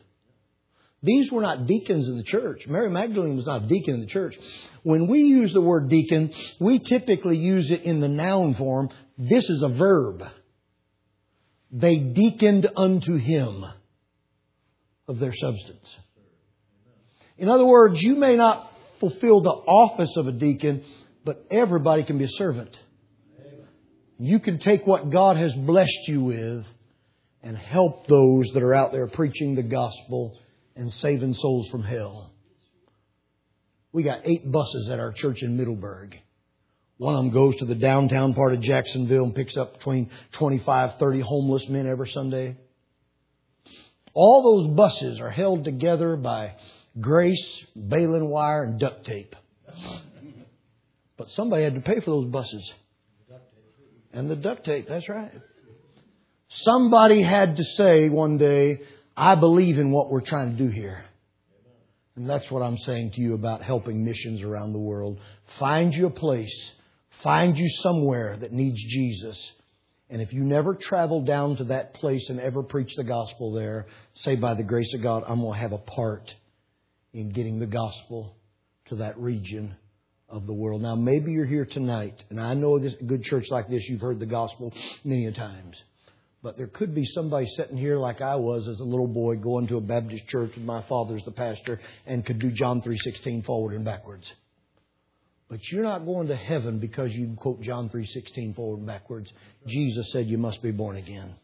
These 1.02 1.30
were 1.30 1.42
not 1.42 1.66
deacons 1.66 2.08
in 2.08 2.16
the 2.16 2.22
church. 2.22 2.66
Mary 2.66 2.90
Magdalene 2.90 3.36
was 3.36 3.46
not 3.46 3.64
a 3.64 3.66
deacon 3.66 3.94
in 3.94 4.00
the 4.00 4.06
church. 4.06 4.36
When 4.82 5.06
we 5.08 5.20
use 5.20 5.52
the 5.52 5.60
word 5.60 5.88
deacon, 5.88 6.32
we 6.58 6.78
typically 6.78 7.38
use 7.38 7.70
it 7.70 7.82
in 7.82 8.00
the 8.00 8.08
noun 8.08 8.54
form. 8.54 8.90
This 9.16 9.48
is 9.48 9.62
a 9.62 9.68
verb. 9.68 10.22
They 11.70 11.96
deaconed 11.96 12.68
unto 12.76 13.16
him 13.16 13.64
of 15.08 15.18
their 15.18 15.32
substance. 15.34 15.86
In 17.40 17.48
other 17.48 17.64
words, 17.64 18.02
you 18.02 18.16
may 18.16 18.36
not 18.36 18.70
fulfill 19.00 19.40
the 19.40 19.48
office 19.48 20.14
of 20.18 20.28
a 20.28 20.32
deacon, 20.32 20.84
but 21.24 21.46
everybody 21.50 22.04
can 22.04 22.18
be 22.18 22.24
a 22.24 22.28
servant. 22.28 22.78
You 24.18 24.40
can 24.40 24.58
take 24.58 24.86
what 24.86 25.08
God 25.08 25.38
has 25.38 25.54
blessed 25.54 26.06
you 26.06 26.22
with 26.22 26.66
and 27.42 27.56
help 27.56 28.06
those 28.06 28.44
that 28.52 28.62
are 28.62 28.74
out 28.74 28.92
there 28.92 29.06
preaching 29.06 29.54
the 29.54 29.62
gospel 29.62 30.38
and 30.76 30.92
saving 30.92 31.32
souls 31.32 31.70
from 31.70 31.82
hell. 31.82 32.30
We 33.90 34.02
got 34.02 34.20
eight 34.24 34.52
buses 34.52 34.90
at 34.90 35.00
our 35.00 35.12
church 35.12 35.42
in 35.42 35.56
Middleburg. 35.56 36.18
One 36.98 37.14
of 37.14 37.24
them 37.24 37.32
goes 37.32 37.56
to 37.56 37.64
the 37.64 37.74
downtown 37.74 38.34
part 38.34 38.52
of 38.52 38.60
Jacksonville 38.60 39.24
and 39.24 39.34
picks 39.34 39.56
up 39.56 39.78
between 39.78 40.10
25, 40.32 40.98
30 40.98 41.20
homeless 41.20 41.66
men 41.70 41.86
every 41.86 42.08
Sunday. 42.08 42.58
All 44.12 44.42
those 44.42 44.76
buses 44.76 45.20
are 45.20 45.30
held 45.30 45.64
together 45.64 46.16
by 46.16 46.56
grace, 46.98 47.64
baling 47.76 48.28
wire, 48.28 48.64
and 48.64 48.80
duct 48.80 49.04
tape. 49.06 49.36
But 51.16 51.28
somebody 51.30 51.62
had 51.62 51.74
to 51.74 51.80
pay 51.80 52.00
for 52.00 52.10
those 52.10 52.26
buses. 52.26 52.72
And 54.12 54.30
the 54.30 54.36
duct 54.36 54.64
tape, 54.64 54.88
that's 54.88 55.08
right. 55.08 55.32
Somebody 56.48 57.22
had 57.22 57.56
to 57.58 57.64
say 57.64 58.08
one 58.08 58.38
day, 58.38 58.80
I 59.16 59.34
believe 59.36 59.78
in 59.78 59.92
what 59.92 60.10
we're 60.10 60.22
trying 60.22 60.56
to 60.56 60.64
do 60.64 60.70
here. 60.70 61.04
And 62.16 62.28
that's 62.28 62.50
what 62.50 62.62
I'm 62.62 62.76
saying 62.78 63.12
to 63.12 63.20
you 63.20 63.34
about 63.34 63.62
helping 63.62 64.04
missions 64.04 64.42
around 64.42 64.72
the 64.72 64.78
world. 64.78 65.20
Find 65.58 65.94
you 65.94 66.06
a 66.06 66.10
place. 66.10 66.72
Find 67.22 67.56
you 67.56 67.68
somewhere 67.68 68.36
that 68.38 68.52
needs 68.52 68.82
Jesus. 68.82 69.52
And 70.08 70.20
if 70.20 70.32
you 70.32 70.42
never 70.42 70.74
travel 70.74 71.22
down 71.22 71.56
to 71.56 71.64
that 71.64 71.94
place 71.94 72.28
and 72.30 72.40
ever 72.40 72.64
preach 72.64 72.96
the 72.96 73.04
gospel 73.04 73.52
there, 73.52 73.86
say 74.14 74.34
by 74.34 74.54
the 74.54 74.64
grace 74.64 74.92
of 74.94 75.02
God, 75.02 75.22
I'm 75.28 75.40
going 75.40 75.52
to 75.52 75.60
have 75.60 75.72
a 75.72 75.78
part 75.78 76.34
in 77.12 77.30
getting 77.30 77.58
the 77.58 77.66
gospel 77.66 78.36
to 78.86 78.96
that 78.96 79.18
region 79.18 79.74
of 80.28 80.46
the 80.46 80.52
world. 80.52 80.82
Now, 80.82 80.94
maybe 80.94 81.32
you're 81.32 81.46
here 81.46 81.64
tonight, 81.64 82.22
and 82.30 82.40
I 82.40 82.54
know 82.54 82.78
this 82.78 82.94
a 83.00 83.04
good 83.04 83.22
church 83.22 83.46
like 83.50 83.68
this, 83.68 83.88
you've 83.88 84.00
heard 84.00 84.20
the 84.20 84.26
gospel 84.26 84.72
many 85.04 85.26
a 85.26 85.32
times. 85.32 85.76
But 86.42 86.56
there 86.56 86.68
could 86.68 86.94
be 86.94 87.04
somebody 87.04 87.46
sitting 87.56 87.76
here 87.76 87.98
like 87.98 88.22
I 88.22 88.36
was 88.36 88.66
as 88.66 88.80
a 88.80 88.84
little 88.84 89.08
boy 89.08 89.36
going 89.36 89.66
to 89.68 89.76
a 89.76 89.80
Baptist 89.80 90.26
church 90.28 90.54
with 90.54 90.64
my 90.64 90.82
father 90.88 91.16
as 91.16 91.24
the 91.24 91.32
pastor 91.32 91.80
and 92.06 92.24
could 92.24 92.38
do 92.38 92.50
John 92.50 92.80
3:16 92.80 93.44
forward 93.44 93.74
and 93.74 93.84
backwards. 93.84 94.32
But 95.50 95.60
you're 95.70 95.82
not 95.82 96.06
going 96.06 96.28
to 96.28 96.36
heaven 96.36 96.78
because 96.78 97.12
you 97.12 97.34
quote 97.36 97.60
John 97.60 97.90
3:16 97.90 98.54
forward 98.54 98.78
and 98.78 98.86
backwards. 98.86 99.30
Jesus 99.66 100.12
said 100.12 100.28
you 100.28 100.38
must 100.38 100.62
be 100.62 100.70
born 100.70 100.96
again. 100.96 101.34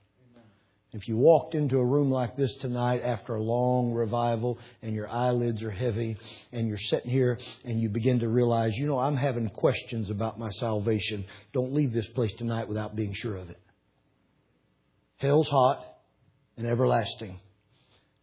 If 0.97 1.07
you 1.09 1.18
walked 1.18 1.55
into 1.55 1.76
a 1.76 1.84
room 1.84 2.11
like 2.11 2.38
this 2.38 2.55
tonight 2.55 3.03
after 3.05 3.34
a 3.34 3.42
long 3.42 3.92
revival 3.92 4.59
and 4.80 4.94
your 4.94 5.07
eyelids 5.07 5.62
are 5.62 5.70
heavy 5.70 6.16
and 6.53 6.66
you're 6.66 6.78
sitting 6.78 7.11
here 7.11 7.38
and 7.66 7.78
you 7.78 7.90
begin 7.90 8.20
to 8.20 8.28
realize, 8.30 8.74
you 8.74 8.86
know, 8.86 8.99
I'm 8.99 9.14
having 9.14 9.51
questions 9.51 10.09
about 10.09 10.38
my 10.38 10.49
salvation, 10.53 11.26
don't 11.53 11.74
leave 11.74 11.92
this 11.92 12.07
place 12.14 12.32
tonight 12.38 12.66
without 12.66 12.97
being 12.97 13.12
sure 13.12 13.36
of 13.36 13.51
it. 13.51 13.61
Hell's 15.18 15.49
hot 15.49 15.84
and 16.57 16.66
everlasting. 16.66 17.40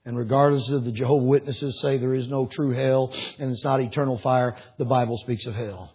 And 0.04 0.18
regardless 0.18 0.68
of 0.70 0.84
the 0.84 0.92
Jehovah 0.92 1.26
Witnesses 1.26 1.80
say 1.80 2.00
there 2.00 2.16
is 2.16 2.28
no 2.28 2.48
true 2.48 2.72
hell 2.72 3.14
and 3.38 3.52
it's 3.52 3.64
not 3.64 3.82
eternal 3.82 4.18
fire, 4.18 4.58
the 4.80 4.86
Bible 4.86 5.20
speaks 5.20 5.46
of 5.46 5.54
hell. 5.54 5.94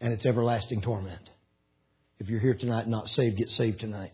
And 0.00 0.12
it's 0.12 0.24
everlasting 0.24 0.82
torment. 0.82 1.28
If 2.20 2.28
you're 2.28 2.38
here 2.38 2.54
tonight 2.54 2.86
not 2.86 3.08
saved, 3.08 3.38
get 3.38 3.50
saved 3.50 3.80
tonight. 3.80 4.12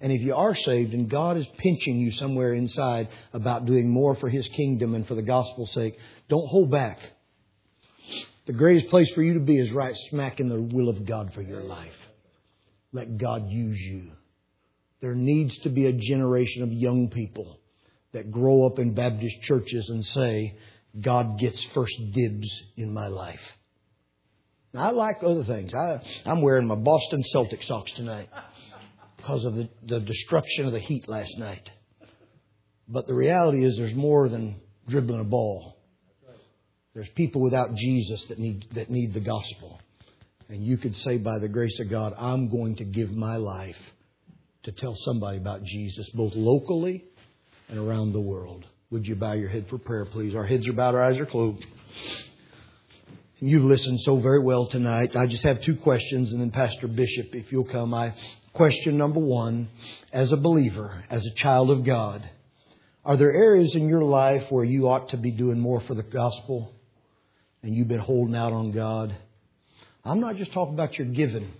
And 0.00 0.12
if 0.12 0.22
you 0.22 0.34
are 0.34 0.54
saved 0.54 0.94
and 0.94 1.10
God 1.10 1.36
is 1.36 1.46
pinching 1.58 1.98
you 1.98 2.10
somewhere 2.10 2.54
inside 2.54 3.08
about 3.32 3.66
doing 3.66 3.88
more 3.90 4.14
for 4.14 4.30
His 4.30 4.48
kingdom 4.48 4.94
and 4.94 5.06
for 5.06 5.14
the 5.14 5.22
gospel's 5.22 5.72
sake, 5.72 5.98
don't 6.28 6.48
hold 6.48 6.70
back. 6.70 6.98
The 8.46 8.54
greatest 8.54 8.88
place 8.88 9.12
for 9.12 9.22
you 9.22 9.34
to 9.34 9.40
be 9.40 9.58
is 9.58 9.70
right 9.70 9.94
smack 10.08 10.40
in 10.40 10.48
the 10.48 10.60
will 10.60 10.88
of 10.88 11.04
God 11.04 11.34
for 11.34 11.42
your 11.42 11.62
life. 11.62 11.94
Let 12.92 13.18
God 13.18 13.50
use 13.50 13.78
you. 13.78 14.12
There 15.00 15.14
needs 15.14 15.56
to 15.60 15.68
be 15.68 15.86
a 15.86 15.92
generation 15.92 16.62
of 16.62 16.72
young 16.72 17.10
people 17.10 17.60
that 18.12 18.32
grow 18.32 18.66
up 18.66 18.78
in 18.78 18.94
Baptist 18.94 19.42
churches 19.42 19.88
and 19.90 20.04
say, 20.04 20.56
God 20.98 21.38
gets 21.38 21.62
first 21.66 21.94
dibs 22.12 22.62
in 22.76 22.92
my 22.92 23.06
life. 23.06 23.40
Now, 24.72 24.88
I 24.88 24.90
like 24.90 25.16
other 25.22 25.44
things. 25.44 25.72
I, 25.74 26.00
I'm 26.24 26.42
wearing 26.42 26.66
my 26.66 26.74
Boston 26.74 27.22
Celtic 27.24 27.62
socks 27.62 27.92
tonight 27.92 28.28
because 29.20 29.44
of 29.44 29.54
the, 29.54 29.68
the 29.86 30.00
destruction 30.00 30.66
of 30.66 30.72
the 30.72 30.78
heat 30.80 31.08
last 31.08 31.38
night. 31.38 31.68
But 32.88 33.06
the 33.06 33.14
reality 33.14 33.64
is 33.64 33.76
there's 33.76 33.94
more 33.94 34.28
than 34.28 34.56
dribbling 34.88 35.20
a 35.20 35.24
ball. 35.24 35.76
There's 36.94 37.08
people 37.10 37.40
without 37.40 37.74
Jesus 37.74 38.24
that 38.28 38.38
need, 38.38 38.66
that 38.74 38.90
need 38.90 39.14
the 39.14 39.20
gospel. 39.20 39.80
And 40.48 40.64
you 40.64 40.76
could 40.76 40.96
say, 40.96 41.18
by 41.18 41.38
the 41.38 41.48
grace 41.48 41.78
of 41.78 41.88
God, 41.88 42.14
I'm 42.18 42.48
going 42.48 42.76
to 42.76 42.84
give 42.84 43.12
my 43.12 43.36
life 43.36 43.78
to 44.64 44.72
tell 44.72 44.96
somebody 45.04 45.38
about 45.38 45.62
Jesus, 45.62 46.10
both 46.10 46.34
locally 46.34 47.04
and 47.68 47.78
around 47.78 48.12
the 48.12 48.20
world. 48.20 48.64
Would 48.90 49.06
you 49.06 49.14
bow 49.14 49.34
your 49.34 49.48
head 49.48 49.68
for 49.68 49.78
prayer, 49.78 50.04
please? 50.04 50.34
Our 50.34 50.44
heads 50.44 50.66
are 50.68 50.72
bowed, 50.72 50.96
our 50.96 51.02
eyes 51.02 51.18
are 51.18 51.26
closed. 51.26 51.64
You've 53.38 53.64
listened 53.64 54.00
so 54.00 54.18
very 54.18 54.40
well 54.40 54.66
tonight. 54.66 55.14
I 55.14 55.26
just 55.26 55.44
have 55.44 55.62
two 55.62 55.76
questions, 55.76 56.32
and 56.32 56.40
then 56.40 56.50
Pastor 56.50 56.88
Bishop, 56.88 57.34
if 57.34 57.52
you'll 57.52 57.64
come. 57.64 57.94
I 57.94 58.12
question 58.52 58.98
number 58.98 59.20
one, 59.20 59.68
as 60.12 60.32
a 60.32 60.36
believer, 60.36 61.04
as 61.10 61.24
a 61.24 61.34
child 61.34 61.70
of 61.70 61.84
God, 61.84 62.28
are 63.04 63.16
there 63.16 63.32
areas 63.32 63.74
in 63.74 63.88
your 63.88 64.04
life 64.04 64.44
where 64.50 64.64
you 64.64 64.88
ought 64.88 65.10
to 65.10 65.16
be 65.16 65.30
doing 65.30 65.58
more 65.58 65.80
for 65.80 65.94
the 65.94 66.02
gospel, 66.02 66.72
and 67.62 67.74
you've 67.74 67.88
been 67.88 67.98
holding 67.98 68.34
out 68.34 68.52
on 68.52 68.72
God? 68.72 69.14
I'm 70.04 70.20
not 70.20 70.36
just 70.36 70.52
talking 70.52 70.74
about 70.74 70.98
your 70.98 71.08
giving. 71.08 71.50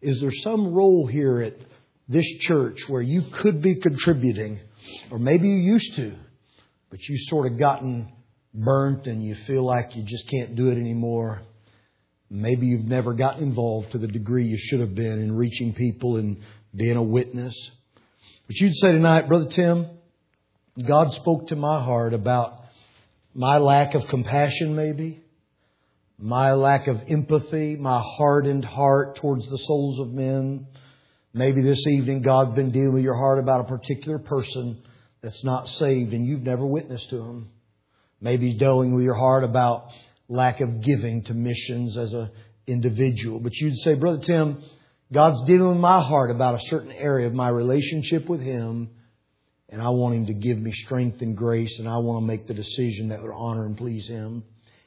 Is 0.00 0.20
there 0.20 0.32
some 0.32 0.72
role 0.72 1.06
here 1.06 1.40
at 1.40 1.56
this 2.08 2.26
church 2.40 2.88
where 2.88 3.02
you 3.02 3.22
could 3.40 3.62
be 3.62 3.76
contributing, 3.76 4.60
or 5.10 5.18
maybe 5.18 5.48
you 5.48 5.72
used 5.72 5.94
to, 5.96 6.14
but 6.90 7.00
you've 7.08 7.28
sort 7.28 7.50
of 7.50 7.58
gotten 7.58 8.12
burnt 8.52 9.06
and 9.06 9.24
you 9.24 9.34
feel 9.46 9.64
like 9.64 9.96
you 9.96 10.02
just 10.04 10.28
can't 10.28 10.54
do 10.54 10.68
it 10.68 10.76
anymore. 10.76 11.42
Maybe 12.34 12.66
you've 12.66 12.84
never 12.84 13.14
gotten 13.14 13.42
involved 13.42 13.92
to 13.92 13.98
the 13.98 14.06
degree 14.06 14.46
you 14.46 14.58
should 14.58 14.80
have 14.80 14.94
been 14.94 15.20
in 15.20 15.36
reaching 15.36 15.74
people 15.74 16.16
and 16.16 16.38
being 16.74 16.96
a 16.96 17.02
witness. 17.02 17.54
But 18.46 18.56
you'd 18.56 18.74
say 18.74 18.92
tonight, 18.92 19.28
Brother 19.28 19.48
Tim, 19.50 19.88
God 20.86 21.14
spoke 21.14 21.48
to 21.48 21.56
my 21.56 21.82
heart 21.82 22.12
about 22.12 22.60
my 23.34 23.58
lack 23.58 23.94
of 23.94 24.06
compassion, 24.08 24.74
maybe, 24.74 25.22
my 26.18 26.52
lack 26.52 26.88
of 26.88 27.02
empathy, 27.08 27.76
my 27.76 28.02
hardened 28.02 28.64
heart 28.64 29.16
towards 29.16 29.48
the 29.48 29.58
souls 29.58 30.00
of 30.00 30.12
men 30.12 30.66
Maybe 31.36 31.62
this 31.62 31.84
evening 31.88 32.22
God's 32.22 32.54
been 32.54 32.70
dealing 32.70 32.94
with 32.94 33.02
your 33.02 33.16
heart 33.16 33.40
about 33.40 33.62
a 33.62 33.64
particular 33.64 34.20
person 34.20 34.80
that's 35.20 35.42
not 35.42 35.68
saved 35.68 36.12
and 36.12 36.24
you've 36.24 36.44
never 36.44 36.64
witnessed 36.64 37.10
to 37.10 37.16
him. 37.16 37.50
Maybe 38.20 38.50
He's 38.50 38.60
dealing 38.60 38.94
with 38.94 39.02
your 39.02 39.16
heart 39.16 39.42
about 39.42 39.88
lack 40.28 40.60
of 40.60 40.80
giving 40.80 41.22
to 41.24 41.34
missions 41.34 41.96
as 41.96 42.12
an 42.12 42.30
individual. 42.66 43.40
But 43.40 43.54
you'd 43.54 43.78
say, 43.78 43.94
Brother 43.94 44.22
Tim, 44.22 44.62
God's 45.12 45.44
dealing 45.46 45.68
with 45.68 45.78
my 45.78 46.00
heart 46.00 46.30
about 46.30 46.54
a 46.54 46.66
certain 46.66 46.92
area 46.92 47.26
of 47.26 47.34
my 47.34 47.48
relationship 47.48 48.28
with 48.28 48.40
Him, 48.40 48.90
and 49.68 49.82
I 49.82 49.90
want 49.90 50.14
Him 50.14 50.26
to 50.26 50.34
give 50.34 50.58
me 50.58 50.72
strength 50.72 51.20
and 51.20 51.36
grace, 51.36 51.78
and 51.78 51.88
I 51.88 51.98
want 51.98 52.22
to 52.22 52.26
make 52.26 52.46
the 52.46 52.54
decision 52.54 53.08
that 53.08 53.22
would 53.22 53.32
honor 53.34 53.66
and 53.66 53.76
please 53.76 54.08
Him. 54.08 54.44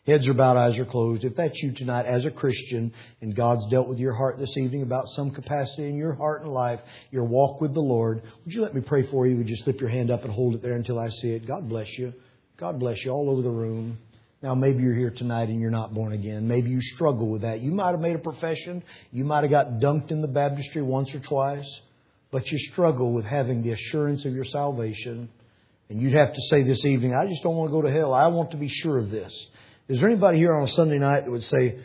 Heads 0.07 0.25
are 0.29 0.33
bowed, 0.33 0.55
eyes 0.55 0.79
are 0.79 0.85
closed. 0.85 1.25
If 1.25 1.35
that's 1.35 1.61
you 1.61 1.73
tonight 1.73 2.05
as 2.05 2.25
a 2.25 2.31
Christian 2.31 2.93
and 3.19 3.35
God's 3.35 3.69
dealt 3.69 3.89
with 3.89 3.99
your 3.99 4.13
heart 4.13 4.39
this 4.39 4.55
evening 4.55 4.81
about 4.81 5.09
some 5.09 5.31
capacity 5.31 5.89
in 5.89 5.97
your 5.97 6.13
heart 6.13 6.43
and 6.43 6.51
life, 6.51 6.79
your 7.11 7.25
walk 7.25 7.59
with 7.59 7.73
the 7.73 7.81
Lord, 7.81 8.21
would 8.45 8.53
you 8.53 8.61
let 8.61 8.73
me 8.73 8.79
pray 8.79 9.05
for 9.11 9.27
you? 9.27 9.35
Would 9.35 9.49
you 9.49 9.57
slip 9.57 9.81
your 9.81 9.89
hand 9.89 10.09
up 10.09 10.23
and 10.23 10.31
hold 10.31 10.55
it 10.55 10.61
there 10.61 10.75
until 10.75 10.97
I 10.97 11.09
see 11.09 11.31
it? 11.31 11.45
God 11.45 11.67
bless 11.67 11.89
you. 11.97 12.13
God 12.55 12.79
bless 12.79 13.03
you 13.03 13.11
all 13.11 13.29
over 13.29 13.41
the 13.41 13.49
room. 13.49 13.97
Now, 14.47 14.55
maybe 14.55 14.81
you're 14.81 14.95
here 14.95 15.09
tonight 15.11 15.49
and 15.49 15.59
you're 15.59 15.69
not 15.69 15.93
born 15.93 16.13
again. 16.13 16.47
Maybe 16.47 16.69
you 16.69 16.81
struggle 16.81 17.27
with 17.27 17.41
that. 17.41 17.59
You 17.59 17.73
might 17.73 17.91
have 17.91 17.99
made 17.99 18.15
a 18.15 18.19
profession. 18.19 18.81
You 19.11 19.25
might 19.25 19.41
have 19.41 19.51
got 19.51 19.81
dunked 19.81 20.09
in 20.09 20.21
the 20.21 20.27
baptistry 20.29 20.81
once 20.81 21.13
or 21.13 21.19
twice, 21.19 21.69
but 22.31 22.49
you 22.49 22.57
struggle 22.57 23.11
with 23.11 23.25
having 23.25 23.61
the 23.61 23.71
assurance 23.71 24.23
of 24.23 24.31
your 24.31 24.45
salvation. 24.45 25.27
And 25.89 26.01
you'd 26.01 26.13
have 26.13 26.33
to 26.33 26.41
say 26.43 26.63
this 26.63 26.85
evening, 26.85 27.13
I 27.13 27.27
just 27.27 27.43
don't 27.43 27.57
want 27.57 27.71
to 27.71 27.73
go 27.73 27.81
to 27.81 27.91
hell. 27.91 28.13
I 28.13 28.27
want 28.27 28.51
to 28.51 28.57
be 28.57 28.69
sure 28.69 28.97
of 28.97 29.11
this. 29.11 29.33
Is 29.89 29.99
there 29.99 30.07
anybody 30.07 30.37
here 30.37 30.55
on 30.55 30.63
a 30.63 30.69
Sunday 30.69 30.97
night 30.97 31.25
that 31.25 31.31
would 31.31 31.43
say, 31.43 31.79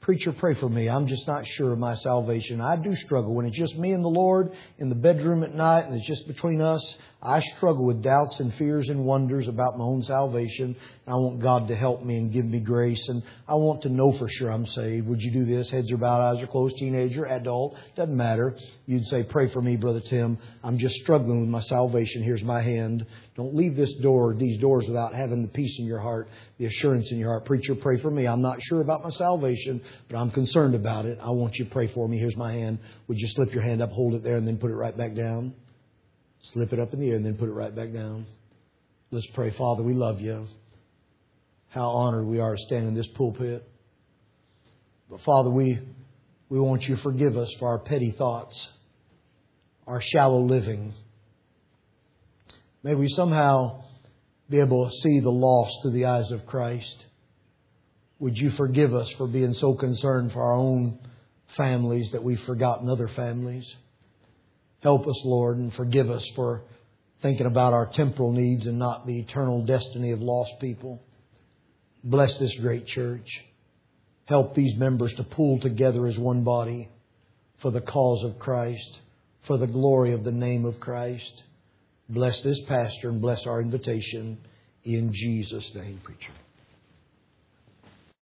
Preacher, 0.00 0.32
pray 0.32 0.54
for 0.54 0.68
me. 0.68 0.88
I'm 0.88 1.06
just 1.06 1.28
not 1.28 1.46
sure 1.46 1.72
of 1.72 1.78
my 1.78 1.94
salvation. 1.94 2.60
I 2.60 2.76
do 2.76 2.96
struggle. 2.96 3.32
When 3.32 3.46
it's 3.46 3.58
just 3.58 3.76
me 3.76 3.92
and 3.92 4.02
the 4.02 4.08
Lord 4.08 4.52
in 4.78 4.88
the 4.88 4.94
bedroom 4.96 5.44
at 5.44 5.54
night 5.54 5.84
and 5.84 5.94
it's 5.94 6.06
just 6.06 6.26
between 6.26 6.62
us, 6.62 6.96
I 7.20 7.40
struggle 7.40 7.84
with 7.84 8.00
doubts 8.00 8.38
and 8.38 8.54
fears 8.54 8.88
and 8.88 9.04
wonders 9.04 9.48
about 9.48 9.76
my 9.76 9.82
own 9.82 10.02
salvation. 10.02 10.76
I 11.04 11.14
want 11.14 11.40
God 11.40 11.66
to 11.66 11.74
help 11.74 12.04
me 12.04 12.16
and 12.16 12.32
give 12.32 12.44
me 12.44 12.60
grace. 12.60 13.08
And 13.08 13.24
I 13.48 13.54
want 13.54 13.82
to 13.82 13.88
know 13.88 14.16
for 14.16 14.28
sure 14.28 14.52
I'm 14.52 14.66
saved. 14.66 15.08
Would 15.08 15.20
you 15.20 15.32
do 15.32 15.44
this? 15.44 15.68
Heads 15.68 15.90
are 15.90 15.96
bowed, 15.96 16.20
eyes 16.20 16.40
are 16.44 16.46
closed, 16.46 16.76
teenager, 16.76 17.26
adult, 17.26 17.74
doesn't 17.96 18.16
matter. 18.16 18.56
You'd 18.86 19.04
say, 19.06 19.24
Pray 19.24 19.48
for 19.48 19.60
me, 19.60 19.74
Brother 19.74 19.98
Tim. 19.98 20.38
I'm 20.62 20.78
just 20.78 20.94
struggling 20.96 21.40
with 21.40 21.50
my 21.50 21.60
salvation. 21.62 22.22
Here's 22.22 22.44
my 22.44 22.62
hand. 22.62 23.04
Don't 23.34 23.54
leave 23.54 23.74
this 23.74 23.94
door, 23.94 24.36
these 24.38 24.60
doors, 24.60 24.86
without 24.86 25.12
having 25.12 25.42
the 25.42 25.48
peace 25.48 25.76
in 25.80 25.86
your 25.86 26.00
heart, 26.00 26.28
the 26.58 26.66
assurance 26.66 27.10
in 27.10 27.18
your 27.18 27.30
heart. 27.30 27.46
Preacher, 27.46 27.74
pray 27.74 28.00
for 28.00 28.12
me. 28.12 28.28
I'm 28.28 28.42
not 28.42 28.62
sure 28.62 28.80
about 28.80 29.02
my 29.02 29.10
salvation, 29.10 29.82
but 30.08 30.18
I'm 30.18 30.30
concerned 30.30 30.76
about 30.76 31.04
it. 31.04 31.18
I 31.20 31.30
want 31.30 31.56
you 31.56 31.64
to 31.64 31.70
pray 31.70 31.88
for 31.88 32.06
me. 32.06 32.18
Here's 32.18 32.36
my 32.36 32.52
hand. 32.52 32.78
Would 33.08 33.18
you 33.18 33.26
slip 33.26 33.52
your 33.52 33.62
hand 33.62 33.82
up, 33.82 33.90
hold 33.90 34.14
it 34.14 34.22
there, 34.22 34.36
and 34.36 34.46
then 34.46 34.56
put 34.56 34.70
it 34.70 34.74
right 34.74 34.96
back 34.96 35.16
down? 35.16 35.54
Slip 36.40 36.72
it 36.72 36.78
up 36.78 36.92
in 36.92 37.00
the 37.00 37.10
air 37.10 37.16
and 37.16 37.24
then 37.24 37.36
put 37.36 37.48
it 37.48 37.52
right 37.52 37.74
back 37.74 37.92
down. 37.92 38.26
Let's 39.10 39.26
pray. 39.34 39.50
Father, 39.50 39.82
we 39.82 39.94
love 39.94 40.20
you. 40.20 40.46
How 41.68 41.90
honored 41.90 42.26
we 42.26 42.40
are 42.40 42.56
to 42.56 42.62
stand 42.62 42.88
in 42.88 42.94
this 42.94 43.08
pulpit. 43.08 43.68
But 45.10 45.20
Father, 45.22 45.50
we, 45.50 45.78
we 46.48 46.58
want 46.58 46.88
you 46.88 46.96
to 46.96 47.02
forgive 47.02 47.36
us 47.36 47.54
for 47.58 47.68
our 47.68 47.78
petty 47.78 48.12
thoughts, 48.12 48.68
our 49.86 50.00
shallow 50.00 50.40
living 50.40 50.94
May 52.82 52.94
we 52.94 53.08
somehow 53.08 53.82
be 54.48 54.60
able 54.60 54.88
to 54.88 54.96
see 54.98 55.20
the 55.20 55.30
lost 55.30 55.78
through 55.82 55.90
the 55.92 56.06
eyes 56.06 56.30
of 56.30 56.46
Christ. 56.46 57.04
Would 58.20 58.38
you 58.38 58.50
forgive 58.50 58.94
us 58.94 59.10
for 59.10 59.26
being 59.26 59.52
so 59.52 59.74
concerned 59.74 60.32
for 60.32 60.42
our 60.42 60.54
own 60.54 60.98
families 61.56 62.12
that 62.12 62.22
we've 62.22 62.40
forgotten 62.40 62.88
other 62.88 63.08
families? 63.08 63.70
Help 64.80 65.06
us, 65.06 65.20
Lord, 65.24 65.58
and 65.58 65.72
forgive 65.74 66.10
us 66.10 66.26
for 66.36 66.62
thinking 67.20 67.46
about 67.46 67.72
our 67.72 67.86
temporal 67.86 68.32
needs 68.32 68.66
and 68.66 68.78
not 68.78 69.06
the 69.06 69.18
eternal 69.18 69.64
destiny 69.64 70.12
of 70.12 70.20
lost 70.20 70.52
people. 70.60 71.02
Bless 72.04 72.38
this 72.38 72.54
great 72.60 72.86
church. 72.86 73.28
Help 74.26 74.54
these 74.54 74.76
members 74.76 75.12
to 75.14 75.24
pull 75.24 75.58
together 75.58 76.06
as 76.06 76.18
one 76.18 76.44
body 76.44 76.88
for 77.60 77.70
the 77.70 77.80
cause 77.80 78.24
of 78.24 78.38
Christ, 78.38 79.00
for 79.46 79.58
the 79.58 79.66
glory 79.66 80.12
of 80.12 80.22
the 80.22 80.32
name 80.32 80.64
of 80.64 80.78
Christ. 80.78 81.42
Bless 82.08 82.40
this 82.42 82.60
pastor 82.68 83.08
and 83.08 83.20
bless 83.20 83.46
our 83.46 83.60
invitation 83.60 84.38
in 84.84 85.12
Jesus' 85.12 85.74
name, 85.74 86.00
preacher. 86.04 86.32